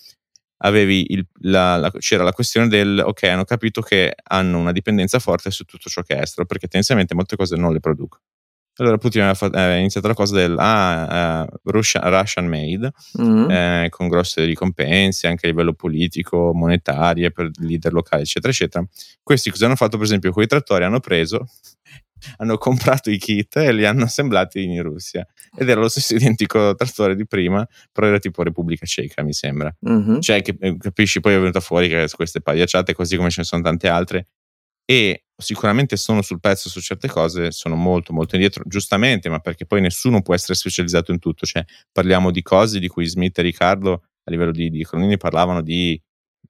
Il- 1.09 1.27
la- 1.41 1.77
la- 1.77 1.91
c'era 1.99 2.23
la 2.23 2.33
questione 2.33 2.67
del 2.67 3.01
ok, 3.05 3.23
hanno 3.23 3.45
capito 3.45 3.81
che 3.81 4.13
hanno 4.23 4.59
una 4.59 4.71
dipendenza 4.73 5.19
forte 5.19 5.51
su 5.51 5.63
tutto 5.65 5.89
ciò 5.89 6.01
che 6.01 6.15
è 6.15 6.21
estero, 6.21 6.45
perché 6.45 6.67
tendenzialmente 6.67 7.15
molte 7.15 7.35
cose 7.37 7.55
non 7.55 7.73
le 7.73 7.79
producono. 7.79 8.21
Allora 8.77 8.97
Putin 8.97 9.21
aveva 9.21 9.35
fa- 9.35 9.51
eh, 9.51 9.77
iniziato 9.79 10.07
la 10.07 10.13
cosa 10.15 10.35
del 10.35 10.55
ah, 10.57 11.45
eh, 11.47 11.57
Russian, 11.65 12.09
Russian 12.09 12.47
made, 12.47 12.91
Mm. 13.21 13.49
eh, 13.51 13.87
con 13.89 14.07
grosse 14.07 14.43
ricompense 14.45 15.27
anche 15.27 15.45
a 15.45 15.49
livello 15.49 15.73
politico, 15.73 16.51
monetarie 16.53 17.31
per 17.31 17.51
leader 17.59 17.93
locali, 17.93 18.23
eccetera, 18.23 18.51
eccetera. 18.51 18.83
Questi 19.21 19.51
cosa 19.51 19.65
hanno 19.67 19.75
fatto, 19.75 19.97
per 19.97 20.05
esempio, 20.07 20.31
con 20.31 20.41
i 20.43 20.47
trattori 20.47 20.83
hanno 20.85 20.99
preso, 20.99 21.45
hanno 22.37 22.57
comprato 22.57 23.11
i 23.11 23.17
kit 23.19 23.57
e 23.57 23.71
li 23.73 23.85
hanno 23.85 24.05
assemblati 24.05 24.63
in 24.63 24.81
Russia. 24.81 25.23
Ed 25.55 25.69
era 25.69 25.79
lo 25.81 25.87
stesso 25.89 26.15
identico 26.15 26.73
trattore 26.73 27.15
di 27.15 27.27
prima, 27.27 27.67
però 27.91 28.07
era 28.07 28.17
tipo 28.17 28.41
Repubblica 28.41 28.85
Ceca, 28.87 29.21
mi 29.23 29.33
sembra. 29.33 29.71
Mhm. 29.81 30.19
Cioè, 30.19 30.41
che, 30.41 30.55
eh, 30.59 30.77
capisci, 30.77 31.19
poi 31.19 31.35
è 31.35 31.37
venuta 31.37 31.59
fuori 31.59 31.87
che 31.89 32.07
queste 32.15 32.41
pagliacciate, 32.41 32.93
così 32.95 33.17
come 33.17 33.29
ce 33.29 33.41
ne 33.41 33.45
sono 33.45 33.61
tante 33.61 33.87
altre, 33.87 34.27
e 34.85 35.22
sicuramente 35.37 35.97
sono 35.97 36.21
sul 36.21 36.39
pezzo 36.39 36.69
su 36.69 36.79
certe 36.79 37.07
cose, 37.07 37.51
sono 37.51 37.75
molto 37.75 38.13
molto 38.13 38.35
indietro, 38.35 38.63
giustamente, 38.65 39.29
ma 39.29 39.39
perché 39.39 39.65
poi 39.65 39.81
nessuno 39.81 40.21
può 40.21 40.33
essere 40.33 40.55
specializzato 40.55 41.11
in 41.11 41.19
tutto, 41.19 41.45
cioè 41.45 41.63
parliamo 41.91 42.31
di 42.31 42.41
cose 42.41 42.79
di 42.79 42.87
cui 42.87 43.05
Smith 43.05 43.37
e 43.39 43.41
Riccardo 43.41 44.03
a 44.25 44.31
livello 44.31 44.51
di, 44.51 44.69
di 44.69 44.81
economia 44.81 45.17
parlavano 45.17 45.61
di 45.61 45.99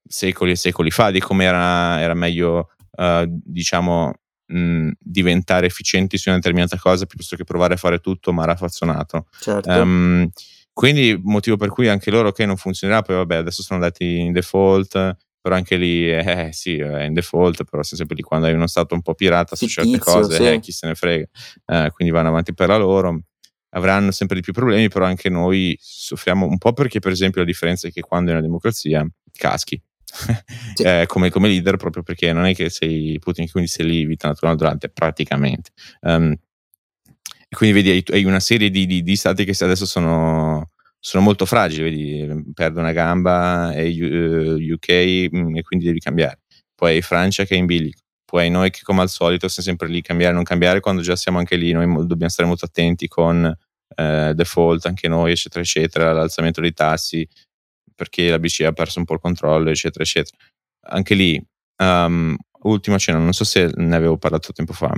secoli 0.08 0.52
e 0.52 0.56
secoli 0.56 0.92
fa, 0.92 1.12
di 1.12 1.20
come 1.20 1.46
era, 1.46 2.00
era 2.00 2.14
meglio, 2.14 2.72
eh, 2.96 3.26
diciamo, 3.28 4.14
mh, 4.46 4.90
diventare 5.00 5.66
efficienti 5.66 6.18
su 6.18 6.30
una 6.30 6.38
determinata 6.38 6.78
cosa 6.78 7.06
piuttosto 7.06 7.36
che 7.36 7.44
provare 7.44 7.76
a 7.76 7.78
fare 7.78 8.00
tutto 8.00 8.32
ma 8.34 8.46
raffazzonato. 8.46 9.28
Certo. 9.40 9.70
Ehm, 9.70 10.30
quindi 10.72 11.20
motivo 11.24 11.56
per 11.56 11.70
cui 11.70 11.88
anche 11.88 12.12
loro 12.12 12.32
che 12.32 12.46
non 12.46 12.58
funzionerà, 12.58 13.02
poi 13.02 13.16
vabbè 13.18 13.36
adesso 13.36 13.62
sono 13.62 13.80
andati 13.80 14.20
in 14.20 14.32
default, 14.32 15.16
però 15.44 15.56
anche 15.56 15.76
lì 15.76 16.10
eh, 16.10 16.52
sì, 16.54 16.78
è 16.78 17.04
in 17.04 17.12
default, 17.14 17.66
però 17.66 17.84
sei 17.84 17.98
sempre 17.98 18.16
lì 18.16 18.22
quando 18.22 18.48
hai 18.48 18.54
uno 18.54 18.66
stato 18.66 18.94
un 18.96 19.02
po' 19.02 19.14
pirata 19.14 19.58
su 19.58 19.68
certe 19.68 19.98
cose, 20.00 20.38
sì. 20.38 20.46
eh, 20.48 20.60
chi 20.62 20.72
se 20.72 20.88
ne 20.88 20.96
frega, 20.96 21.26
Eh, 21.66 21.92
quindi 21.94 22.14
vanno 22.14 22.30
avanti 22.30 22.54
per 22.54 22.70
la 22.70 22.78
loro. 22.78 23.24
Avranno 23.72 24.12
sempre 24.12 24.38
di 24.38 24.42
più 24.42 24.54
problemi, 24.54 24.88
però 24.88 25.04
anche 25.04 25.28
noi 25.28 25.76
soffriamo 25.82 26.46
un 26.46 26.58
po' 26.58 26.72
perché, 26.72 27.00
per 27.00 27.12
esempio, 27.12 27.42
la 27.42 27.48
differenza 27.48 27.90
è 27.90 27.92
che 27.92 28.00
quando 28.00 28.30
è 28.30 28.34
una 28.34 28.42
democrazia 28.42 29.06
caschi 29.34 29.82
Sì. 30.76 30.84
eh, 30.84 31.04
come, 31.08 31.30
come 31.30 31.50
leader, 31.50 31.76
proprio 31.76 32.04
perché 32.04 32.32
non 32.32 32.46
è 32.46 32.56
che 32.56 32.70
sei 32.70 33.20
Putin, 33.20 33.50
quindi 33.52 33.70
sei 33.70 33.86
lì 33.86 34.06
vita 34.06 34.30
naturale 34.30 34.56
durante 34.56 34.88
praticamente. 34.88 35.72
E 36.02 37.56
quindi 37.56 37.82
vedi, 37.82 37.90
hai, 37.90 38.04
hai 38.16 38.24
una 38.24 38.40
serie 38.40 38.70
di, 38.70 38.86
di- 38.86 39.04
di 39.04 39.16
stati 39.18 39.44
che 39.44 39.64
adesso 39.64 39.86
sono, 39.86 40.72
sono 41.06 41.22
molto 41.22 41.46
fragili, 41.46 41.84
vedi, 42.26 42.54
perde 42.54 42.80
una 42.80 42.94
gamba 42.94 43.74
e 43.74 43.90
U- 43.90 44.74
UK 44.74 45.36
mm, 45.36 45.58
e 45.58 45.62
quindi 45.62 45.86
devi 45.86 46.00
cambiare. 46.00 46.44
Poi 46.74 46.96
hai 46.96 47.02
Francia 47.02 47.44
che 47.44 47.56
è 47.56 47.58
in 47.58 47.66
bilico, 47.66 48.00
poi 48.24 48.50
noi 48.50 48.70
che 48.70 48.84
come 48.84 49.02
al 49.02 49.10
solito 49.10 49.50
siamo 49.50 49.68
sempre 49.68 49.90
lì 49.90 50.02
cambiare, 50.02 50.34
non 50.34 50.44
cambiare, 50.44 50.80
quando 50.80 51.02
già 51.02 51.18
siamo 51.18 51.40
anche 51.40 51.58
lì, 51.58 51.74
noi 51.74 51.88
mo- 51.88 52.06
dobbiamo 52.06 52.32
stare 52.32 52.48
molto 52.48 52.64
attenti 52.64 53.10
con 53.10 53.54
eh, 53.96 54.32
default, 54.34 54.86
anche 54.86 55.10
noi, 55.10 55.32
eccetera, 55.32 55.60
eccetera, 55.60 56.14
l'alzamento 56.14 56.62
dei 56.62 56.72
tassi, 56.72 57.28
perché 57.94 58.30
la 58.30 58.40
BCE 58.40 58.68
ha 58.68 58.72
perso 58.72 59.00
un 59.00 59.06
po' 59.06 59.16
il 59.16 59.20
controllo, 59.20 59.70
eccetera, 59.70 60.06
eccetera. 60.06 60.38
Anche 60.88 61.16
lì, 61.16 61.46
um, 61.80 62.34
ultima 62.62 62.98
cena, 62.98 63.18
non 63.18 63.34
so 63.34 63.44
se 63.44 63.70
ne 63.76 63.96
avevo 63.96 64.18
parlato 64.18 64.54
tempo 64.54 64.72
fa, 64.72 64.94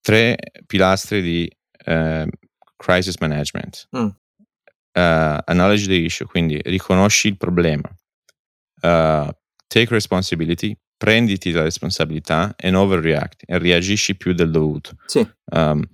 tre 0.00 0.38
pilastri 0.64 1.20
di 1.20 1.50
eh, 1.84 2.26
crisis 2.74 3.18
management. 3.18 3.88
Mm. 3.94 4.08
Uh, 4.94 5.38
acknowledge 5.44 5.86
the 5.86 5.94
issue, 5.94 6.26
quindi 6.26 6.60
riconosci 6.64 7.28
il 7.28 7.36
problema, 7.36 7.88
Uh, 8.80 9.28
take 9.66 9.88
responsibility, 9.90 10.72
prenditi 10.96 11.50
la 11.50 11.62
responsabilità 11.62 12.54
e 12.56 12.70
non 12.70 12.82
overreact 12.82 13.42
e 13.44 13.58
reagisci 13.58 14.16
più 14.16 14.32
del 14.34 14.52
dovuto. 14.52 14.92
Sì. 15.06 15.28
Um, 15.46 15.84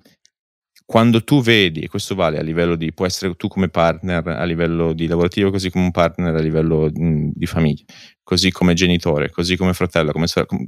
quando 0.84 1.24
tu 1.24 1.40
vedi, 1.40 1.80
e 1.80 1.88
questo 1.88 2.14
vale 2.14 2.38
a 2.38 2.42
livello 2.42 2.76
di, 2.76 2.92
può 2.92 3.06
essere 3.06 3.34
tu 3.36 3.48
come 3.48 3.70
partner 3.70 4.26
a 4.26 4.44
livello 4.44 4.92
di 4.92 5.06
lavorativo, 5.06 5.50
così 5.50 5.70
come 5.70 5.84
un 5.84 5.92
partner 5.92 6.34
a 6.34 6.40
livello 6.40 6.90
mh, 6.92 7.30
di 7.34 7.46
famiglia, 7.46 7.84
così 8.22 8.52
come 8.52 8.74
genitore, 8.74 9.30
così 9.30 9.56
come 9.56 9.72
fratello, 9.72 10.12
come 10.12 10.26
sorella, 10.26 10.58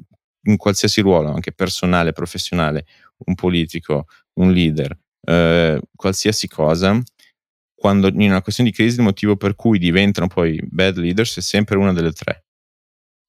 in 0.44 0.56
qualsiasi 0.56 1.02
ruolo, 1.02 1.34
anche 1.34 1.52
personale, 1.52 2.12
professionale, 2.12 2.86
un 3.26 3.34
politico, 3.34 4.06
un 4.40 4.52
leader, 4.52 4.98
eh, 5.20 5.80
qualsiasi 5.94 6.48
cosa, 6.48 6.98
quando 7.86 8.08
in 8.08 8.30
una 8.30 8.42
questione 8.42 8.70
di 8.70 8.74
crisi 8.74 8.96
il 8.96 9.02
motivo 9.04 9.36
per 9.36 9.54
cui 9.54 9.78
diventano 9.78 10.26
poi 10.26 10.58
bad 10.64 10.96
leaders 10.96 11.36
è 11.36 11.40
sempre 11.40 11.76
una 11.76 11.92
delle 11.92 12.10
tre. 12.10 12.44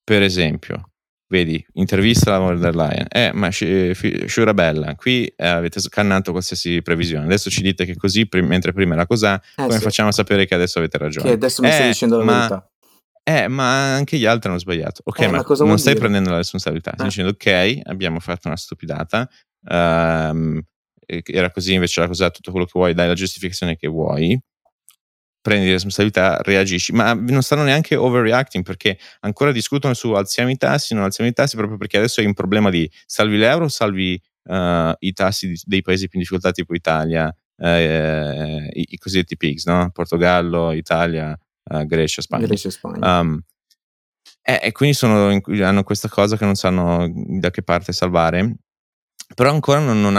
Per 0.04 0.24
esempio, 0.24 0.89
vedi, 1.28 1.63
intervista 1.74 2.34
alla 2.34 2.39
von 2.46 2.60
der 2.60 2.76
Leyen, 2.76 3.06
eh, 3.10 3.32
ma 3.36 3.52
Fi- 3.52 4.24
Sciura 4.26 4.56
Bella, 4.56 4.96
qui 4.96 5.26
eh, 5.28 5.46
avete 5.48 5.80
scannato 5.80 6.32
qualsiasi 6.32 6.82
previsione, 6.82 7.26
adesso 7.26 7.52
ci 7.52 7.62
dite 7.62 7.86
che 7.86 7.96
così, 7.96 8.28
prim- 8.28 8.48
mentre 8.48 8.74
prima 8.74 8.96
era 8.96 9.06
così, 9.06 9.26
Eh, 9.28 9.41
come 9.56 9.74
sì. 9.74 9.82
facciamo 9.82 10.10
a 10.10 10.12
sapere 10.12 10.48
che 10.48 10.56
adesso 10.56 10.80
avete 10.80 10.98
ragione? 10.98 11.28
Che 11.28 11.34
adesso 11.36 11.62
mi 11.62 11.70
stai 11.72 11.86
Eh, 11.86 11.88
dicendo 11.89 12.17
la 12.17 12.24
ma- 12.24 12.38
verità. 12.38 12.72
Eh, 13.24 13.48
ma 13.48 13.93
anche 13.93 14.17
gli 14.17 14.26
altri 14.26 14.50
hanno 14.50 14.58
sbagliato. 14.58 15.02
Ok, 15.04 15.20
Eh, 15.20 15.28
ma, 15.28 15.43
ma 15.46 15.56
non 15.65 15.78
stai 15.78 15.93
dire? 15.93 16.00
prendendo 16.06 16.32
la 16.32 16.38
responsabilità. 16.38 16.93
Stai 16.93 17.06
Eh. 17.06 17.10
dicendo, 17.10 17.32
ok, 17.32 17.82
abbiamo 17.84 18.20
fatto 18.20 18.48
una 18.48 18.58
stupidata. 18.58 19.30
ehm, 19.70 20.58
e- 20.58 20.63
era 21.08 21.50
così, 21.52 21.74
invece 21.74 22.00
era 22.02 22.10
così, 22.10 22.24
tutto 22.32 22.52
quello 22.52 22.65
che 22.65 22.74
vuoi, 22.74 22.93
dai 22.93 23.08
la 23.08 23.13
giustificazione 23.13 23.78
che 23.78 23.88
vuoi. 23.88 24.39
Prendi 25.41 25.72
responsabilità, 25.72 26.41
reagisci. 26.41 26.91
Ma 26.91 27.13
non 27.13 27.41
stanno 27.41 27.63
neanche 27.63 27.96
overreacting 27.96 28.65
perché 28.65 29.00
ancora 29.22 29.54
discutono 29.54 29.93
su 29.93 30.12
alziamo 30.12 30.50
i 30.50 30.58
tassi, 30.58 30.93
non 30.93 31.04
alziamo 31.04 31.30
i 31.30 31.34
tassi, 31.34 31.56
proprio 31.56 31.78
perché 31.78 31.98
adesso 31.98 32.20
hai 32.20 32.26
un 32.26 32.34
problema 32.34 32.70
di 32.70 32.89
salvi 33.06 33.38
l'euro 33.38 33.70
salvi 33.70 34.22
eh, 34.43 34.96
i 35.00 35.13
tassi 35.13 35.48
di- 35.48 35.62
dei 35.63 35.82
paesi 35.82 36.08
più 36.08 36.20
in 36.20 36.26
difficoltà, 36.26 36.52
tipo 36.52 36.74
Italia, 36.74 37.34
eh, 37.58 38.70
i, 38.74 38.86
i 38.89 38.98
cosiddetti 38.98 39.38
PIGS, 39.38 39.65
no? 39.67 39.89
Portogallo, 39.91 40.74
Italia, 40.74 41.38
eh, 41.63 41.86
Grecia, 41.86 42.22
Spagna. 42.22 42.46
Grecia 42.46 42.67
e 42.67 42.72
Spagna. 42.72 43.20
Um, 43.20 43.41
e, 44.41 44.60
e 44.63 44.72
quindi 44.72 44.96
sono 44.96 45.39
hanno 45.62 45.84
questa 45.84 46.08
cosa 46.08 46.38
che 46.38 46.46
non 46.46 46.56
sanno 46.56 47.10
da 47.13 47.50
che 47.52 47.63
parte 47.63 47.91
salvare, 47.91 48.56
però 49.38 49.52
ancora 49.52 49.78
non, 49.80 50.02
non 50.02 50.17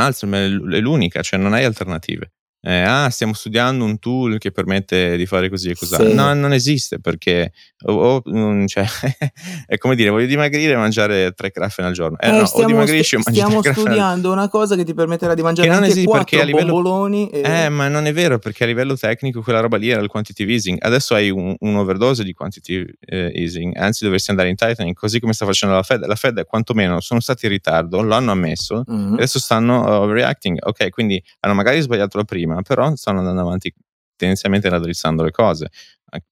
l- 0.49 0.75
è 0.75 0.79
l'unica, 0.79 1.23
cioè 1.23 1.41
non 1.41 1.53
hai 1.53 1.65
alternative. 1.65 2.35
Eh, 2.69 2.83
ah, 2.83 3.09
stiamo 3.09 3.33
studiando 3.33 3.83
un 3.83 3.99
tool 3.99 4.37
che 4.37 4.51
permette 4.51 5.17
di 5.17 5.25
fare 5.25 5.49
così 5.49 5.71
e 5.71 5.75
così. 5.75 5.95
Sì. 5.95 6.13
No, 6.13 6.35
non 6.35 6.53
esiste 6.53 7.01
perché 7.01 7.53
o, 7.85 7.93
o, 7.93 8.23
mm, 8.29 8.67
cioè, 8.67 8.85
è 9.67 9.79
come 9.79 9.95
dire, 9.95 10.11
voglio 10.11 10.27
dimagrire 10.27 10.75
e 10.75 10.77
mangiare 10.77 11.33
tre 11.33 11.51
craffe 11.51 11.81
al 11.81 11.93
giorno. 11.95 12.19
Eh, 12.19 12.29
Eh, 12.29 12.31
no, 12.33 12.41
o 12.41 12.45
stiamo, 12.45 12.69
dimagrisci 12.69 13.17
o 13.17 13.21
st- 13.21 13.27
mangi 13.29 13.41
stiamo 13.41 13.63
studiando 13.63 14.31
una 14.31 14.49
cosa 14.51 14.77
che 14.77 14.85
ti 14.85 14.93
permetterà 14.93 15.33
di 15.33 15.41
che 15.41 15.47
mangiare 15.47 15.69
non 15.69 15.83
anche 15.83 16.05
quattro 16.05 16.43
livello 16.43 16.67
bomboloni 16.73 17.31
eh, 17.31 17.65
e... 17.65 17.69
ma 17.71 17.89
non 17.89 18.05
è 18.07 18.13
vero 18.13 18.39
perché 18.39 18.65
a 18.65 18.67
livello 18.67 18.97
tecnico 18.97 19.41
quella 19.41 19.61
roba 19.61 19.79
lì 19.79 19.89
era 19.89 20.03
il 20.03 20.09
quantitative 20.09 20.53
easing. 20.53 20.77
Adesso 20.81 21.15
hai 21.15 21.31
un, 21.31 21.57
overdose 21.61 22.23
di 22.23 22.33
quantitative 22.35 22.97
eh, 23.01 23.33
easing, 23.35 23.75
anzi 23.77 24.05
dovresti 24.05 24.31
andare 24.31 24.51
in 24.51 24.57
tightening, 24.57 24.95
così 24.95 25.21
come 25.21 25.33
sta 25.33 25.47
facendo 25.47 25.75
la 25.75 25.83
Fed. 25.83 26.05
La 26.05 26.17
Fed 26.17 26.45
quantomeno 26.45 27.01
sono 27.01 27.21
stati 27.21 27.47
in 27.47 27.53
ritardo, 27.53 28.03
lo 28.03 28.15
hanno 28.15 28.31
ammesso, 28.33 28.83
Mhm. 28.87 29.15
adesso 29.15 29.39
stanno 29.39 29.85
uh, 29.85 30.03
overreacting. 30.03 30.59
Ok, 30.61 30.91
quindi 30.91 31.23
hanno 31.41 31.55
magari 31.55 31.81
sbagliato 31.81 32.19
la 32.19 32.25
prima, 32.25 32.58
però 32.63 32.95
stanno 32.97 33.19
andando 33.21 33.41
avanti 33.43 33.73
tendenzialmente 34.17 34.69
raddrizzando 34.69 35.23
le 35.23 35.31
cose. 35.31 35.69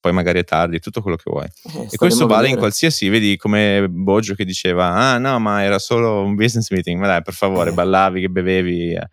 Poi 0.01 0.13
magari 0.13 0.39
è 0.41 0.45
tardi, 0.45 0.81
tutto 0.81 1.03
quello 1.03 1.17
che 1.17 1.25
vuoi. 1.31 1.45
Eh, 1.45 1.89
E 1.93 1.97
questo 1.97 2.27
vale 2.27 2.49
in 2.49 2.57
qualsiasi, 2.57 3.09
vedi 3.11 3.37
come 3.37 3.87
Boggio 3.91 4.35
che 4.35 4.45
diceva, 4.47 4.95
ah 4.95 5.19
no, 5.19 5.39
ma 5.39 5.63
era 5.63 5.79
solo 5.79 6.23
un 6.23 6.35
business 6.35 6.71
meeting, 6.71 6.99
ma 6.99 7.07
dai, 7.07 7.23
per 7.23 7.35
favore, 7.35 7.71
Eh. 7.71 7.75
ballavi, 7.75 8.21
che 8.23 8.29
bevevi, 8.31 8.95
eh, 8.95 9.09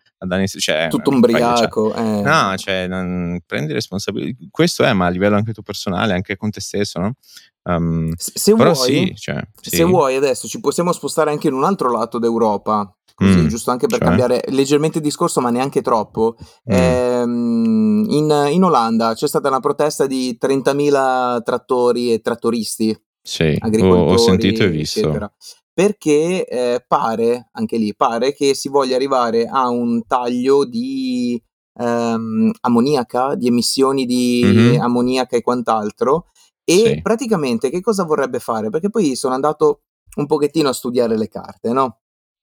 cioè, 0.46 0.88
Tutto 0.90 1.10
fai- 1.10 1.20
cioè, 1.20 1.30
ubriaco. 1.30 1.94
eh. 1.94 2.22
No, 2.22 2.56
cioè, 2.56 2.86
non, 2.86 3.40
prendi 3.46 3.72
responsabilità. 3.72 4.44
Questo 4.50 4.84
è, 4.84 4.92
ma 4.92 5.06
a 5.06 5.10
livello 5.10 5.36
anche 5.36 5.52
tu 5.52 5.62
personale, 5.62 6.14
anche 6.14 6.36
con 6.36 6.50
te 6.50 6.60
stesso, 6.60 6.98
no? 7.00 7.12
Um, 7.66 8.12
Se 8.16 8.54
però 8.54 8.72
vuoi, 8.72 8.86
sì, 8.86 9.14
cioè, 9.16 9.42
sì. 9.60 9.76
se 9.76 9.84
vuoi 9.84 10.16
adesso 10.16 10.46
ci 10.46 10.60
possiamo 10.60 10.92
spostare 10.92 11.30
anche 11.30 11.48
in 11.48 11.54
un 11.54 11.64
altro 11.64 11.90
lato 11.90 12.18
d'Europa, 12.18 12.94
così, 13.14 13.38
Mm, 13.38 13.46
giusto 13.46 13.70
anche 13.70 13.86
per 13.86 13.98
cioè? 13.98 14.06
cambiare 14.08 14.44
leggermente 14.48 14.98
il 14.98 15.04
discorso, 15.04 15.40
ma 15.40 15.48
neanche 15.50 15.80
troppo. 15.80 16.36
Mm. 16.70 16.74
Ehm, 16.76 18.06
in, 18.10 18.48
in 18.50 18.62
Olanda 18.64 19.14
c'è 19.14 19.26
stata 19.28 19.48
una 19.48 19.60
protesta 19.60 20.06
di 20.06 20.36
30.000 20.38 21.40
trattori 21.42 22.12
e 22.12 22.20
trattoristi, 22.20 22.94
Sì, 23.22 23.56
ho, 23.58 23.66
agricoltori, 23.66 24.12
ho 24.12 24.18
sentito 24.18 24.62
e 24.64 24.68
visto. 24.68 24.98
eccetera. 25.00 25.32
Perché 25.74 26.46
eh, 26.46 26.84
pare, 26.86 27.48
anche 27.52 27.76
lì, 27.78 27.94
pare 27.96 28.32
che 28.32 28.54
si 28.54 28.68
voglia 28.68 28.94
arrivare 28.94 29.46
a 29.46 29.68
un 29.68 30.06
taglio 30.06 30.64
di 30.64 31.40
ehm, 31.76 32.52
ammoniaca, 32.60 33.34
di 33.34 33.48
emissioni 33.48 34.06
di 34.06 34.74
Mhm. 34.76 34.80
ammoniaca 34.80 35.36
e 35.36 35.42
quant'altro. 35.42 36.26
E 36.64 36.76
Sì. 36.94 37.00
praticamente 37.02 37.70
che 37.70 37.80
cosa 37.80 38.04
vorrebbe 38.04 38.38
fare? 38.38 38.70
Perché 38.70 38.88
poi 38.88 39.16
sono 39.16 39.34
andato 39.34 39.80
un 40.16 40.26
pochettino 40.26 40.68
a 40.68 40.72
studiare 40.72 41.16
le 41.18 41.28
carte, 41.28 41.72
no? 41.72 41.98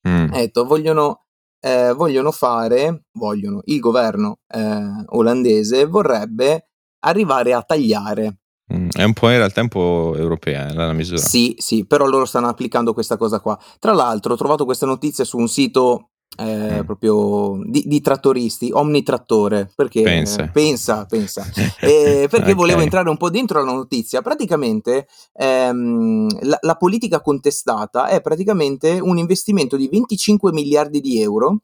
Mm. 0.08 0.32
Detto, 0.32 0.65
vogliono, 0.65 1.24
eh, 1.62 1.94
vogliono 1.94 2.32
fare, 2.32 3.06
vogliono, 3.13 3.62
il 3.65 3.80
governo 3.80 4.39
eh, 4.48 5.06
olandese 5.08 5.86
vorrebbe 5.86 6.67
arrivare 7.06 7.54
a 7.54 7.62
tagliare. 7.63 8.41
Mm. 8.72 8.90
È 8.92 9.04
un 9.04 9.14
po' 9.14 9.30
in 9.30 9.38
realtà 9.38 9.62
un 9.62 9.68
po' 9.68 10.14
europea 10.16 10.68
eh, 10.70 10.74
la, 10.74 10.94
misura. 10.94 11.18
Sì, 11.20 11.56
sì, 11.58 11.86
però 11.86 12.06
loro 12.06 12.26
stanno 12.26 12.48
applicando 12.48 12.94
questa 12.94 13.18
cosa 13.18 13.40
qua. 13.40 13.58
Tra 13.80 13.94
l'altro, 13.94 14.34
ho 14.34 14.38
trovato 14.38 14.66
questa 14.66 14.86
notizia 14.86 15.24
su 15.26 15.38
un 15.38 15.48
sito 15.48 16.10
eh, 16.38 16.80
Mm. 16.82 16.86
proprio 16.86 17.60
di, 17.66 17.84
di 17.86 18.00
trattoristi, 18.00 18.72
Omnitrattore, 18.72 19.70
perché 19.76 20.02
Pensa. 20.02 20.44
eh, 20.44 20.48
pensa, 20.50 21.06
pensa. 21.06 21.46
Eh, 21.82 22.28
perché 22.30 22.52
Ok. 22.52 22.56
volevo 22.56 22.80
entrare 22.82 23.10
un 23.10 23.18
po' 23.18 23.30
dentro 23.30 23.62
la 23.64 23.72
notizia. 23.74 24.22
Praticamente 24.22 25.08
ehm, 25.34 26.30
la, 26.44 26.58
la 26.62 26.76
politica 26.76 27.20
contestata 27.22 28.08
è 28.08 28.22
praticamente 28.22 29.00
un 29.02 29.18
investimento 29.18 29.76
di 29.76 29.90
25 29.90 30.52
miliardi 30.54 31.02
di 31.02 31.20
euro 31.22 31.58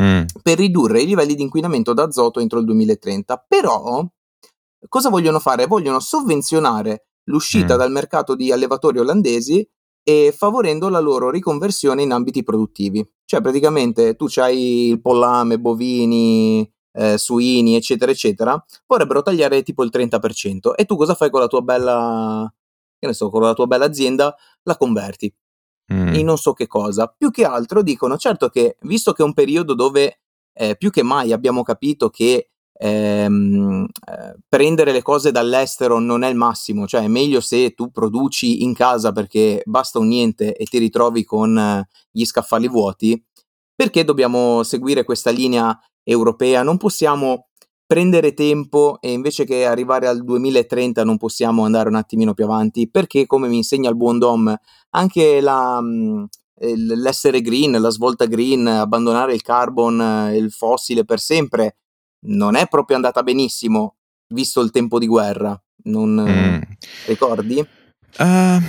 Mm. 0.00 0.24
per 0.42 0.58
ridurre 0.58 1.00
i 1.00 1.06
livelli 1.06 1.34
di 1.34 1.40
inquinamento 1.40 1.94
d'azoto 1.94 2.38
entro 2.40 2.58
il 2.58 2.66
2030. 2.66 3.42
Però 3.48 4.06
cosa 4.88 5.08
vogliono 5.10 5.38
fare? 5.38 5.66
Vogliono 5.66 6.00
sovvenzionare 6.00 7.06
l'uscita 7.24 7.74
Mm. 7.74 7.78
dal 7.78 7.90
mercato 7.90 8.34
di 8.34 8.52
allevatori 8.52 8.98
olandesi 8.98 9.66
e 10.02 10.32
favorendo 10.36 10.88
la 10.88 11.00
loro 11.00 11.30
riconversione 11.30 12.02
in 12.02 12.12
ambiti 12.12 12.42
produttivi. 12.44 13.04
Cioè 13.24 13.40
praticamente 13.40 14.14
tu 14.14 14.26
c'hai 14.28 14.88
il 14.90 15.00
pollame, 15.00 15.58
bovini, 15.58 16.70
eh, 16.92 17.18
suini, 17.18 17.74
eccetera, 17.74 18.10
eccetera, 18.12 18.64
vorrebbero 18.86 19.22
tagliare 19.22 19.62
tipo 19.62 19.82
il 19.82 19.90
30% 19.90 20.76
e 20.76 20.84
tu 20.84 20.96
cosa 20.96 21.14
fai 21.14 21.28
con 21.30 21.40
la 21.40 21.46
tua 21.48 21.60
bella, 21.60 22.52
che 22.98 23.06
ne 23.06 23.12
so, 23.12 23.28
con 23.30 23.42
la 23.42 23.52
tua 23.54 23.66
bella 23.66 23.84
azienda? 23.86 24.34
La 24.62 24.76
converti 24.76 25.32
Mm. 25.92 26.14
in 26.14 26.24
non 26.24 26.36
so 26.36 26.52
che 26.52 26.66
cosa. 26.66 27.06
Più 27.06 27.30
che 27.30 27.44
altro 27.44 27.80
dicono, 27.82 28.16
certo 28.16 28.48
che 28.48 28.76
visto 28.80 29.12
che 29.12 29.22
è 29.22 29.24
un 29.24 29.34
periodo 29.34 29.72
dove 29.74 30.20
eh, 30.52 30.74
più 30.76 30.90
che 30.90 31.02
mai 31.04 31.32
abbiamo 31.32 31.62
capito 31.62 32.08
che 32.10 32.50
ehm, 32.78 33.86
eh, 34.08 34.36
prendere 34.48 34.92
le 34.92 35.02
cose 35.02 35.30
dall'estero 35.30 35.98
non 35.98 36.22
è 36.22 36.28
il 36.28 36.36
massimo, 36.36 36.86
cioè 36.86 37.02
è 37.02 37.08
meglio 37.08 37.40
se 37.40 37.72
tu 37.74 37.90
produci 37.90 38.62
in 38.62 38.74
casa 38.74 39.12
perché 39.12 39.62
basta 39.64 39.98
un 39.98 40.08
niente 40.08 40.54
e 40.56 40.64
ti 40.66 40.78
ritrovi 40.78 41.24
con 41.24 41.56
eh, 41.58 41.88
gli 42.10 42.24
scaffali 42.24 42.68
vuoti, 42.68 43.22
perché 43.74 44.04
dobbiamo 44.04 44.62
seguire 44.62 45.04
questa 45.04 45.30
linea 45.30 45.78
europea? 46.02 46.62
Non 46.62 46.76
possiamo 46.78 47.48
prendere 47.86 48.34
tempo 48.34 48.98
e 49.00 49.12
invece 49.12 49.44
che 49.44 49.64
arrivare 49.64 50.08
al 50.08 50.24
2030 50.24 51.04
non 51.04 51.18
possiamo 51.18 51.64
andare 51.64 51.88
un 51.88 51.94
attimino 51.94 52.34
più 52.34 52.44
avanti 52.44 52.90
perché 52.90 53.26
come 53.26 53.46
mi 53.46 53.58
insegna 53.58 53.88
il 53.88 53.96
buon 53.96 54.18
Dom 54.18 54.52
anche 54.90 55.40
la, 55.40 55.80
il- 56.60 56.86
l'essere 57.00 57.40
green, 57.40 57.80
la 57.80 57.90
svolta 57.90 58.26
green, 58.26 58.66
abbandonare 58.66 59.34
il 59.34 59.42
carbon, 59.42 60.00
eh, 60.00 60.36
il 60.36 60.50
fossile 60.50 61.04
per 61.04 61.20
sempre 61.20 61.76
non 62.26 62.54
è 62.56 62.66
proprio 62.68 62.96
andata 62.96 63.22
benissimo 63.22 63.96
visto 64.28 64.60
il 64.60 64.70
tempo 64.70 64.98
di 64.98 65.06
guerra, 65.06 65.60
non 65.84 66.14
Mm. 66.14 66.62
ricordi? 67.06 67.64
Ah, 68.18 68.60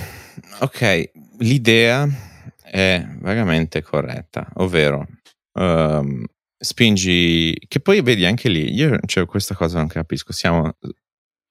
ok, 0.60 1.10
l'idea 1.38 2.06
è 2.62 3.04
vagamente 3.20 3.82
corretta, 3.82 4.46
ovvero 4.56 5.06
ehm, 5.54 6.24
spingi, 6.58 7.56
che 7.66 7.80
poi 7.80 8.02
vedi 8.02 8.24
anche 8.24 8.48
lì, 8.48 8.72
io 8.72 8.98
cioè, 9.06 9.26
questa 9.26 9.54
cosa 9.54 9.78
non 9.78 9.86
capisco, 9.88 10.32
siamo 10.32 10.76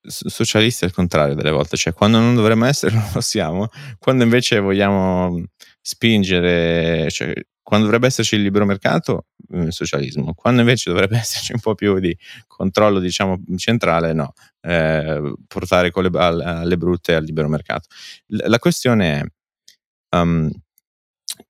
socialisti 0.10 0.86
al 0.86 0.94
contrario 0.94 1.36
delle 1.36 1.52
volte, 1.52 1.76
cioè 1.76 1.94
quando 1.94 2.20
non 2.20 2.36
dovremmo 2.36 2.66
essere 2.66 2.96
non 2.96 3.10
lo 3.14 3.22
siamo, 3.22 3.68
quando 4.00 4.24
invece 4.24 4.60
vogliamo 4.60 5.44
spingere, 5.88 7.10
cioè 7.10 7.34
quando 7.62 7.86
dovrebbe 7.86 8.08
esserci 8.08 8.36
il 8.36 8.42
libero 8.42 8.66
mercato, 8.66 9.28
eh, 9.52 9.72
socialismo, 9.72 10.34
quando 10.34 10.60
invece 10.62 10.90
dovrebbe 10.90 11.16
esserci 11.20 11.54
un 11.54 11.62
po' 11.62 11.76
più 11.76 12.00
di 12.00 12.16
controllo 12.46 13.00
diciamo 13.00 13.42
centrale, 13.56 14.12
no, 14.12 14.34
eh, 14.62 15.34
portare 15.48 15.90
con 15.92 16.04
le, 16.04 16.10
al- 16.14 16.42
alle 16.42 16.78
brutte 16.78 17.16
al 17.16 17.24
libero 17.24 17.48
mercato. 17.48 17.88
La 18.28 18.60
questione 18.60 19.20
è, 19.20 20.18
um, 20.18 20.52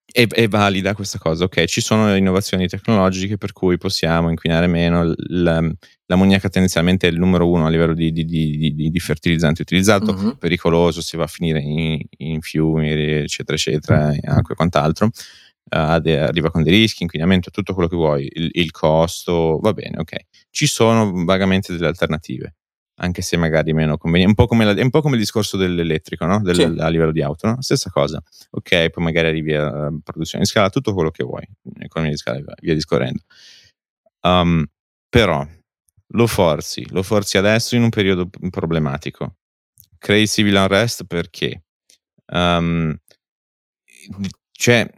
è, 0.09 0.25
è 0.27 0.47
valida 0.47 0.93
questa 0.95 1.17
cosa, 1.19 1.43
ok? 1.45 1.65
Ci 1.65 1.81
sono 1.81 2.15
innovazioni 2.15 2.67
tecnologiche 2.67 3.37
per 3.37 3.51
cui 3.51 3.77
possiamo 3.77 4.29
inquinare 4.29 4.67
meno. 4.67 5.13
l'ammoniaca 6.09 6.47
tendenzialmente 6.49 7.07
è 7.07 7.11
il 7.11 7.19
numero 7.19 7.49
uno 7.49 7.65
a 7.65 7.69
livello 7.69 7.93
di, 7.93 8.11
di- 8.11 8.25
di- 8.25 8.73
di- 8.89 8.99
fertilizzante 8.99 9.61
utilizzato, 9.61 10.13
Mhm. 10.13 10.37
pericoloso, 10.39 11.01
si 11.01 11.17
va 11.17 11.25
a 11.25 11.27
finire 11.27 11.59
in, 11.59 11.99
in 12.17 12.41
fiumi, 12.41 12.89
eccetera, 12.89 13.55
eccetera, 13.57 14.13
in 14.13 14.21
acqua 14.29 14.53
e 14.53 14.55
quant'altro. 14.55 15.07
Eh, 15.69 15.77
ha 15.77 15.99
de- 15.99 16.19
arriva 16.19 16.49
con 16.49 16.63
dei 16.63 16.71
rischi, 16.79 17.03
inquinamento, 17.03 17.49
tutto 17.51 17.73
quello 17.73 17.89
che 17.89 17.95
vuoi, 17.97 18.29
il, 18.31 18.49
il 18.53 18.71
costo, 18.71 19.59
va 19.61 19.73
bene, 19.73 19.97
ok. 19.99 20.15
Ci 20.49 20.65
sono 20.65 21.11
vagamente 21.25 21.73
delle 21.73 21.87
alternative, 21.87 22.55
anche 22.99 23.21
se 23.21 23.37
magari 23.37 23.73
meno 23.73 23.97
convenienti. 23.97 24.33
Un 24.39 24.45
po' 24.45 24.49
come, 24.49 24.65
la- 24.65 24.73
è 24.73 24.81
un 24.83 24.89
po' 24.89 25.01
come 25.01 25.15
il 25.15 25.21
discorso 25.21 25.55
dell'elettrico, 25.57 26.25
no? 26.25 26.41
Del- 26.41 26.55
Sì. 26.55 26.63
A 26.63 26.87
livello 26.89 27.11
di 27.11 27.21
auto, 27.21 27.47
no? 27.47 27.61
Stessa 27.61 27.89
cosa. 27.89 28.21
Ok, 28.51 28.89
poi 28.89 29.03
magari 29.03 29.27
arrivi 29.27 29.53
a 29.53 29.91
produzione 30.03 30.43
di 30.43 30.49
scala, 30.49 30.69
tutto 30.69 30.93
quello 30.93 31.11
che 31.11 31.23
vuoi, 31.23 31.47
economia 31.79 32.13
di 32.13 32.19
scala 32.19 32.39
via 32.59 32.73
discorrendo. 32.73 33.21
Um, 34.21 34.65
però 35.09 35.47
lo 36.11 36.27
forzi, 36.27 36.85
lo 36.89 37.03
forzi 37.03 37.37
adesso 37.37 37.75
in 37.75 37.83
un 37.83 37.89
periodo 37.89 38.29
problematico. 38.49 39.35
Crei 39.97 40.27
civil 40.27 40.55
unrest 40.55 41.05
perché? 41.05 41.63
Um, 42.27 42.95
cioè, 44.51 44.89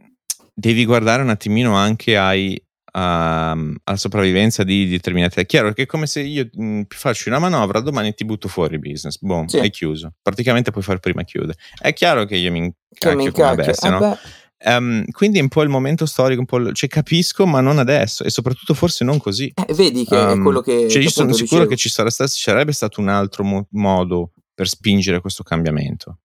devi 0.54 0.86
guardare 0.86 1.22
un 1.22 1.30
attimino 1.30 1.76
anche 1.76 2.18
ai, 2.18 2.62
um, 2.94 3.76
alla 3.84 3.98
sopravvivenza 3.98 4.64
di 4.64 4.88
determinate. 4.88 5.42
È 5.42 5.46
chiaro 5.46 5.74
che 5.74 5.84
è 5.84 5.86
come 5.86 6.08
se 6.08 6.22
io 6.22 6.50
mh, 6.52 6.82
faccio 6.90 7.30
una 7.30 7.40
manovra, 7.40 7.80
domani 7.80 8.14
ti 8.14 8.26
butto 8.26 8.48
fuori 8.48 8.76
il 8.76 8.80
business, 8.80 9.18
boom, 9.20 9.46
Sì. 9.48 9.58
è 9.58 9.70
chiuso. 9.70 10.14
Praticamente 10.22 10.72
puoi 10.72 10.84
fare 10.84 11.00
prima 11.00 11.24
chiudere. 11.24 11.58
È 11.80 11.94
chiaro 11.94 12.26
che 12.26 12.36
io 12.36 12.52
mi 12.52 12.60
Che 12.94 13.16
mi 13.16 13.24
incacchio 13.26 13.32
come 13.32 13.50
incacchio. 13.64 13.66
bestia, 13.66 13.88
Eh 13.88 14.00
no? 14.00 14.18
Ehm, 14.62 15.06
quindi 15.12 15.40
è 15.40 15.42
un 15.42 15.48
po' 15.48 15.62
il 15.62 15.70
momento 15.70 16.06
storico, 16.06 16.42
un 16.42 16.46
po' 16.46 16.58
il- 16.58 16.74
cioè 16.74 16.90
capisco, 16.90 17.46
ma 17.46 17.62
non 17.62 17.80
adesso, 17.80 18.26
e 18.26 18.30
soprattutto 18.30 18.74
forse 18.74 19.06
non 19.06 19.18
così. 19.18 19.52
eh, 19.56 19.74
vedi 19.74 20.04
che 20.06 20.18
è 20.18 20.32
Um, 20.34 20.44
quello 20.44 20.60
che, 20.62 20.90
cioè, 20.90 21.02
io 21.02 21.10
sono 21.10 21.32
sicuro 21.32 21.62
dicevo. 21.62 21.70
che 21.70 21.76
ci, 21.78 21.88
sarà 21.90 22.10
ci 22.10 22.28
sarebbe 22.28 22.74
stato 22.74 23.00
un 23.00 23.08
altro 23.08 23.44
mo- 23.46 23.68
modo 23.72 24.34
per 24.54 24.68
spingere 24.68 25.22
questo 25.22 25.44
cambiamento. 25.44 26.18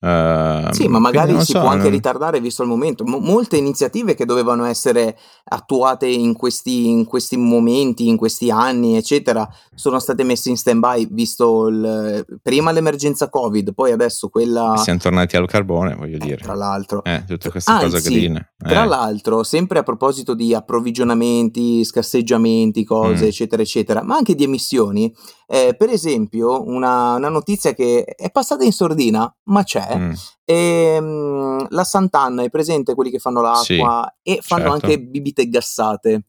Uh, 0.00 0.72
sì, 0.72 0.86
ma 0.86 1.00
magari 1.00 1.36
si 1.40 1.50
so, 1.50 1.58
può 1.58 1.70
anche 1.70 1.88
ritardare 1.88 2.40
visto 2.40 2.62
il 2.62 2.68
momento. 2.68 3.02
M- 3.04 3.18
molte 3.20 3.56
iniziative 3.56 4.14
che 4.14 4.24
dovevano 4.24 4.64
essere 4.64 5.18
attuate 5.44 6.06
in 6.06 6.34
questi, 6.34 6.88
in 6.88 7.04
questi, 7.04 7.36
momenti, 7.36 8.06
in 8.06 8.16
questi 8.16 8.48
anni, 8.48 8.96
eccetera, 8.96 9.48
sono 9.74 9.98
state 9.98 10.22
messe 10.22 10.50
in 10.50 10.56
stand-by 10.56 11.08
visto 11.10 11.66
il, 11.66 12.24
prima 12.40 12.70
l'emergenza 12.70 13.28
Covid, 13.28 13.74
poi 13.74 13.90
adesso 13.90 14.28
quella. 14.28 14.76
Siamo 14.76 15.00
tornati 15.00 15.36
al 15.36 15.48
carbone, 15.48 15.96
voglio 15.96 16.16
eh, 16.16 16.24
dire. 16.24 16.36
Tra 16.36 16.54
l'altro, 16.54 17.02
eh, 17.02 17.24
tutte 17.26 17.50
queste 17.50 17.70
Anzi, 17.70 17.90
cose 17.90 18.08
green. 18.08 18.36
Eh. 18.36 18.68
Tra 18.68 18.84
l'altro, 18.84 19.42
sempre 19.42 19.80
a 19.80 19.82
proposito 19.82 20.34
di 20.34 20.54
approvvigionamenti, 20.54 21.82
scarseggiamenti, 21.84 22.84
cose, 22.84 23.24
mm. 23.24 23.28
eccetera, 23.28 23.62
eccetera, 23.62 24.02
ma 24.04 24.14
anche 24.14 24.36
di 24.36 24.44
emissioni. 24.44 25.12
Eh, 25.50 25.74
per 25.78 25.88
esempio, 25.88 26.62
una, 26.66 27.14
una, 27.14 27.30
notizia 27.30 27.72
che 27.72 28.04
è 28.04 28.30
passata 28.30 28.64
in 28.64 28.72
sordina, 28.72 29.34
ma 29.44 29.62
c'è. 29.62 29.96
Mm. 29.96 30.12
E, 30.44 30.54
ehm, 30.54 31.66
la 31.70 31.84
Sant'Anna 31.84 32.42
è 32.42 32.50
presente 32.50 32.94
quelli 32.94 33.10
che 33.10 33.18
fanno 33.18 33.40
l'acqua 33.40 34.14
sì, 34.22 34.30
e 34.30 34.40
fanno 34.42 34.68
certo. 34.70 34.74
anche 34.74 35.00
bibite 35.00 35.48
gassate. 35.48 36.24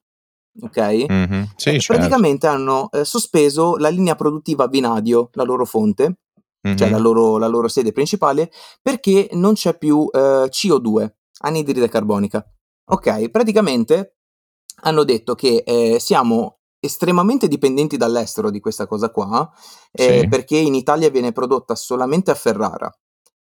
Ok? 0.61 0.79
Mm-hmm. 1.11 1.43
Sì, 1.57 1.69
eh, 1.69 1.79
certo. 1.79 1.93
Praticamente 1.93 2.47
hanno 2.47 2.89
eh, 2.91 3.03
sospeso 3.03 3.75
la 3.75 3.89
linea 3.89 4.15
produttiva 4.15 4.67
Vinadio, 4.67 5.29
la 5.33 5.43
loro 5.43 5.65
fonte, 5.65 6.19
mm-hmm. 6.65 6.77
cioè 6.77 6.89
la 6.89 6.97
loro, 6.97 7.37
la 7.37 7.47
loro, 7.47 7.67
sede 7.67 7.91
principale, 7.91 8.49
perché 8.81 9.29
non 9.33 9.53
c'è 9.53 9.77
più 9.77 10.09
eh, 10.13 10.49
CO2, 10.49 11.09
anidride 11.41 11.89
carbonica. 11.89 12.41
Ok? 12.91 13.29
Praticamente 13.29 14.15
hanno 14.83 15.03
detto 15.03 15.35
che 15.35 15.63
eh, 15.65 15.97
siamo 15.99 16.58
estremamente 16.79 17.47
dipendenti 17.47 17.97
dall'estero 17.97 18.49
di 18.49 18.59
questa 18.59 18.87
cosa 18.87 19.09
qua, 19.09 19.49
eh, 19.91 20.21
sì. 20.21 20.27
perché 20.27 20.57
in 20.57 20.75
Italia 20.75 21.09
viene 21.09 21.31
prodotta 21.31 21.75
solamente 21.75 22.31
a 22.31 22.35
Ferrara 22.35 22.91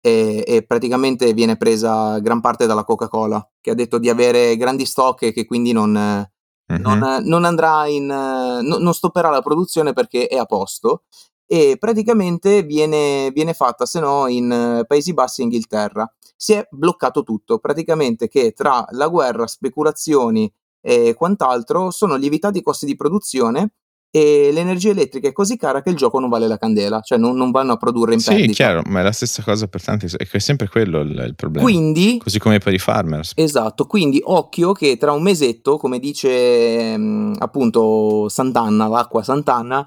e, 0.00 0.44
e, 0.46 0.62
praticamente 0.64 1.32
viene 1.34 1.56
presa 1.56 2.18
gran 2.20 2.40
parte 2.40 2.66
dalla 2.66 2.84
Coca-Cola, 2.84 3.46
che 3.60 3.70
ha 3.70 3.74
detto 3.74 3.98
di 3.98 4.08
avere 4.08 4.56
grandi 4.56 4.86
stock 4.86 5.22
e 5.22 5.32
che 5.32 5.44
quindi 5.44 5.72
non, 5.72 5.92
mm-hmm. 5.92 6.80
non, 6.80 7.22
non 7.24 7.44
andrà 7.44 7.86
in... 7.86 8.06
No, 8.06 8.78
non 8.78 8.94
stopperà 8.94 9.30
la 9.30 9.42
produzione 9.42 9.92
perché 9.92 10.26
è 10.26 10.36
a 10.36 10.44
posto 10.44 11.04
e 11.50 11.76
praticamente 11.78 12.62
viene, 12.62 13.30
viene 13.30 13.54
fatta 13.54 13.86
se 13.86 14.00
no 14.00 14.26
in 14.26 14.84
Paesi 14.86 15.14
Bassi 15.14 15.40
e 15.40 15.44
Inghilterra. 15.44 16.10
Si 16.36 16.52
è 16.52 16.66
bloccato 16.70 17.24
tutto, 17.24 17.58
praticamente 17.58 18.28
che 18.28 18.52
tra 18.52 18.84
la 18.90 19.08
guerra, 19.08 19.46
speculazioni 19.46 20.52
e 20.80 21.14
quant'altro 21.14 21.90
sono 21.90 22.16
lievitati 22.16 22.58
i 22.58 22.62
costi 22.62 22.86
di 22.86 22.96
produzione 22.96 23.72
e 24.10 24.50
l'energia 24.52 24.90
elettrica 24.90 25.28
è 25.28 25.32
così 25.32 25.56
cara 25.58 25.82
che 25.82 25.90
il 25.90 25.96
gioco 25.96 26.18
non 26.18 26.30
vale 26.30 26.46
la 26.46 26.56
candela, 26.56 27.00
cioè 27.00 27.18
non, 27.18 27.36
non 27.36 27.50
vanno 27.50 27.72
a 27.72 27.76
produrre 27.76 28.14
in 28.14 28.20
sì, 28.20 28.28
perdita. 28.28 28.48
Sì, 28.48 28.54
chiaro, 28.54 28.82
ma 28.86 29.00
è 29.00 29.02
la 29.02 29.12
stessa 29.12 29.42
cosa 29.42 29.66
per 29.66 29.82
tanti, 29.82 30.06
è 30.06 30.38
sempre 30.38 30.68
quello 30.68 31.00
il, 31.00 31.10
il, 31.10 31.34
problema. 31.34 31.64
Quindi, 31.66 32.18
così 32.18 32.38
come 32.38 32.58
per 32.58 32.72
i 32.72 32.78
farmers. 32.78 33.32
Esatto, 33.34 33.86
quindi 33.86 34.20
occhio 34.24 34.72
che 34.72 34.96
tra 34.96 35.12
un 35.12 35.22
mesetto, 35.22 35.76
come 35.76 35.98
dice 35.98 36.96
mh, 36.96 37.36
appunto 37.38 38.28
Sant'Anna, 38.30 38.88
l'acqua 38.88 39.22
Sant'Anna, 39.22 39.86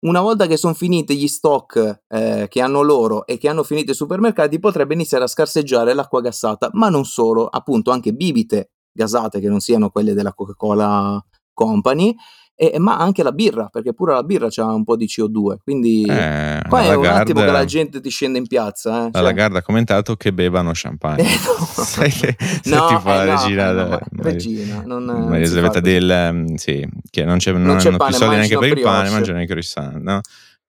una 0.00 0.20
volta 0.20 0.46
che 0.46 0.58
sono 0.58 0.74
finiti 0.74 1.16
gli 1.16 1.26
stock 1.26 2.02
eh, 2.08 2.46
che 2.50 2.60
hanno 2.60 2.82
loro 2.82 3.26
e 3.26 3.38
che 3.38 3.48
hanno 3.48 3.62
finito 3.62 3.92
i 3.92 3.94
supermercati, 3.94 4.58
potrebbe 4.58 4.92
iniziare 4.92 5.24
a 5.24 5.28
scarseggiare 5.28 5.94
l'acqua 5.94 6.20
gassata, 6.20 6.68
ma 6.74 6.90
non 6.90 7.06
solo, 7.06 7.46
appunto 7.46 7.90
anche 7.90 8.12
bibite 8.12 8.72
gasate 8.96 9.38
che 9.38 9.48
non 9.48 9.60
siano 9.60 9.90
quelle 9.90 10.14
della 10.14 10.32
Coca-Cola 10.32 11.24
Company, 11.52 12.16
e, 12.58 12.78
ma 12.78 12.96
anche 12.96 13.22
la 13.22 13.32
birra, 13.32 13.66
perché 13.66 13.92
pure 13.92 14.14
la 14.14 14.22
birra 14.22 14.48
c'ha 14.48 14.64
un 14.64 14.82
po' 14.82 14.96
di 14.96 15.04
CO2, 15.04 15.56
quindi 15.62 16.06
eh, 16.08 16.62
qua 16.66 16.84
è 16.84 16.94
un 16.94 17.04
attimo 17.04 17.40
che 17.40 17.50
la 17.50 17.66
gente 17.66 18.00
ti 18.00 18.08
scende 18.08 18.38
in 18.38 18.46
piazza. 18.46 18.96
Eh, 18.96 19.02
cioè. 19.02 19.10
La 19.12 19.20
Lagarde 19.20 19.58
ha 19.58 19.62
commentato 19.62 20.16
che 20.16 20.32
bevano 20.32 20.70
champagne. 20.72 21.22
Eh, 21.22 21.38
no. 21.44 21.66
Sai 21.84 22.10
che 22.10 22.34
no, 22.64 22.86
tipo 22.88 23.08
la 23.08 23.22
eh, 23.22 23.26
regina, 23.26 23.72
no, 23.72 23.88
no, 23.88 24.00
regina 24.16 24.82
non, 24.86 25.04
Maria 25.04 25.36
Elisabetta 25.36 25.80
del 25.80 26.30
um, 26.30 26.54
sì, 26.54 26.88
che 27.10 27.24
non, 27.24 27.36
c'è, 27.36 27.52
non, 27.52 27.62
non 27.62 27.76
c'è 27.76 27.88
hanno 27.88 27.98
pane, 27.98 28.10
più 28.10 28.18
soldi 28.18 28.36
neanche 28.36 28.58
per 28.58 28.78
il 28.78 28.82
pane, 28.82 29.10
mangiano 29.10 29.42
i 29.42 29.46
croissant, 29.46 29.96
no? 29.96 30.20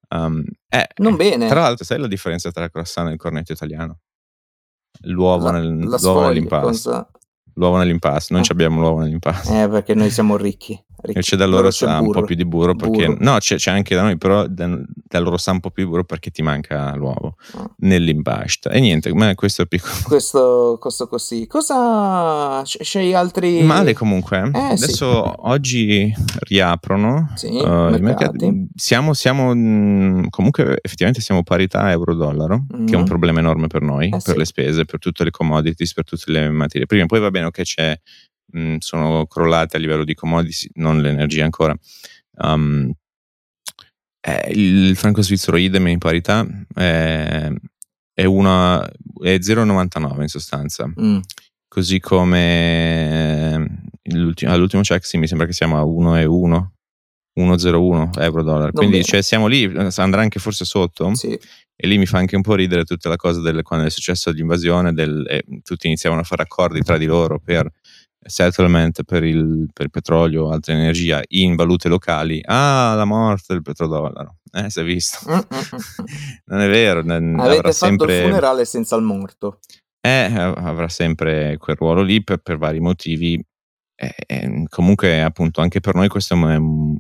Um, 0.10 0.44
eh, 0.68 0.88
non 0.98 1.16
bene. 1.16 1.48
Tra 1.48 1.62
l'altro, 1.62 1.86
sai 1.86 2.00
la 2.00 2.08
differenza 2.08 2.52
tra 2.52 2.66
il 2.66 2.70
croissant 2.70 3.08
e 3.08 3.14
il 3.14 3.18
cornetto 3.18 3.54
italiano? 3.54 4.00
L'uovo, 5.04 5.52
la, 5.52 5.60
nel, 5.60 5.88
la 5.88 5.98
l'uovo 6.02 6.28
nell'impasto. 6.28 7.12
L'uovo 7.58 7.78
nell'impasto, 7.78 8.34
noi 8.34 8.44
eh. 8.44 8.48
abbiamo 8.52 8.80
l'uovo 8.80 9.00
nell'impasto. 9.00 9.52
Eh, 9.52 9.68
perché 9.68 9.96
noi 9.96 10.12
siamo 10.12 10.38
ricchi. 10.38 10.80
Invece 11.08 11.36
da 11.36 11.46
loro 11.46 11.72
sa 11.72 12.00
un 12.00 12.12
po' 12.12 12.24
più 12.24 12.36
di 12.36 12.46
burro 12.46 12.76
perché 12.76 13.06
burro. 13.08 13.18
no, 13.20 13.38
c'è, 13.38 13.56
c'è, 13.56 13.72
anche 13.72 13.96
da 13.96 14.04
noi, 14.04 14.18
però 14.18 14.48
da, 14.48 14.80
da, 14.92 15.20
loro 15.20 15.38
sa 15.38 15.52
un 15.52 15.60
po' 15.60 15.72
più 15.72 15.84
di 15.84 15.90
burro 15.90 16.04
perché 16.04 16.30
ti 16.30 16.42
manca 16.42 16.96
l'uovo 16.96 17.36
ah. 17.54 17.70
nell'impasta. 17.78 18.70
E 18.70 18.80
niente, 18.80 19.14
ma 19.14 19.34
questo 19.36 19.64
è 19.64 19.66
piccolo. 19.66 19.94
Questo, 20.08 20.78
questo 20.80 21.08
così. 21.08 21.48
Cosa 21.48 22.62
c'hai 22.64 23.14
altri 23.14 23.62
male 23.62 23.94
comunque? 23.94 24.50
Eh, 24.54 24.60
Adesso 24.60 25.24
sì. 25.24 25.32
oggi 25.40 26.14
riaprono 26.42 27.32
sì, 27.36 27.48
uh, 27.48 27.94
i 27.94 28.00
mercati. 28.00 28.68
Siamo, 28.76 29.14
siamo 29.14 29.50
comunque 30.30 30.80
effettivamente 30.82 31.22
siamo 31.22 31.44
parità 31.44 31.92
euro-dollaro, 31.92 32.66
mm. 32.76 32.86
che 32.86 32.94
è 32.94 32.96
un 32.96 33.04
mm. 33.04 33.06
problema 33.06 33.40
enorme 33.40 33.68
per 33.68 33.82
noi, 33.82 34.08
eh, 34.08 34.10
per 34.10 34.22
sì. 34.22 34.38
le 34.38 34.46
spese, 34.46 34.86
per 34.86 35.00
tutte 35.00 35.24
le 35.24 35.32
commodities, 35.32 35.94
per 35.94 36.04
tutte 36.04 36.32
le 36.32 36.50
materie 36.50 36.86
prime. 36.86 37.06
Poi 37.06 37.20
va 37.20 37.32
bene, 37.32 37.46
ok, 37.48 37.62
c'è 37.62 38.00
mh, 38.52 38.60
mm, 38.60 38.76
sono 38.80 39.26
crollate 39.28 39.78
a 39.78 39.80
livello 39.80 40.04
di 40.04 40.14
commodities, 40.14 40.70
non 40.76 41.02
l'energia 41.02 41.44
ancora. 41.44 41.76
Um, 42.40 42.92
eh, 44.22 44.52
il 44.52 44.96
franco 44.96 45.22
svizzero 45.22 45.58
idem 45.58 45.88
in 45.88 46.00
parità 46.00 46.46
è, 46.74 47.50
è, 48.14 48.26
una, 48.26 48.86
è 48.86 49.36
0,99 49.38 50.22
in 50.22 50.28
sostanza. 50.28 50.92
Mm. 51.00 51.20
Così 51.68 52.00
come 52.00 53.86
all'ultimo 54.46 54.82
check 54.82 55.06
sì, 55.06 55.18
mi 55.18 55.28
sembra 55.28 55.46
che 55.46 55.54
siamo 55.54 55.78
a 55.78 55.84
1,1 55.84 56.76
1,01 57.38 58.22
euro 58.22 58.44
dollaro. 58.44 58.72
Quindi 58.72 59.04
cioè, 59.04 59.22
siamo 59.22 59.48
lì, 59.48 59.72
andrà 59.98 60.22
anche 60.22 60.40
forse 60.40 60.66
sotto. 60.66 61.14
Sì. 61.14 61.38
E 61.80 61.88
lì 61.88 62.00
mi 62.00 62.08
fa 62.08 62.18
anche 62.18 62.36
un 62.36 62.42
po' 62.42 62.56
ridere 62.56 62.84
tutta 62.84 63.10
la 63.10 63.16
cosa 63.16 63.40
del, 63.40 63.62
quando 63.62 63.86
è 63.86 63.90
successo 63.92 64.32
l'invasione, 64.32 64.94
del, 64.94 65.24
eh, 65.30 65.44
tutti 65.64 65.86
iniziavano 65.86 66.22
a 66.22 66.24
fare 66.24 66.42
accordi 66.42 66.82
tra 66.82 66.98
di 66.98 67.06
loro 67.06 67.40
per 67.40 67.72
settlement 68.28 69.04
per 69.04 69.24
il, 69.24 69.70
per 69.74 69.86
il 69.86 69.92
petrolio 69.92 70.46
o 70.46 70.52
altra 70.52 70.74
energia 70.74 71.22
in 71.30 71.56
valute 71.56 71.90
locali, 71.90 72.42
ah, 72.46 72.94
la 72.96 73.06
morte 73.06 73.54
del 73.54 73.62
petrodollaro. 73.62 74.38
Eh, 74.52 74.70
si 74.70 74.80
è 74.80 74.84
visto. 74.84 75.20
Non 76.46 76.62
è 76.62 76.70
vero. 76.70 77.00
Avete 77.00 77.56
fatto 77.56 77.72
sempre... 77.72 78.18
il 78.18 78.24
funerale 78.24 78.66
senza 78.66 78.96
il 78.96 79.04
morto. 79.04 79.60
Eh, 80.00 80.32
avrà 80.34 80.88
sempre 80.88 81.58
quel 81.58 81.76
ruolo 81.76 82.02
lì 82.02 82.24
per, 82.24 82.38
per 82.38 82.58
vari 82.58 82.80
motivi. 82.80 83.44
Eh, 83.96 84.14
eh, 84.26 84.66
comunque, 84.70 85.22
appunto, 85.22 85.62
anche 85.62 85.80
per 85.80 85.96
noi 85.96 86.08
questo 86.08 86.34
è 86.34 86.56
un, 86.56 86.96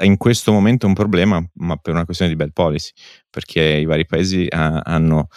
in 0.00 0.16
questo 0.16 0.52
momento 0.52 0.86
un 0.86 0.94
problema, 0.94 1.42
ma 1.54 1.76
per 1.76 1.94
una 1.94 2.04
questione 2.04 2.30
di 2.30 2.36
bad 2.36 2.52
policy, 2.52 2.90
perché 3.30 3.62
i 3.62 3.84
vari 3.84 4.04
paesi 4.06 4.46
ha, 4.48 4.80
hanno 4.84 5.28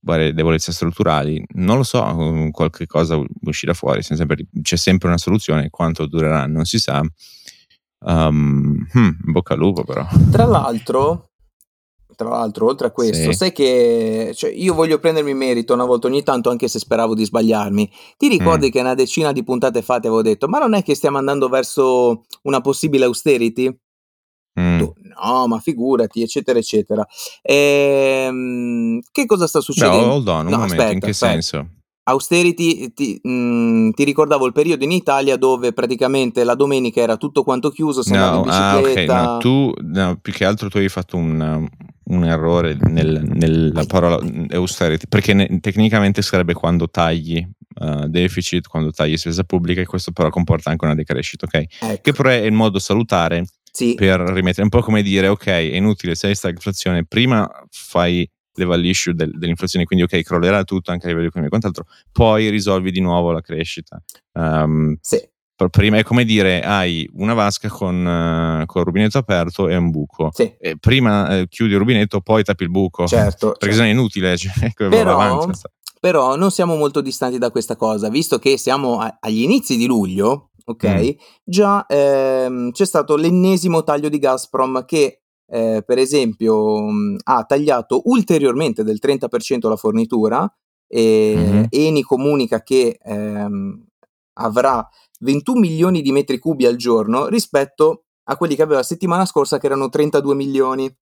varie 0.00 0.32
debolezze 0.32 0.72
strutturali, 0.72 1.44
non 1.54 1.76
lo 1.76 1.82
so, 1.82 2.02
um, 2.02 2.50
qualche 2.50 2.86
cosa 2.86 3.20
uscirà 3.42 3.74
fuori, 3.74 4.02
sempre, 4.02 4.46
c'è 4.62 4.76
sempre 4.76 5.08
una 5.08 5.18
soluzione, 5.18 5.70
quanto 5.70 6.06
durerà 6.06 6.46
non 6.46 6.64
si 6.64 6.78
sa. 6.78 7.02
Um, 8.04 8.84
hmm, 8.96 9.10
bocca 9.30 9.54
al 9.54 9.60
lupo 9.60 9.84
però. 9.84 10.06
Tra 10.30 10.44
l'altro, 10.44 11.30
tra 12.16 12.28
l'altro, 12.28 12.66
oltre 12.66 12.88
a 12.88 12.90
questo, 12.90 13.30
sì. 13.30 13.36
sai 13.36 13.52
che 13.52 14.32
cioè, 14.34 14.50
io 14.50 14.74
voglio 14.74 14.98
prendermi 14.98 15.34
merito 15.34 15.74
una 15.74 15.84
volta 15.84 16.08
ogni 16.08 16.22
tanto, 16.22 16.50
anche 16.50 16.68
se 16.68 16.78
speravo 16.78 17.14
di 17.14 17.24
sbagliarmi. 17.24 17.90
Ti 18.16 18.28
ricordi 18.28 18.68
mm. 18.68 18.70
che 18.70 18.80
una 18.80 18.94
decina 18.94 19.32
di 19.32 19.44
puntate 19.44 19.82
fa 19.82 20.00
ti 20.00 20.06
avevo 20.06 20.22
detto, 20.22 20.48
ma 20.48 20.58
non 20.58 20.74
è 20.74 20.82
che 20.82 20.94
stiamo 20.94 21.18
andando 21.18 21.48
verso 21.48 22.24
una 22.42 22.60
possibile 22.60 23.04
austerity? 23.04 23.76
Mm. 24.60 24.78
Tu, 24.78 24.92
no, 25.20 25.46
ma 25.46 25.58
figurati, 25.58 26.22
eccetera, 26.22 26.58
eccetera. 26.58 27.06
Ehm, 27.42 29.00
che 29.10 29.26
cosa 29.26 29.46
sta 29.46 29.60
succedendo? 29.60 30.06
No, 30.06 30.12
hold 30.12 30.28
on, 30.28 30.46
un 30.46 30.50
no, 30.50 30.58
momento, 30.58 30.74
aspetta, 30.74 30.92
in 30.92 31.00
che 31.00 31.10
aspetta. 31.10 31.32
senso? 31.32 31.68
Austerity, 32.04 32.92
ti, 32.94 33.20
mh, 33.22 33.30
mm, 33.30 33.90
ti, 33.90 34.02
ricordavo 34.02 34.46
il 34.46 34.52
periodo 34.52 34.82
in 34.82 34.90
Italia 34.90 35.36
dove 35.36 35.72
praticamente 35.72 36.42
la 36.42 36.56
domenica 36.56 37.00
era 37.00 37.16
tutto 37.16 37.44
quanto 37.44 37.70
chiuso, 37.70 38.02
si 38.02 38.12
no, 38.12 38.36
in 38.36 38.42
bicicletta. 38.42 39.16
Ah, 39.16 39.22
okay. 39.22 39.26
no, 39.26 39.38
tu, 39.38 39.72
no, 39.82 40.18
più 40.20 40.32
che 40.32 40.44
altro 40.44 40.68
tu 40.68 40.78
hai 40.78 40.88
fatto 40.88 41.16
un, 41.16 41.68
un 42.04 42.24
errore 42.24 42.76
nel, 42.88 43.22
nella 43.22 43.84
parola 43.84 44.18
austerity, 44.50 45.06
perché 45.08 45.32
ne, 45.32 45.60
tecnicamente 45.60 46.22
sarebbe 46.22 46.54
quando 46.54 46.88
tagli 46.88 47.46
uh, 47.74 48.08
deficit, 48.08 48.66
quando 48.66 48.90
tagli 48.90 49.16
spesa 49.16 49.44
pubblica 49.44 49.80
e 49.80 49.86
questo 49.86 50.10
però 50.10 50.28
comporta 50.28 50.70
anche 50.70 50.84
una 50.84 50.94
decrescita, 50.94 51.46
ok? 51.46 51.54
Ecco. 51.54 52.00
Che 52.02 52.12
però 52.12 52.30
è 52.30 52.34
il 52.34 52.52
modo 52.52 52.78
salutare 52.80 53.44
sì. 53.72 53.94
per 53.94 54.20
rimettere, 54.20 54.62
un 54.62 54.68
po' 54.68 54.82
come 54.82 55.02
dire 55.02 55.28
ok, 55.28 55.46
è 55.46 55.56
inutile, 55.56 56.14
se 56.14 56.28
hai 56.28 56.34
stagflazione, 56.34 57.04
prima 57.04 57.50
fai 57.70 58.28
leva 58.54 58.76
l'issue 58.76 59.14
del, 59.14 59.30
dell'inflazione, 59.34 59.86
quindi 59.86 60.04
ok, 60.04 60.22
crollerà 60.22 60.62
tutto 60.64 60.90
anche 60.90 61.06
a 61.06 61.08
livello 61.08 61.28
economico 61.28 61.56
e 61.56 61.58
quant'altro, 61.58 61.92
poi 62.12 62.50
risolvi 62.50 62.90
di 62.90 63.00
nuovo 63.00 63.32
la 63.32 63.40
crescita. 63.40 64.00
Um, 64.32 64.96
sì. 65.00 65.20
prima 65.70 65.96
è 65.96 66.02
come 66.02 66.24
dire 66.24 66.60
hai 66.62 67.08
una 67.14 67.34
vasca 67.34 67.68
con, 67.68 67.96
uh, 68.04 68.66
con 68.66 68.80
il 68.80 68.86
rubinetto 68.86 69.18
aperto 69.18 69.68
e 69.68 69.76
un 69.76 69.90
buco. 69.90 70.30
Sì. 70.32 70.54
E 70.60 70.76
prima 70.78 71.38
eh, 71.38 71.48
chiudi 71.48 71.72
il 71.72 71.78
rubinetto, 71.78 72.20
poi 72.20 72.44
tappi 72.44 72.64
il 72.64 72.70
buco. 72.70 73.06
Certo. 73.06 73.52
Perché 73.52 73.74
certo. 73.74 73.76
sennò 73.76 73.86
è 73.86 73.90
inutile. 73.90 74.36
Cioè, 74.36 74.72
però, 74.76 75.18
avanti, 75.18 75.60
però 75.98 76.36
non 76.36 76.50
siamo 76.50 76.76
molto 76.76 77.00
distanti 77.00 77.38
da 77.38 77.50
questa 77.50 77.76
cosa, 77.76 78.10
visto 78.10 78.38
che 78.38 78.58
siamo 78.58 78.98
a- 78.98 79.18
agli 79.20 79.42
inizi 79.42 79.76
di 79.76 79.86
luglio, 79.86 80.50
ok? 80.64 80.86
Mm. 80.86 81.08
Già 81.44 81.86
ehm, 81.86 82.70
c'è 82.70 82.84
stato 82.84 83.16
l'ennesimo 83.16 83.82
taglio 83.82 84.08
di 84.08 84.18
Gazprom 84.18 84.84
che 84.84 85.22
eh, 85.46 85.82
per 85.84 85.98
esempio 85.98 86.80
mh, 86.80 87.16
ha 87.24 87.44
tagliato 87.44 88.02
ulteriormente 88.06 88.82
del 88.84 88.98
30% 89.02 89.68
la 89.68 89.76
fornitura 89.76 90.52
e 90.86 91.34
mm-hmm. 91.36 91.64
Eni 91.70 92.02
comunica 92.02 92.62
che 92.62 92.98
ehm, 93.02 93.86
avrà 94.34 94.86
21 95.20 95.58
milioni 95.58 96.02
di 96.02 96.12
metri 96.12 96.38
cubi 96.38 96.66
al 96.66 96.76
giorno 96.76 97.26
rispetto 97.26 98.04
a 98.24 98.36
quelli 98.36 98.54
che 98.54 98.62
aveva 98.62 98.78
la 98.78 98.84
settimana 98.84 99.24
scorsa 99.24 99.58
che 99.58 99.66
erano 99.66 99.88
32 99.88 100.34
milioni. 100.34 100.94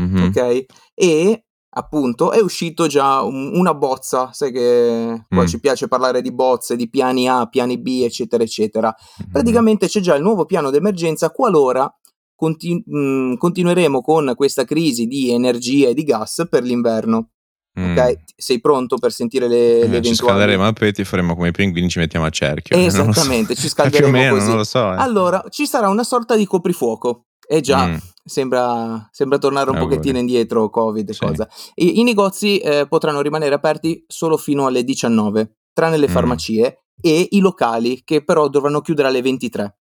Mm-hmm. 0.00 0.24
Ok? 0.26 0.64
E 0.94 1.45
appunto 1.76 2.32
è 2.32 2.40
uscito 2.40 2.86
già 2.86 3.22
un, 3.22 3.52
una 3.54 3.74
bozza, 3.74 4.30
sai 4.32 4.50
che 4.50 5.24
poi 5.28 5.44
mm. 5.44 5.46
ci 5.46 5.60
piace 5.60 5.88
parlare 5.88 6.22
di 6.22 6.32
bozze, 6.32 6.76
di 6.76 6.88
piani 6.88 7.28
A, 7.28 7.46
piani 7.46 7.78
B, 7.78 8.02
eccetera, 8.02 8.42
eccetera. 8.42 8.94
Mm-hmm. 8.94 9.32
Praticamente 9.32 9.86
c'è 9.86 10.00
già 10.00 10.14
il 10.14 10.22
nuovo 10.22 10.44
piano 10.44 10.70
d'emergenza 10.70 11.30
qualora 11.30 11.90
continu- 12.34 12.84
mh, 12.86 13.36
continueremo 13.36 14.00
con 14.00 14.32
questa 14.34 14.64
crisi 14.64 15.06
di 15.06 15.30
energia 15.30 15.88
e 15.88 15.94
di 15.94 16.02
gas 16.02 16.46
per 16.48 16.62
l'inverno. 16.62 17.30
Mm. 17.78 17.90
Ok, 17.90 18.14
sei 18.36 18.58
pronto 18.58 18.96
per 18.96 19.12
sentire 19.12 19.48
le, 19.48 19.56
eh, 19.56 19.78
le 19.80 19.84
eventuali? 19.84 20.06
Ci 20.06 20.14
scalderemo 20.14 20.66
a 20.66 20.72
petti 20.72 21.02
e 21.02 21.04
faremo 21.04 21.34
come 21.34 21.48
i 21.48 21.52
pinguini, 21.52 21.90
ci 21.90 21.98
mettiamo 21.98 22.24
a 22.24 22.30
cerchio. 22.30 22.74
Esattamente, 22.74 23.54
so. 23.54 23.60
ci 23.60 23.68
scalderemo 23.68 24.08
Più 24.12 24.18
o 24.18 24.18
meno, 24.18 24.34
così. 24.36 24.48
non 24.48 24.56
lo 24.56 24.64
so. 24.64 24.92
Eh. 24.92 24.96
Allora, 24.96 25.44
ci 25.50 25.66
sarà 25.66 25.90
una 25.90 26.04
sorta 26.04 26.36
di 26.36 26.46
coprifuoco. 26.46 27.26
E 27.46 27.60
già, 27.60 27.86
mm. 27.86 27.96
Sembra, 28.26 29.08
sembra, 29.12 29.38
tornare 29.38 29.70
un 29.70 29.76
ah, 29.76 29.80
pochettino 29.80 30.18
indietro 30.18 30.68
Covid 30.68 31.10
sì. 31.10 31.18
cosa. 31.20 31.48
I, 31.76 32.00
I, 32.00 32.02
negozi 32.02 32.58
eh, 32.58 32.86
potranno 32.88 33.20
rimanere 33.20 33.54
aperti 33.54 34.04
solo 34.06 34.36
fino 34.36 34.66
alle 34.66 34.84
19, 34.84 35.58
tranne 35.72 35.96
le 35.96 36.08
mm. 36.08 36.12
farmacie 36.12 36.84
e 37.00 37.28
i 37.30 37.38
locali 37.38 38.02
che 38.04 38.24
però 38.24 38.48
dovranno 38.48 38.80
chiudere 38.80 39.08
alle 39.08 39.22
23. 39.22 39.78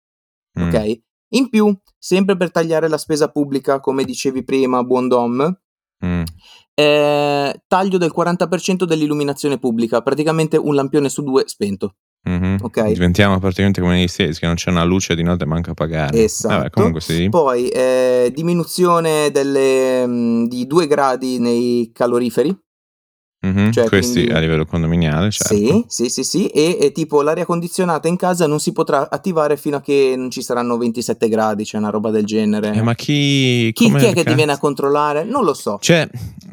Mm. 0.60 0.68
Ok? 0.68 1.02
In 1.30 1.50
più, 1.50 1.76
sempre 1.98 2.38
per 2.38 2.52
tagliare 2.52 2.88
la 2.88 2.98
spesa 2.98 3.30
pubblica, 3.30 3.80
come 3.80 4.04
dicevi 4.04 4.44
prima, 4.44 4.84
buon 4.84 5.08
Dom, 5.08 5.60
mm. 6.06 6.24
eh, 6.76 7.64
taglio 7.68 7.98
del 7.98 8.14
40% 8.16 8.84
dell'illuminazione 8.84 9.58
pubblica, 9.58 10.02
praticamente 10.02 10.58
un 10.58 10.76
lampione 10.76 11.10
su 11.10 11.24
due 11.24 11.48
spento. 11.48 11.96
Mm-hmm. 12.30 12.56
Okay. 12.62 12.94
Diventiamo 12.94 13.38
praticamente 13.40 13.82
come 13.82 13.96
negli 13.96 14.08
States 14.08 14.40
che 14.40 14.46
non 14.46 14.56
c'è 14.56 14.70
una 14.70 14.84
luce 14.84 15.14
di 15.16 15.24
notte 15.24 15.46
manca 15.46 15.72
a 15.72 15.74
pagare. 15.74 16.24
Esatto. 16.24 16.82
Vabbè, 16.82 17.00
sì. 17.00 17.28
Poi 17.30 17.68
eh, 17.68 18.32
diminuzione 18.34 19.30
delle, 19.32 20.06
mh, 20.06 20.12
mm, 20.12 20.46
di 20.46 20.66
due 20.66 20.88
gradi 20.88 21.40
nei 21.40 21.92
caloriferi. 21.94 22.58
Mm-hmm. 23.46 23.72
Cioè, 23.72 23.88
Questi 23.90 24.14
quindi... 24.22 24.32
a 24.32 24.40
livello 24.40 24.66
condominiale, 24.66 25.30
certo. 25.30 25.54
Sì, 25.56 25.86
sì, 25.88 26.10
sì, 26.10 26.24
sì. 26.24 26.48
E, 26.48 26.78
e, 26.80 26.92
tipo 26.94 27.22
l'aria 27.22 27.46
condizionata 27.46 28.08
in 28.08 28.16
casa 28.16 28.48
non 28.48 28.60
si 28.60 28.72
potrà 28.72 29.10
attivare 29.10 29.58
fino 29.58 29.78
a 29.78 29.82
che 29.82 30.14
non 30.16 30.30
ci 30.32 30.42
saranno 30.42 30.78
27 30.78 31.28
gradi, 31.28 31.66
cioè 31.66 31.82
una 31.82 31.90
roba 31.90 32.10
del 32.10 32.26
genere. 32.26 32.74
Eh, 32.74 32.82
ma 32.82 32.96
chi... 32.96 33.72
Chi, 33.74 33.92
chi 33.94 34.06
è 34.06 34.14
che 34.14 34.24
ti 34.24 34.34
viene 34.34 34.54
a 34.54 34.58
controllare? 34.58 35.26
Non 35.26 35.44
lo 35.44 35.54
so. 35.54 35.78
Cioè, 35.82 36.08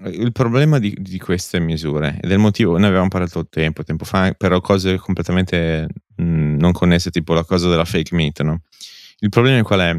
il 0.06 0.32
problema 0.32 0.78
di, 0.78 0.96
di 0.98 1.18
queste 1.18 1.60
misure 1.60 2.18
e 2.20 2.26
del 2.26 2.38
motivo, 2.38 2.76
noi 2.76 2.88
avevamo 2.88 3.08
parlato 3.08 3.46
tempo, 3.48 3.84
tempo 3.84 4.04
fa, 4.04 4.34
però 4.36 4.60
cose 4.60 4.98
completamente 4.98 5.86
mh, 6.16 6.56
non 6.56 6.72
connesse, 6.72 7.10
tipo 7.10 7.34
la 7.34 7.44
cosa 7.44 7.68
della 7.68 7.84
fake 7.84 8.14
meat, 8.16 8.40
no? 8.42 8.62
Il 9.18 9.28
problema 9.28 9.62
qual 9.62 9.80
è? 9.80 9.98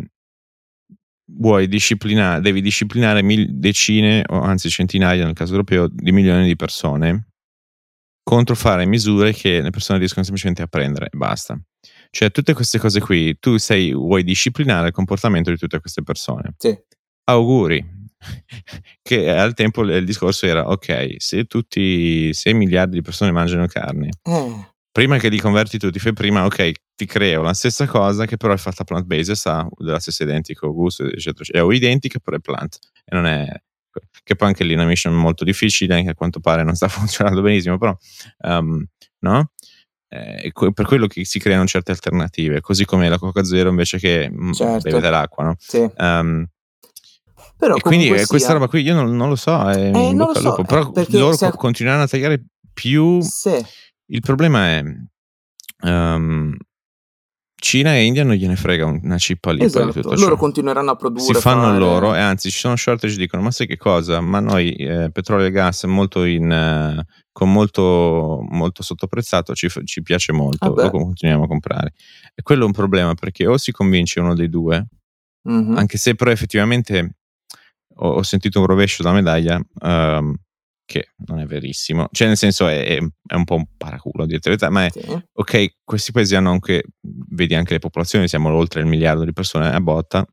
Vuoi 1.37 1.67
disciplinare, 1.67 2.41
devi 2.41 2.61
disciplinare 2.61 3.21
mil, 3.23 3.53
decine 3.53 4.23
o 4.27 4.41
anzi 4.41 4.69
centinaia 4.69 5.25
nel 5.25 5.33
caso 5.33 5.51
europeo 5.51 5.87
di 5.87 6.11
milioni 6.11 6.45
di 6.45 6.55
persone 6.55 7.27
contro 8.23 8.55
fare 8.55 8.85
misure 8.85 9.33
che 9.33 9.61
le 9.61 9.71
persone 9.71 9.99
riescono 9.99 10.23
semplicemente 10.23 10.61
a 10.61 10.67
prendere 10.67 11.07
e 11.11 11.17
basta. 11.17 11.59
Cioè 12.09 12.31
tutte 12.31 12.53
queste 12.53 12.77
cose 12.77 12.99
qui, 12.99 13.37
tu 13.39 13.57
sei, 13.57 13.93
vuoi 13.93 14.23
disciplinare 14.23 14.87
il 14.87 14.93
comportamento 14.93 15.49
di 15.49 15.57
tutte 15.57 15.79
queste 15.79 16.03
persone. 16.03 16.53
Sì. 16.57 16.77
Auguri. 17.25 17.99
che 19.01 19.31
al 19.31 19.55
tempo 19.55 19.81
il 19.81 20.05
discorso 20.05 20.45
era 20.45 20.69
ok, 20.69 21.15
se 21.17 21.45
tutti 21.45 22.31
6 22.31 22.53
miliardi 22.53 22.95
di 22.95 23.01
persone 23.01 23.31
mangiano 23.31 23.65
carne, 23.65 24.09
eh 24.21 24.70
prima 24.91 25.17
che 25.17 25.29
li 25.29 25.39
converti 25.39 25.77
tu, 25.77 25.89
ti 25.89 25.99
fai 25.99 26.13
prima, 26.13 26.45
ok, 26.45 26.71
ti 26.95 27.05
creo 27.05 27.41
la 27.41 27.53
stessa 27.53 27.87
cosa 27.87 28.25
che 28.25 28.37
però 28.37 28.53
è 28.53 28.57
fatta 28.57 28.83
plant 28.83 29.05
based, 29.05 29.35
sa 29.35 29.67
della 29.77 29.99
stessa 29.99 30.23
identico 30.23 30.71
gusto, 30.73 31.05
eccetera, 31.05 31.45
è 31.51 31.73
identica 31.73 32.19
però 32.19 32.37
è 32.37 32.39
plant 32.39 32.77
e 33.05 33.15
non 33.15 33.25
è 33.25 33.47
che 34.23 34.35
poi 34.35 34.47
anche 34.47 34.63
lì 34.63 34.73
una 34.73 34.85
mission 34.85 35.13
molto 35.13 35.43
difficile, 35.43 35.95
anche 35.95 36.11
a 36.11 36.13
quanto 36.13 36.39
pare 36.39 36.63
non 36.63 36.75
sta 36.75 36.87
funzionando 36.89 37.41
benissimo, 37.41 37.77
però 37.77 37.95
um, 38.39 38.85
no? 39.19 39.51
Eh, 40.13 40.51
per 40.73 40.85
quello 40.85 41.07
che 41.07 41.23
si 41.23 41.39
creano 41.39 41.65
certe 41.65 41.91
alternative, 41.91 42.59
così 42.59 42.83
come 42.83 43.07
la 43.07 43.17
Coca 43.17 43.45
Zero 43.45 43.69
invece 43.69 43.97
che 43.97 44.29
mm, 44.29 44.51
certo. 44.51 44.89
bevete 44.89 45.09
l'acqua, 45.09 45.45
no? 45.45 45.55
Sì. 45.57 45.89
Um, 45.97 46.45
però 47.57 47.75
e 47.75 47.81
quindi 47.81 48.07
sia... 48.07 48.25
questa 48.25 48.53
roba 48.53 48.67
qui 48.67 48.81
io 48.81 48.93
non, 48.93 49.15
non 49.15 49.29
lo 49.29 49.35
so, 49.35 49.69
è 49.69 49.87
eh, 49.87 49.91
non 49.91 50.15
lo 50.15 50.33
so, 50.33 50.49
lupo, 50.49 50.63
però 50.63 50.91
loro 51.09 51.35
se... 51.35 51.51
continueranno 51.55 52.03
a 52.03 52.07
tagliare 52.07 52.43
più 52.73 53.21
sì. 53.21 53.63
Il 54.13 54.19
problema 54.19 54.67
è 54.67 54.83
um, 55.83 56.55
Cina 57.61 57.93
e 57.93 58.03
India 58.03 58.23
non 58.23 58.33
gliene 58.33 58.55
frega 58.55 58.85
una 58.85 59.19
cippa 59.19 59.51
lì 59.51 59.63
esatto. 59.63 60.01
loro 60.01 60.17
ciò. 60.17 60.35
continueranno 60.35 60.89
a 60.89 60.95
produrre 60.95 61.23
si 61.23 61.33
fanno 61.35 61.65
fare... 61.65 61.77
loro 61.77 62.15
e 62.15 62.19
anzi 62.19 62.49
ci 62.49 62.57
sono 62.57 62.75
shortage 62.75 63.15
dicono 63.15 63.43
ma 63.43 63.51
sai 63.51 63.67
che 63.67 63.77
cosa 63.77 64.19
ma 64.19 64.39
noi 64.39 64.73
eh, 64.73 65.11
petrolio 65.11 65.45
e 65.45 65.51
gas 65.51 65.83
molto 65.83 66.23
in, 66.23 66.51
eh, 66.51 67.05
con 67.31 67.51
molto, 67.51 68.43
molto 68.49 68.81
sottoprezzato 68.81 69.53
ci, 69.53 69.69
ci 69.83 70.01
piace 70.01 70.31
molto 70.33 70.73
ah 70.73 70.81
lo 70.83 70.89
continuiamo 70.89 71.43
a 71.43 71.47
comprare 71.47 71.93
e 72.33 72.41
quello 72.41 72.63
è 72.63 72.65
un 72.65 72.71
problema 72.71 73.13
perché 73.13 73.45
o 73.45 73.57
si 73.57 73.71
convince 73.71 74.19
uno 74.19 74.33
dei 74.33 74.49
due 74.49 74.87
mm-hmm. 75.47 75.77
anche 75.77 75.99
se 75.99 76.15
però 76.15 76.31
effettivamente 76.31 77.17
ho, 77.97 78.07
ho 78.07 78.23
sentito 78.23 78.59
un 78.59 78.65
rovescio 78.65 79.03
da 79.03 79.11
medaglia 79.11 79.61
um, 79.81 80.35
che 80.91 81.11
non 81.27 81.39
è 81.39 81.45
verissimo, 81.45 82.09
cioè 82.11 82.27
nel 82.27 82.35
senso 82.35 82.67
è, 82.67 82.97
è 82.97 83.35
un 83.35 83.43
po' 83.45 83.55
un 83.55 83.65
paraculo 83.77 84.25
di 84.25 84.37
verità, 84.41 84.69
ma 84.69 84.85
è 84.85 84.89
sì. 84.91 84.99
ok, 85.33 85.75
questi 85.85 86.11
paesi 86.11 86.35
hanno 86.35 86.51
anche, 86.51 86.83
vedi 87.29 87.55
anche 87.55 87.73
le 87.73 87.79
popolazioni, 87.79 88.27
siamo 88.27 88.53
oltre 88.53 88.81
il 88.81 88.87
miliardo 88.87 89.23
di 89.23 89.31
persone 89.31 89.71
a 89.71 89.79
botta, 89.79 90.25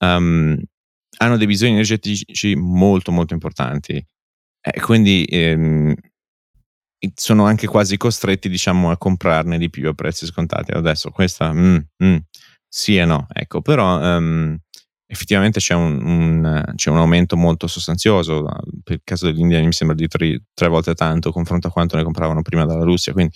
um, 0.00 0.60
hanno 1.18 1.36
dei 1.38 1.46
bisogni 1.46 1.72
energetici 1.72 2.54
molto 2.54 3.12
molto 3.12 3.32
importanti 3.32 4.04
e 4.60 4.80
quindi 4.80 5.24
ehm, 5.28 5.94
sono 7.14 7.44
anche 7.46 7.66
quasi 7.66 7.96
costretti 7.96 8.48
diciamo 8.48 8.90
a 8.90 8.98
comprarne 8.98 9.56
di 9.56 9.70
più 9.70 9.88
a 9.88 9.94
prezzi 9.94 10.26
scontati. 10.26 10.72
Adesso 10.72 11.10
questa 11.10 11.52
mm, 11.52 11.76
mm, 12.04 12.16
sì 12.68 12.96
e 12.96 13.04
no, 13.04 13.26
ecco, 13.32 13.62
però 13.62 14.18
um, 14.18 14.58
effettivamente 15.14 15.60
c'è 15.60 15.74
un, 15.74 16.04
un, 16.04 16.72
c'è 16.74 16.90
un, 16.90 16.98
aumento 16.98 17.36
molto 17.36 17.68
sostanzioso. 17.68 18.44
Per 18.82 18.96
il 18.96 19.00
caso 19.04 19.26
dell'India 19.26 19.60
mi 19.60 19.72
sembra 19.72 19.96
di 19.96 20.08
tre, 20.08 20.42
tre, 20.52 20.68
volte 20.68 20.94
tanto 20.94 21.30
confronto 21.30 21.68
a 21.68 21.70
quanto 21.70 21.96
ne 21.96 22.02
compravano 22.02 22.42
prima 22.42 22.66
dalla 22.66 22.84
Russia. 22.84 23.12
Quindi, 23.12 23.32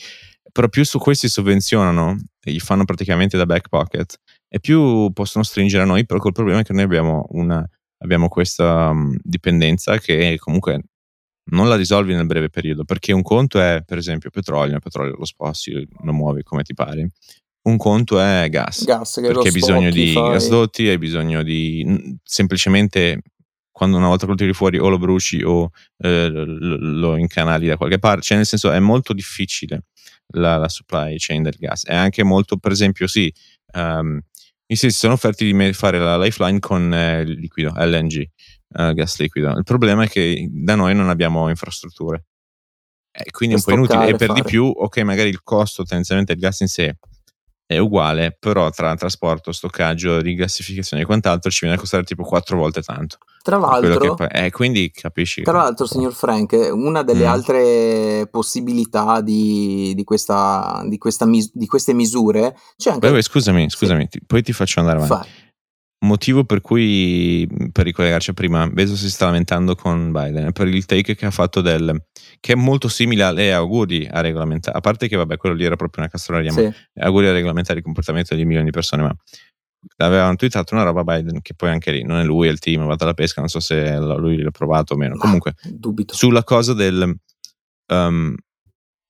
però 0.52 0.68
più 0.68 0.84
su 0.84 0.98
questi 0.98 1.28
sovvenzionano 1.28 2.16
e 2.42 2.52
gli 2.52 2.58
fanno 2.58 2.84
praticamente 2.84 3.36
da 3.36 3.46
back 3.46 3.68
pocket 3.68 4.18
e 4.48 4.58
più 4.58 5.10
possono 5.12 5.44
stringere 5.44 5.84
a 5.84 5.86
noi, 5.86 6.04
però 6.04 6.18
col 6.18 6.32
problema 6.32 6.60
è 6.60 6.64
che 6.64 6.72
noi 6.72 6.82
abbiamo, 6.82 7.26
una, 7.30 7.66
abbiamo 7.98 8.28
questa 8.28 8.88
um, 8.88 9.16
dipendenza 9.22 9.98
che 9.98 10.36
comunque 10.38 10.82
non 11.50 11.68
la 11.68 11.76
risolvi 11.76 12.14
nel 12.14 12.26
breve 12.26 12.50
periodo, 12.50 12.84
perché 12.84 13.12
un 13.12 13.22
conto 13.22 13.60
è 13.60 13.82
per 13.86 13.98
esempio 13.98 14.30
petrolio, 14.30 14.80
petrolio 14.80 15.14
lo 15.16 15.24
sposti, 15.24 15.88
lo 16.02 16.12
muovi 16.12 16.42
come 16.42 16.62
ti 16.62 16.74
pare 16.74 17.10
un 17.62 17.76
conto 17.76 18.20
è 18.20 18.48
gas, 18.50 18.84
gas 18.84 19.20
perché 19.20 19.48
hai 19.48 19.52
bisogno 19.52 19.90
di 19.90 20.12
fai. 20.12 20.32
gasdotti, 20.32 20.88
hai 20.88 20.98
bisogno 20.98 21.42
di 21.42 22.18
semplicemente 22.22 23.22
quando 23.70 23.96
una 23.96 24.08
volta 24.08 24.24
che 24.24 24.32
lo 24.32 24.36
tiri 24.36 24.52
fuori 24.52 24.78
o 24.78 24.88
lo 24.88 24.98
bruci 24.98 25.42
o 25.42 25.70
eh, 25.98 26.28
lo 26.28 27.16
incanali 27.16 27.68
da 27.68 27.76
qualche 27.76 27.98
parte, 27.98 28.22
cioè 28.22 28.36
nel 28.36 28.46
senso 28.46 28.72
è 28.72 28.78
molto 28.80 29.12
difficile 29.12 29.84
la, 30.34 30.56
la 30.56 30.68
supply 30.68 31.14
chain 31.16 31.42
del 31.42 31.56
gas. 31.56 31.84
È 31.84 31.94
anche 31.94 32.24
molto, 32.24 32.56
per 32.56 32.72
esempio, 32.72 33.06
sì, 33.06 33.32
um, 33.74 34.20
i 34.66 34.76
si 34.76 34.90
sono 34.90 35.14
offerti 35.14 35.50
di 35.50 35.72
fare 35.72 35.98
la 35.98 36.18
lifeline 36.18 36.58
con 36.58 36.92
eh, 36.92 37.24
liquido, 37.24 37.72
LNG, 37.76 38.28
eh, 38.76 38.94
gas 38.94 39.18
liquido. 39.18 39.56
Il 39.56 39.64
problema 39.64 40.04
è 40.04 40.08
che 40.08 40.48
da 40.50 40.74
noi 40.74 40.94
non 40.94 41.08
abbiamo 41.08 41.48
infrastrutture. 41.48 42.26
E 43.10 43.30
quindi 43.30 43.54
è 43.54 43.58
un 43.58 43.64
po' 43.64 43.72
inutile. 43.72 44.08
E 44.08 44.16
per 44.16 44.28
fare. 44.28 44.42
di 44.42 44.48
più, 44.48 44.64
ok, 44.64 44.98
magari 44.98 45.28
il 45.28 45.42
costo 45.42 45.84
tendenzialmente 45.84 46.34
del 46.34 46.42
gas 46.42 46.60
in 46.60 46.68
sé 46.68 46.96
è 47.68 47.76
uguale, 47.76 48.34
però 48.36 48.70
tra 48.70 48.94
trasporto, 48.94 49.52
stoccaggio, 49.52 50.20
rigassificazione 50.20 51.02
e 51.02 51.04
quant'altro 51.04 51.50
ci 51.50 51.58
viene 51.60 51.76
a 51.76 51.78
costare 51.78 52.02
tipo 52.02 52.22
quattro 52.22 52.56
volte 52.56 52.80
tanto. 52.80 53.18
Tra 53.42 53.58
l'altro, 53.58 54.14
che, 54.14 54.46
eh, 54.46 54.50
quindi 54.50 54.90
capisci. 54.90 55.42
Tra 55.42 55.58
l'altro, 55.58 55.84
signor 55.84 56.14
Frank, 56.14 56.70
una 56.72 57.02
delle 57.02 57.26
mm. 57.26 57.30
altre 57.30 58.28
possibilità 58.30 59.20
di, 59.20 59.92
di, 59.94 60.02
questa, 60.02 60.82
di, 60.86 60.96
questa 60.96 61.26
mis- 61.26 61.50
di, 61.52 61.66
queste 61.66 61.92
misure 61.92 62.56
c'è 62.78 62.92
anche. 62.92 63.10
Beh, 63.10 63.20
scusami, 63.20 63.68
scusami, 63.68 64.02
sì. 64.04 64.18
ti, 64.18 64.20
poi 64.26 64.42
ti 64.42 64.54
faccio 64.54 64.80
andare 64.80 65.02
avanti. 65.02 65.28
Fai. 65.28 65.46
Motivo 66.00 66.44
per 66.44 66.60
cui, 66.60 67.48
per 67.72 67.84
ricollegarci 67.84 68.30
a 68.30 68.32
prima, 68.32 68.68
Bezos 68.68 69.00
si 69.00 69.10
sta 69.10 69.24
lamentando 69.24 69.74
con 69.74 70.12
Biden 70.12 70.52
per 70.52 70.68
il 70.68 70.84
take 70.86 71.16
che 71.16 71.26
ha 71.26 71.32
fatto 71.32 71.60
del 71.60 72.04
che 72.38 72.52
è 72.52 72.54
molto 72.54 72.86
simile 72.86 73.24
alle 73.24 73.52
auguri 73.52 74.06
a 74.08 74.20
regolamentare, 74.20 74.78
a 74.78 74.80
parte 74.80 75.08
che 75.08 75.16
vabbè, 75.16 75.36
quello 75.36 75.56
lì 75.56 75.64
era 75.64 75.74
proprio 75.74 76.02
una 76.02 76.10
castroneria, 76.10 76.52
sì. 76.52 76.62
ma 76.62 77.04
auguri 77.04 77.26
a 77.26 77.32
regolamentare 77.32 77.78
il 77.78 77.84
comportamento 77.84 78.36
di 78.36 78.44
milioni 78.44 78.66
di 78.66 78.70
persone, 78.70 79.02
ma 79.02 79.16
avevano 79.96 80.36
twittato 80.36 80.72
una 80.74 80.84
roba 80.84 81.02
Biden 81.02 81.40
che 81.42 81.54
poi 81.54 81.70
anche 81.70 81.90
lì 81.90 82.04
non 82.04 82.18
è 82.20 82.24
lui, 82.24 82.46
è 82.46 82.50
il 82.50 82.60
team, 82.60 82.86
va 82.86 82.94
alla 82.96 83.14
pesca, 83.14 83.40
non 83.40 83.48
so 83.48 83.58
se 83.58 83.96
lui 83.96 84.40
l'ha 84.40 84.52
provato 84.52 84.94
o 84.94 84.96
meno. 84.96 85.16
Ma, 85.16 85.20
Comunque, 85.20 85.54
dubito. 85.64 86.14
sulla 86.14 86.44
cosa 86.44 86.74
del 86.74 87.12
um, 87.92 88.36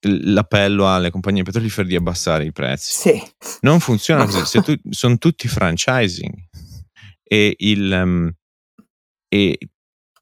l'appello 0.00 0.88
alle 0.88 1.10
compagnie 1.10 1.42
petrolifere 1.42 1.86
di 1.86 1.96
abbassare 1.96 2.46
i 2.46 2.52
prezzi. 2.52 2.92
Sì. 2.92 3.22
Non 3.60 3.78
funziona 3.80 4.24
così, 4.24 4.60
tu, 4.62 4.74
sono 4.88 5.18
tutti 5.18 5.48
franchising 5.48 6.34
e 7.28 7.54
il 7.58 7.90
um, 7.92 8.32
e 9.28 9.58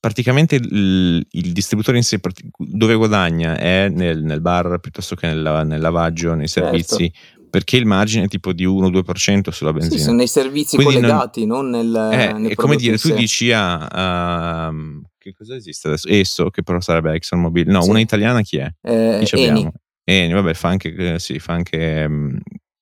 praticamente 0.07 0.57
il, 0.57 1.27
il, 1.31 1.53
distributore 1.53 1.97
in 1.97 2.05
sé 2.05 2.21
dove 2.59 2.95
guadagna 2.95 3.57
è 3.57 3.89
nel, 3.89 4.23
nel 4.23 4.41
bar 4.41 4.79
piuttosto 4.79 5.17
che 5.17 5.27
nel, 5.27 5.63
nel 5.67 5.81
lavaggio, 5.81 6.35
nei 6.35 6.47
certo. 6.47 6.71
servizi, 6.71 7.13
certo. 7.13 7.49
perché 7.51 7.77
il 7.77 7.87
margine 7.87 8.25
è 8.25 8.29
tipo 8.29 8.53
di 8.53 8.65
1-2% 8.65 9.51
sulla 9.51 9.73
benzina. 9.73 9.97
Sì, 9.97 10.03
sono 10.03 10.17
nei 10.17 10.29
servizi 10.29 10.77
Quindi 10.77 10.95
collegati, 10.95 11.47
non, 11.47 11.71
non 11.71 11.91
nel... 11.91 12.45
Eh, 12.47 12.51
è 12.51 12.55
come 12.55 12.77
dire, 12.77 12.99
tu 12.99 13.13
dici 13.15 13.51
a... 13.53 14.69
Uh, 14.71 15.03
che 15.19 15.35
cosa 15.35 15.57
esiste 15.57 15.89
adesso? 15.89 16.09
Esso, 16.09 16.51
che 16.51 16.63
però 16.63 16.81
sarebbe 16.81 17.13
ExxonMobil. 17.15 17.69
No, 17.69 17.83
sì. 17.83 17.91
una 17.91 18.01
italiana 18.01 18.43
chi 18.43 18.59
è? 18.59 18.73
Eh, 18.83 19.23
chi 19.25 19.43
Eni. 19.43 19.69
Eni, 20.05 20.33
vabbè, 20.33 20.55
fa 20.55 20.69
anche... 20.69 20.95
Eh, 20.95 21.19
sì, 21.19 21.41
fa 21.41 21.55
anche... 21.55 22.07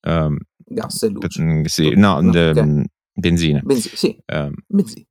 Um, 0.07 0.37
Gas 0.67 1.03
e 1.03 1.09
luce. 1.09 1.41
Mm, 1.41 1.63
sì, 1.63 1.93
no, 1.95 2.19
no 2.21 2.29
okay. 2.29 2.83
Benzina. 3.15 3.61
Benzina, 3.63 3.95
sì. 3.95 4.17
Um, 4.31 4.53
benzina. 4.67 5.05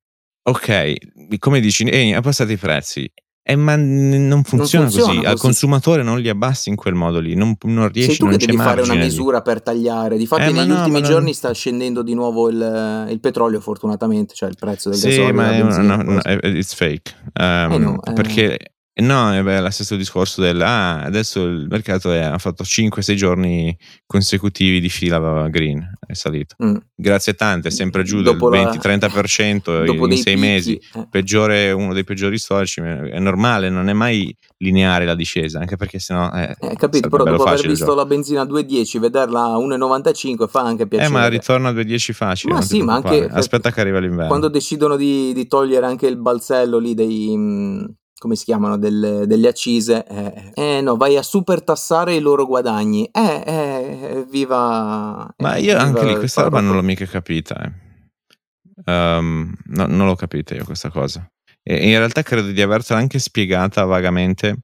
Ok, 0.47 1.39
come 1.39 1.61
dici, 1.61 1.85
eh, 1.85 2.15
abbassate 2.15 2.53
i 2.53 2.59
prezzi. 2.59 3.11
Eh, 3.47 3.57
ma 3.57 3.77
n- 3.77 4.27
non, 4.27 4.43
funziona 4.43 4.85
non, 4.85 4.93
funziona 4.93 5.07
così. 5.07 5.17
così. 5.17 5.27
Al 5.27 5.39
consumatore 5.39 6.03
non 6.03 6.19
li 6.19 6.31
abbassi 6.31 6.71
in 6.71 6.77
quel 6.77 6.95
modo 6.95 7.21
lì, 7.21 7.35
non, 7.35 7.57
non 7.65 7.91
riesci 7.91 8.15
Sei 8.15 8.19
tu 8.19 8.29
che 8.29 8.39
devi 8.39 8.57
fare 8.57 8.81
una 8.81 8.95
misura 8.95 9.43
per 9.43 9.63
tagliare. 9.63 10.17
Difatti, 10.17 10.49
eh, 10.49 10.53
negli 10.53 10.69
no, 10.69 10.79
ultimi 10.79 11.03
giorni 11.03 11.27
non... 11.27 11.35
sta 11.35 11.53
scendendo 11.53 12.03
di 12.03 12.15
nuovo 12.15 12.49
il, 12.49 13.07
il, 13.11 13.21
petrolio, 13.21 13.61
fortunatamente, 13.61 14.35
cioè 14.35 14.49
il 14.49 14.57
prezzo 14.59 14.89
del 14.89 14.99
sì, 14.99 15.09
gasolio. 15.09 15.27
Sì, 15.27 15.33
ma 15.35 15.53
è, 15.53 15.63
no, 15.63 15.97
no, 15.97 16.21
it's 16.43 16.75
fake. 16.75 17.15
Um, 17.39 17.73
eh 17.73 17.79
no, 17.79 18.03
ehm, 18.03 18.15
perché 18.15 18.74
No, 18.97 19.33
è 19.33 19.61
lo 19.61 19.71
stesso 19.71 19.97
discorso 19.97 20.41
del 20.41 20.61
ah, 20.63 21.03
adesso 21.03 21.43
il 21.43 21.67
mercato 21.69 22.13
è, 22.13 22.21
ha 22.21 22.39
fatto 22.39 22.63
5-6 22.63 23.15
giorni 23.15 23.77
consecutivi 24.07 24.79
di 24.79 24.89
fila 24.89 25.49
green, 25.49 25.85
è 26.07 26.13
salito. 26.13 26.55
Mm. 26.65 26.77
Grazie 26.95 27.35
tante, 27.35 27.69
è 27.69 27.71
sempre 27.73 28.05
giù 28.05 28.23
dopo 28.23 28.51
del 28.51 28.67
20-30% 28.67 30.13
in 30.13 30.17
6 30.17 30.37
mesi, 30.37 30.81
eh. 30.95 31.09
peggiore, 31.11 31.73
uno 31.73 31.93
dei 31.93 32.05
peggiori 32.05 32.39
storici, 32.39 32.81
è 32.83 33.19
normale, 33.19 33.69
non 33.69 33.89
è 33.89 33.93
mai 33.93 34.33
lineare 34.59 35.05
la 35.05 35.17
discesa, 35.17 35.59
anche 35.59 35.75
perché 35.75 35.99
sennò... 35.99 36.31
Eh, 36.33 36.55
eh 36.61 36.77
capito, 36.77 37.09
però 37.09 37.25
dopo 37.25 37.43
aver 37.43 37.67
visto 37.67 37.97
la 37.97 38.07
benzina 38.07 38.43
a 38.43 38.45
2,10, 38.45 39.01
vederla 39.01 39.43
a 39.43 39.57
1,95 39.57 40.47
fa 40.47 40.61
anche 40.61 40.87
piacere. 40.87 41.11
Eh, 41.11 41.13
ma 41.13 41.27
ritorna 41.27 41.71
a 41.71 41.73
2,10 41.73 42.13
facile. 42.13 42.55
Ma 42.55 42.63
sì, 42.63 42.81
ma 42.81 42.95
anche... 42.95 43.27
Aspetta 43.29 43.73
che 43.73 43.81
arriva 43.81 43.99
l'inverno. 43.99 44.29
Quando 44.29 44.49
decidono 44.49 44.95
di, 44.95 45.33
di 45.33 45.49
togliere 45.49 45.85
anche 45.85 46.07
il 46.07 46.17
balzello 46.17 46.79
lì 46.79 46.95
dei 46.95 47.37
mm, 47.37 47.85
come 48.25 48.37
si 48.37 48.47
chiamano, 48.47 48.79
delle, 48.79 49.27
delle 49.27 49.49
accise, 49.49 50.03
eh, 50.07 50.53
eh, 50.55 50.81
no, 50.81 50.97
vai 50.97 51.19
a 51.19 51.23
super 51.23 51.63
tassare 51.63 52.15
i 52.15 52.21
loro 52.21 52.47
guadagni. 52.47 53.05
Eh, 53.13 53.43
eh, 53.47 54.27
viva... 54.31 55.29
Ma 55.37 55.57
io 55.57 55.73
viva 55.73 55.81
anche 55.81 56.07
lì 56.07 56.17
questa 56.17 56.41
roba 56.41 56.61
non 56.61 56.75
l'ho 56.75 56.81
mica 56.81 57.05
capita. 57.05 57.61
Eh. 57.63 58.91
Um, 58.91 59.55
no, 59.67 59.85
non 59.85 60.07
l'ho 60.07 60.15
capita 60.15 60.55
io 60.55 60.65
questa 60.65 60.89
cosa. 60.89 61.31
E 61.63 61.91
in 61.91 61.99
realtà 61.99 62.23
credo 62.23 62.51
di 62.51 62.63
avertela 62.63 62.99
anche 62.99 63.19
spiegata 63.19 63.85
vagamente. 63.85 64.61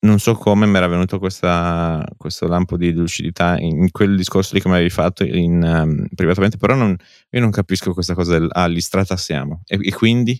Non 0.00 0.18
so 0.18 0.34
come 0.34 0.66
mi 0.66 0.76
era 0.76 0.86
venuto 0.86 1.18
questa, 1.18 2.06
questo 2.18 2.46
lampo 2.46 2.76
di 2.76 2.92
lucidità 2.92 3.56
in 3.58 3.90
quel 3.92 4.14
discorso 4.14 4.54
lì 4.54 4.60
che 4.60 4.68
mi 4.68 4.74
avevi 4.74 4.90
fatto 4.90 5.24
in, 5.24 5.62
um, 5.62 6.06
privatamente, 6.14 6.58
però 6.58 6.74
non, 6.74 6.94
io 7.30 7.40
non 7.40 7.50
capisco 7.50 7.94
questa 7.94 8.12
cosa 8.12 8.38
del 8.38 8.46
ah, 8.52 8.66
li 8.66 8.82
stratassiamo. 8.82 9.62
E, 9.64 9.78
e 9.80 9.92
quindi? 9.94 10.38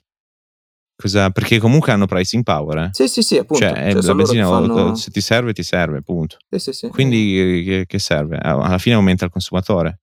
Cosa, 0.97 1.31
perché 1.31 1.59
comunque 1.59 1.93
hanno 1.93 2.07
pricing 2.07 2.43
power. 2.45 2.79
Eh? 2.79 2.89
Sì, 2.93 3.09
sì, 3.09 3.23
sì, 3.23 3.37
appunto. 3.37 3.65
Cioè, 3.65 3.93
cioè 3.93 4.03
la 4.03 4.15
benzina 4.15 4.47
fanno... 4.47 4.95
se 4.95 5.11
ti 5.11 5.21
serve, 5.21 5.53
ti 5.53 5.63
serve, 5.63 5.99
appunto. 5.99 6.37
Sì, 6.49 6.59
sì, 6.59 6.73
sì. 6.73 6.89
Quindi 6.89 7.63
che, 7.65 7.85
che 7.87 7.99
serve? 7.99 8.39
Alla 8.39 8.79
fine 8.79 8.95
aumenta 8.95 9.25
il 9.25 9.31
consumatore. 9.31 10.01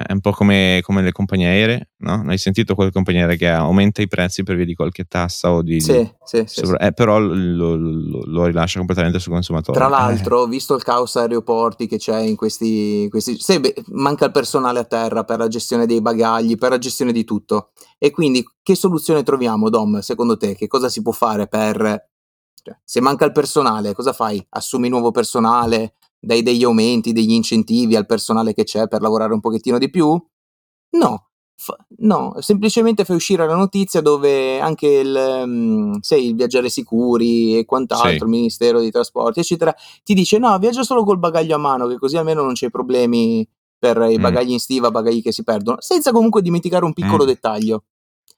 È 0.00 0.12
un 0.12 0.20
po' 0.20 0.30
come, 0.30 0.78
come, 0.84 1.02
le 1.02 1.10
compagnie 1.10 1.48
aeree, 1.48 1.90
no? 1.96 2.22
Hai 2.28 2.38
sentito 2.38 2.76
quelle 2.76 2.92
compagnie 2.92 3.22
aeree 3.22 3.36
che 3.36 3.48
aumenta 3.48 4.00
i 4.00 4.06
prezzi 4.06 4.44
per 4.44 4.54
via 4.54 4.64
di 4.64 4.74
qualche 4.74 5.06
tassa 5.06 5.50
o 5.50 5.60
di... 5.60 5.80
Sì, 5.80 6.08
sì, 6.22 6.44
sì, 6.46 6.60
sopra, 6.64 6.78
eh, 6.86 6.92
però 6.92 7.18
lo, 7.18 7.74
lo, 7.74 8.22
lo, 8.24 8.44
rilascia 8.44 8.78
completamente 8.78 9.18
sul 9.18 9.32
consumatore. 9.32 9.76
Tra 9.76 9.88
l'altro, 9.88 10.44
eh. 10.44 10.48
visto 10.48 10.76
il 10.76 10.84
caos 10.84 11.16
aeroporti 11.16 11.88
che 11.88 11.96
c'è 11.96 12.20
in 12.20 12.36
questi... 12.36 13.08
questi 13.10 13.40
sì, 13.40 13.58
beh, 13.58 13.74
manca 13.88 14.26
il 14.26 14.30
personale 14.30 14.78
a 14.78 14.84
terra 14.84 15.24
per 15.24 15.38
la 15.38 15.48
gestione 15.48 15.84
dei 15.84 16.00
bagagli, 16.00 16.56
per 16.56 16.70
la 16.70 16.78
gestione 16.78 17.10
di 17.10 17.24
tutto. 17.24 17.70
E 17.98 18.12
quindi 18.12 18.44
che 18.62 18.76
soluzione 18.76 19.24
troviamo, 19.24 19.68
Dom, 19.68 19.98
secondo 19.98 20.36
te? 20.36 20.54
Che 20.54 20.68
cosa 20.68 20.88
si 20.88 21.02
può 21.02 21.10
fare 21.10 21.48
per... 21.48 22.08
Cioè, 22.62 22.76
se 22.84 23.00
manca 23.00 23.24
il 23.24 23.32
personale, 23.32 23.94
cosa 23.94 24.12
fai? 24.12 24.44
Assumi 24.50 24.88
nuovo 24.88 25.10
personale? 25.10 25.94
Dai 26.20 26.42
degli 26.42 26.64
aumenti, 26.64 27.12
degli 27.12 27.32
incentivi 27.32 27.96
al 27.96 28.06
personale 28.06 28.52
che 28.52 28.64
c'è 28.64 28.88
per 28.88 29.00
lavorare 29.00 29.32
un 29.32 29.40
pochettino 29.40 29.78
di 29.78 29.90
più? 29.90 30.20
No, 30.90 31.28
fa, 31.54 31.76
no, 31.98 32.36
semplicemente 32.38 33.04
fai 33.04 33.16
uscire 33.16 33.46
la 33.46 33.54
notizia 33.54 34.00
dove 34.00 34.60
anche 34.60 34.86
il, 34.86 35.42
um, 35.44 35.98
sei, 36.00 36.28
il 36.28 36.34
viaggiare 36.34 36.68
sicuri 36.68 37.58
e 37.58 37.64
quant'altro, 37.64 38.10
sì. 38.10 38.22
il 38.22 38.28
Ministero 38.28 38.80
dei 38.80 38.90
Trasporti, 38.90 39.40
eccetera, 39.40 39.74
ti 40.02 40.14
dice 40.14 40.38
no, 40.38 40.56
viaggia 40.58 40.82
solo 40.82 41.04
col 41.04 41.18
bagaglio 41.18 41.54
a 41.54 41.58
mano, 41.58 41.86
che 41.86 41.98
così 41.98 42.16
almeno 42.16 42.42
non 42.42 42.54
c'è 42.54 42.70
problemi 42.70 43.46
per 43.78 43.96
i 44.10 44.18
mm. 44.18 44.22
bagagli 44.22 44.50
in 44.52 44.60
stiva, 44.60 44.90
bagagli 44.90 45.22
che 45.22 45.32
si 45.32 45.44
perdono, 45.44 45.76
senza 45.80 46.10
comunque 46.10 46.42
dimenticare 46.42 46.84
un 46.84 46.92
piccolo 46.92 47.24
mm. 47.24 47.26
dettaglio. 47.26 47.84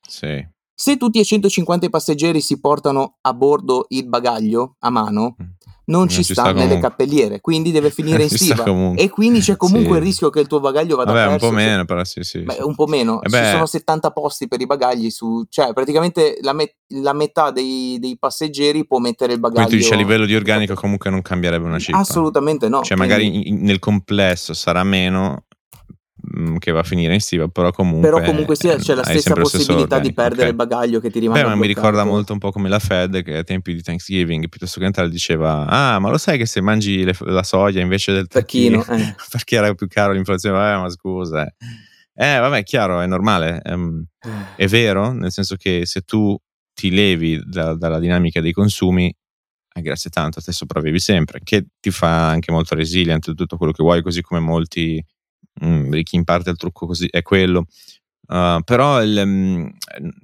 Sì. 0.07 0.47
Se 0.75 0.97
tutti 0.97 1.19
e 1.19 1.25
150 1.25 1.91
passeggeri 1.91 2.41
si 2.41 2.59
portano 2.59 3.19
a 3.21 3.35
bordo 3.35 3.85
il 3.89 4.09
bagaglio 4.09 4.77
a 4.79 4.91
mano, 4.91 5.37
mm 5.41 5.60
non, 5.91 6.09
ci, 6.09 6.23
ci, 6.23 6.33
sta, 6.33 6.43
sta 6.43 6.53
nelle 6.53 6.79
cappelliere, 6.79 7.41
quindi 7.41 7.73
deve 7.73 7.91
finire 7.93 8.23
in 8.23 8.31
stiva. 8.31 8.65
E 8.95 9.09
quindi 9.11 9.41
c'è 9.41 9.57
comunque 9.57 9.93
sì. 9.93 9.99
il 9.99 10.03
rischio 10.03 10.31
che 10.31 10.41
il 10.41 10.47
tuo 10.47 10.61
bagaglio 10.61 10.97
vada 10.97 11.13
Vabbè, 11.13 11.29
perso. 11.31 11.45
un 11.45 11.51
po' 11.51 11.57
meno, 11.57 11.85
però 11.85 12.05
sì, 12.05 12.23
sì. 12.23 12.41
Beh, 12.41 12.59
un 12.63 12.75
po' 12.75 12.87
meno. 12.87 13.21
Eh 13.23 13.29
Ci 13.29 13.51
sono 13.51 13.67
70 13.67 14.11
posti 14.13 14.49
per 14.49 14.61
i 14.61 14.67
bagagli 14.67 15.11
su... 15.11 15.45
Cioè, 15.49 15.73
praticamente 15.73 16.39
la, 16.43 16.53
met- 16.53 16.77
la 16.89 17.13
metà 17.13 17.51
dei, 17.51 17.99
dei, 18.01 18.17
passeggeri 18.19 18.87
può 18.87 18.99
mettere 18.99 19.35
il 19.35 19.41
bagaglio... 19.41 19.67
Quindi 19.67 19.83
tu 19.85 19.89
dici 19.89 20.01
a 20.01 20.03
livello 20.03 20.27
di 20.27 20.35
organico 20.35 20.75
comunque 20.75 21.11
non 21.11 21.23
cambierebbe 21.23 21.67
una 21.67 21.79
cifra? 21.79 22.01
Assolutamente 22.01 22.69
no. 22.69 22.83
Cioè, 22.83 22.97
quindi... 22.97 23.15
magari 23.15 23.49
in, 23.49 23.63
nel 23.63 23.79
complesso 23.79 24.55
sarà 24.55 24.85
meno, 24.85 25.45
che 26.59 26.73
va 26.73 26.81
a 26.81 26.83
finire 26.83 27.15
in 27.15 27.21
stiva, 27.21 27.49
però 27.49 27.71
comunque, 27.71 28.09
però 28.09 28.23
comunque 28.23 28.57
sia, 28.57 28.77
c'è 28.77 28.95
la 28.95 29.05
stessa 29.05 29.35
possibilità 29.35 29.99
di 29.99 30.13
perdere 30.13 30.41
okay. 30.41 30.51
il 30.51 30.57
bagaglio 30.57 31.01
che 31.01 31.11
ti 31.11 31.19
rimane. 31.19 31.43
Beh, 31.43 31.49
ma 31.49 31.55
mi 31.55 31.67
ricorda 31.67 32.05
molto 32.05 32.33
un 32.33 32.39
po' 32.39 32.51
come 32.51 32.69
la 32.69 32.79
Fed 32.79 33.23
che 33.23 33.39
ai 33.39 33.45
tempi 33.45 33.75
di 33.75 33.83
Thanksgiving 33.83 34.49
piuttosto 34.49 34.81
che 34.81 34.87
entrare 34.87 35.09
diceva: 35.09 35.67
Ah, 35.67 35.99
ma 35.99 36.11
lo 36.11 36.19
sai 36.19 36.39
che 36.39 36.47
se 36.47 36.61
mangi 36.61 37.05
le, 37.05 37.15
la 37.21 37.43
soia 37.43 37.81
invece 37.81 38.13
del 38.13 38.27
tacchino, 38.27 38.85
eh. 38.87 39.15
perché 39.31 39.57
era 39.57 39.75
più 39.75 39.87
caro 39.89 40.13
l'inflazione? 40.13 40.57
Eh, 40.73 40.77
ma 40.77 40.89
scusa, 40.91 41.47
eh. 41.47 41.55
eh 42.15 42.39
vabbè, 42.39 42.59
è 42.59 42.63
chiaro, 42.63 43.01
è 43.01 43.07
normale. 43.07 43.61
Um, 43.65 44.05
è 44.57 44.67
vero, 44.67 45.13
nel 45.13 45.33
senso 45.33 45.57
che 45.57 45.87
se 45.87 46.03
tu 46.03 46.37
ti 46.75 46.91
levi 46.91 47.41
da, 47.45 47.75
dalla 47.75 47.99
dinamica 47.99 48.41
dei 48.41 48.53
consumi, 48.53 49.15
eh, 49.73 49.81
grazie 49.83 50.11
tanto, 50.11 50.41
te 50.41 50.53
sopravvivi 50.53 50.99
sempre, 50.99 51.41
che 51.43 51.67
ti 51.79 51.91
fa 51.91 52.29
anche 52.29 52.53
molto 52.53 52.75
resilient 52.75 53.35
tutto 53.35 53.57
quello 53.57 53.73
che 53.73 53.83
vuoi, 53.83 54.03
così 54.03 54.21
come 54.23 54.41
molti 54.41 55.03
mm, 55.65 56.01
chi 56.03 56.17
in 56.17 56.25
parte 56.25 56.51
il 56.51 56.57
trucco 56.57 56.87
così 56.87 57.09
è 57.11 57.23
quello. 57.23 57.67
Uh, 58.27 58.63
però 58.63 59.03
il, 59.03 59.21
um, 59.25 59.71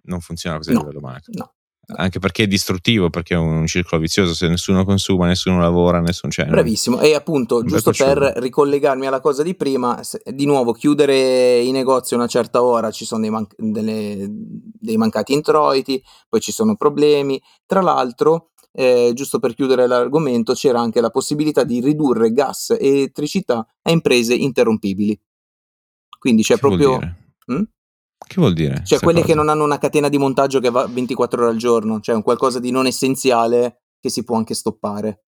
non 0.04 0.20
funziona 0.20 0.58
così 0.58 0.72
no, 0.72 0.78
a 0.78 0.82
livello 0.82 1.00
macro. 1.00 1.32
No. 1.34 1.50
Anche 1.88 2.18
perché 2.18 2.44
è 2.44 2.46
distruttivo, 2.48 3.10
perché 3.10 3.34
è 3.34 3.36
un 3.36 3.64
circolo 3.66 4.00
vizioso, 4.00 4.34
se 4.34 4.48
nessuno 4.48 4.84
consuma, 4.84 5.26
nessuno 5.26 5.60
lavora, 5.60 6.00
nessuno 6.00 6.32
c'è. 6.32 6.44
Bravissimo, 6.44 6.98
e 6.98 7.14
appunto, 7.14 7.62
giusto 7.62 7.92
per 7.92 8.18
ricollegarmi 8.38 9.06
alla 9.06 9.20
cosa 9.20 9.44
di 9.44 9.54
prima, 9.54 10.02
se, 10.02 10.20
di 10.24 10.46
nuovo 10.46 10.72
chiudere 10.72 11.60
i 11.60 11.70
negozi 11.70 12.14
a 12.14 12.16
una 12.16 12.26
certa 12.26 12.60
ora, 12.60 12.90
ci 12.90 13.04
sono 13.04 13.20
dei, 13.20 13.30
man- 13.30 13.46
delle, 13.56 14.26
dei 14.28 14.96
mancati 14.96 15.32
introiti, 15.32 16.02
poi 16.28 16.40
ci 16.40 16.50
sono 16.50 16.74
problemi. 16.74 17.40
Tra 17.64 17.80
l'altro, 17.80 18.50
eh, 18.78 19.12
giusto 19.14 19.38
per 19.38 19.54
chiudere 19.54 19.86
l'argomento, 19.86 20.52
c'era 20.52 20.80
anche 20.80 21.00
la 21.00 21.08
possibilità 21.08 21.64
di 21.64 21.80
ridurre 21.80 22.32
gas 22.32 22.76
e 22.78 22.88
elettricità 22.88 23.66
a 23.82 23.90
imprese 23.90 24.34
interrompibili. 24.34 25.18
Quindi 26.18 26.42
c'è 26.42 26.54
Che 26.54 26.60
proprio... 26.60 26.98
Mm? 27.50 27.62
Che 28.18 28.34
vuol 28.36 28.52
dire? 28.52 28.82
Cioè 28.84 28.98
quelle 28.98 29.20
che 29.20 29.26
cosa? 29.26 29.38
non 29.38 29.48
hanno 29.48 29.64
una 29.64 29.78
catena 29.78 30.08
di 30.08 30.18
montaggio 30.18 30.60
che 30.60 30.70
va 30.70 30.86
24 30.86 31.42
ore 31.42 31.50
al 31.50 31.56
giorno, 31.56 32.00
cioè 32.00 32.14
un 32.14 32.22
qualcosa 32.22 32.58
di 32.58 32.70
non 32.70 32.86
essenziale 32.86 33.82
che 33.98 34.10
si 34.10 34.24
può 34.24 34.36
anche 34.36 34.54
stoppare. 34.54 35.25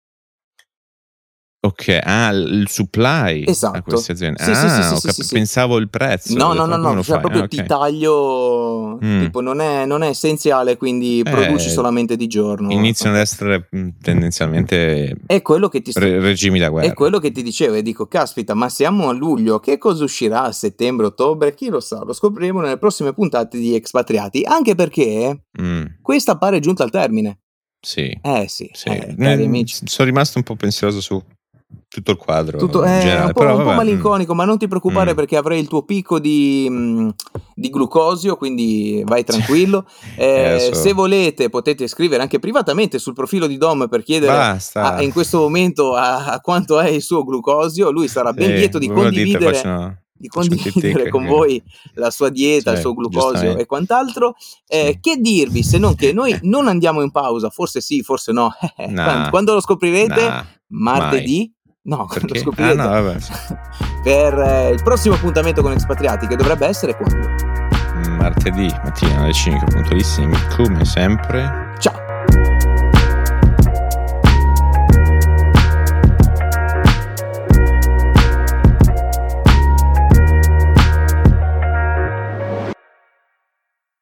Ok, 1.83 1.99
ah, 2.03 2.31
il 2.31 2.67
supply 2.69 3.45
a 3.45 3.51
Esatto. 3.51 3.83
queste 3.83 4.13
aziende. 4.13 4.43
Sì, 4.43 4.51
ah, 4.51 4.95
sì, 4.97 5.11
sì, 5.11 5.23
cap- 5.23 5.33
pensavo 5.33 5.79
il 5.79 5.89
prezzo. 5.91 6.35
No, 6.37 6.53
no, 6.53 6.65
no, 6.67 6.77
no, 6.77 6.95
cioè 7.03 7.15
fai? 7.15 7.21
proprio 7.21 7.43
Ah, 7.43 7.49
ti 7.49 7.59
ok. 7.59 7.67
taglio, 7.67 8.99
Mm. 9.03 9.21
tipo 9.21 9.41
non 9.41 9.61
è, 9.61 9.85
non 9.85 10.03
è 10.03 10.09
essenziale, 10.09 10.77
quindi 10.77 11.23
produci 11.25 11.67
Eh, 11.69 11.71
solamente 11.71 12.17
di 12.17 12.27
giorno. 12.29 12.71
Iniziano 12.71 13.17
ad 13.17 13.23
essere 13.23 13.69
tendenzialmente 14.01 15.17
È 15.27 15.43
quello 15.43 15.69
che 15.69 15.83
ti 15.83 15.91
sto- 15.91 16.01
re- 16.01 16.21
regimi 16.21 16.59
da 16.59 16.69
guerra. 16.69 16.89
È 16.89 16.95
quello 16.95 17.19
che 17.19 17.31
ti 17.33 17.43
dicevo 17.43 17.75
e 17.75 17.83
dico, 17.83 18.07
caspita, 18.07 18.55
ma 18.55 18.69
siamo 18.69 19.09
a 19.09 19.13
luglio, 19.13 19.59
che 19.61 19.79
cosa 19.79 20.05
uscirà 20.05 20.43
a 20.45 20.53
settembre, 20.53 21.07
ottobre? 21.07 21.55
Chi 21.55 21.69
lo 21.69 21.81
sa, 21.81 22.03
lo 22.05 22.13
scopriremo 22.13 22.61
nelle 22.61 22.79
prossime 22.79 23.13
puntate 23.13 23.59
di 23.59 23.75
Expatriati, 23.75 24.43
anche 24.45 24.75
perché 24.75 25.45
Mm, 25.61 25.85
questa 26.01 26.39
pare 26.39 26.61
giunta 26.61 26.83
al 26.85 26.91
termine. 26.91 27.41
sì. 27.81 28.17
Eh 28.23 28.47
sì, 28.49 28.71
sì. 28.73 28.89
eh, 28.89 29.15
cari 29.19 29.45
amici. 29.45 29.81
Sono 29.87 30.09
rimasto 30.09 30.39
un 30.39 30.45
po' 30.45 30.55
pensieroso 30.57 31.01
su 31.01 31.21
tutto 31.89 32.11
il 32.13 32.17
quadro. 32.17 32.59
Tutto, 32.59 32.83
è 32.85 33.01
generale, 33.01 33.27
un 33.27 33.33
po', 33.33 33.41
però 33.41 33.57
un 33.59 33.65
po' 33.65 33.73
mm. 33.73 33.77
malinconico, 33.77 34.35
ma 34.35 34.45
non 34.45 34.57
ti 34.59 34.67
preoccupare 34.69 35.13
Mm. 35.13 35.15
perché 35.15 35.37
avrai 35.37 35.59
il 35.61 35.69
tuo 35.69 35.83
picco 35.83 36.19
di, 36.19 36.67
mh, 36.71 37.09
di 37.55 37.69
glucosio, 37.71 38.37
quindi 38.37 39.03
vai 39.05 39.25
tranquillo. 39.25 39.87
Eh, 40.17 40.69
Eh, 40.71 40.75
se 40.75 40.93
volete 40.93 41.49
potete 41.51 41.87
scrivere 41.89 42.23
anche 42.23 42.39
privatamente 42.39 42.99
sul 42.99 43.13
profilo 43.15 43.47
di 43.47 43.57
Dom 43.59 43.89
per 43.89 44.03
chiedere 44.03 44.59
a- 44.75 45.03
in 45.03 45.13
questo 45.13 45.39
momento 45.39 45.95
a, 45.95 46.27
a 46.27 46.41
quanto 46.41 46.79
è 46.81 46.89
il 46.89 47.03
suo 47.03 47.25
glucosio. 47.25 47.91
Lui 47.91 48.09
sarà 48.09 48.33
ben 48.33 48.49
Sì, 48.49 48.53
lieto 48.55 48.79
di 48.79 48.89
dite, 48.89 49.01
condividere, 49.01 49.55
faccio- 49.55 49.97
di 50.23 50.29
condividere 50.29 51.09
con 51.09 51.27
voi 51.27 51.61
la 51.95 52.11
sua 52.11 52.29
dieta, 52.29 52.71
il 52.71 52.77
Sì, 52.77 52.83
suo 52.83 52.95
glucosio 52.95 53.57
e 53.57 53.67
quant'altro. 53.67 54.35
Eh, 54.69 54.93
Sì. 54.93 54.99
Che 55.01 55.17
dirvi 55.17 55.63
se 55.63 55.79
non 55.79 55.95
che 55.97 56.13
noi 56.13 56.37
non 56.43 56.69
andiamo 56.69 57.03
in 57.03 57.11
pausa, 57.11 57.51
forse 57.51 57.81
sì, 57.81 58.03
forse 58.03 58.33
no. 58.33 58.51
Nah. 58.89 59.05
Quando- 59.05 59.31
Quando 59.31 59.55
lo 59.55 59.61
scoprirete? 59.61 60.21
Nah, 60.29 60.47
Martedì? 60.69 61.53
No, 61.85 62.07
Perché? 62.13 62.27
lo 62.35 62.35
Ah, 62.35 62.43
scoprirete 62.43 62.77
no, 62.77 62.89
vabbè. 62.89 63.17
per 64.03 64.39
eh, 64.39 64.71
il 64.71 64.83
prossimo 64.83 65.15
appuntamento 65.15 65.63
con 65.63 65.73
Expatriati 65.73 66.27
che 66.27 66.37
dovrebbe 66.37 66.67
essere 66.67 66.97
quando? 66.97 67.29
Martedì 68.19 68.73
mattina 68.85 69.23
alle 69.23 69.33
5 69.33 69.67
puntualissimi, 69.73 70.35
come 70.57 70.85
sempre. 70.85 71.73
Ciao! 71.79 72.01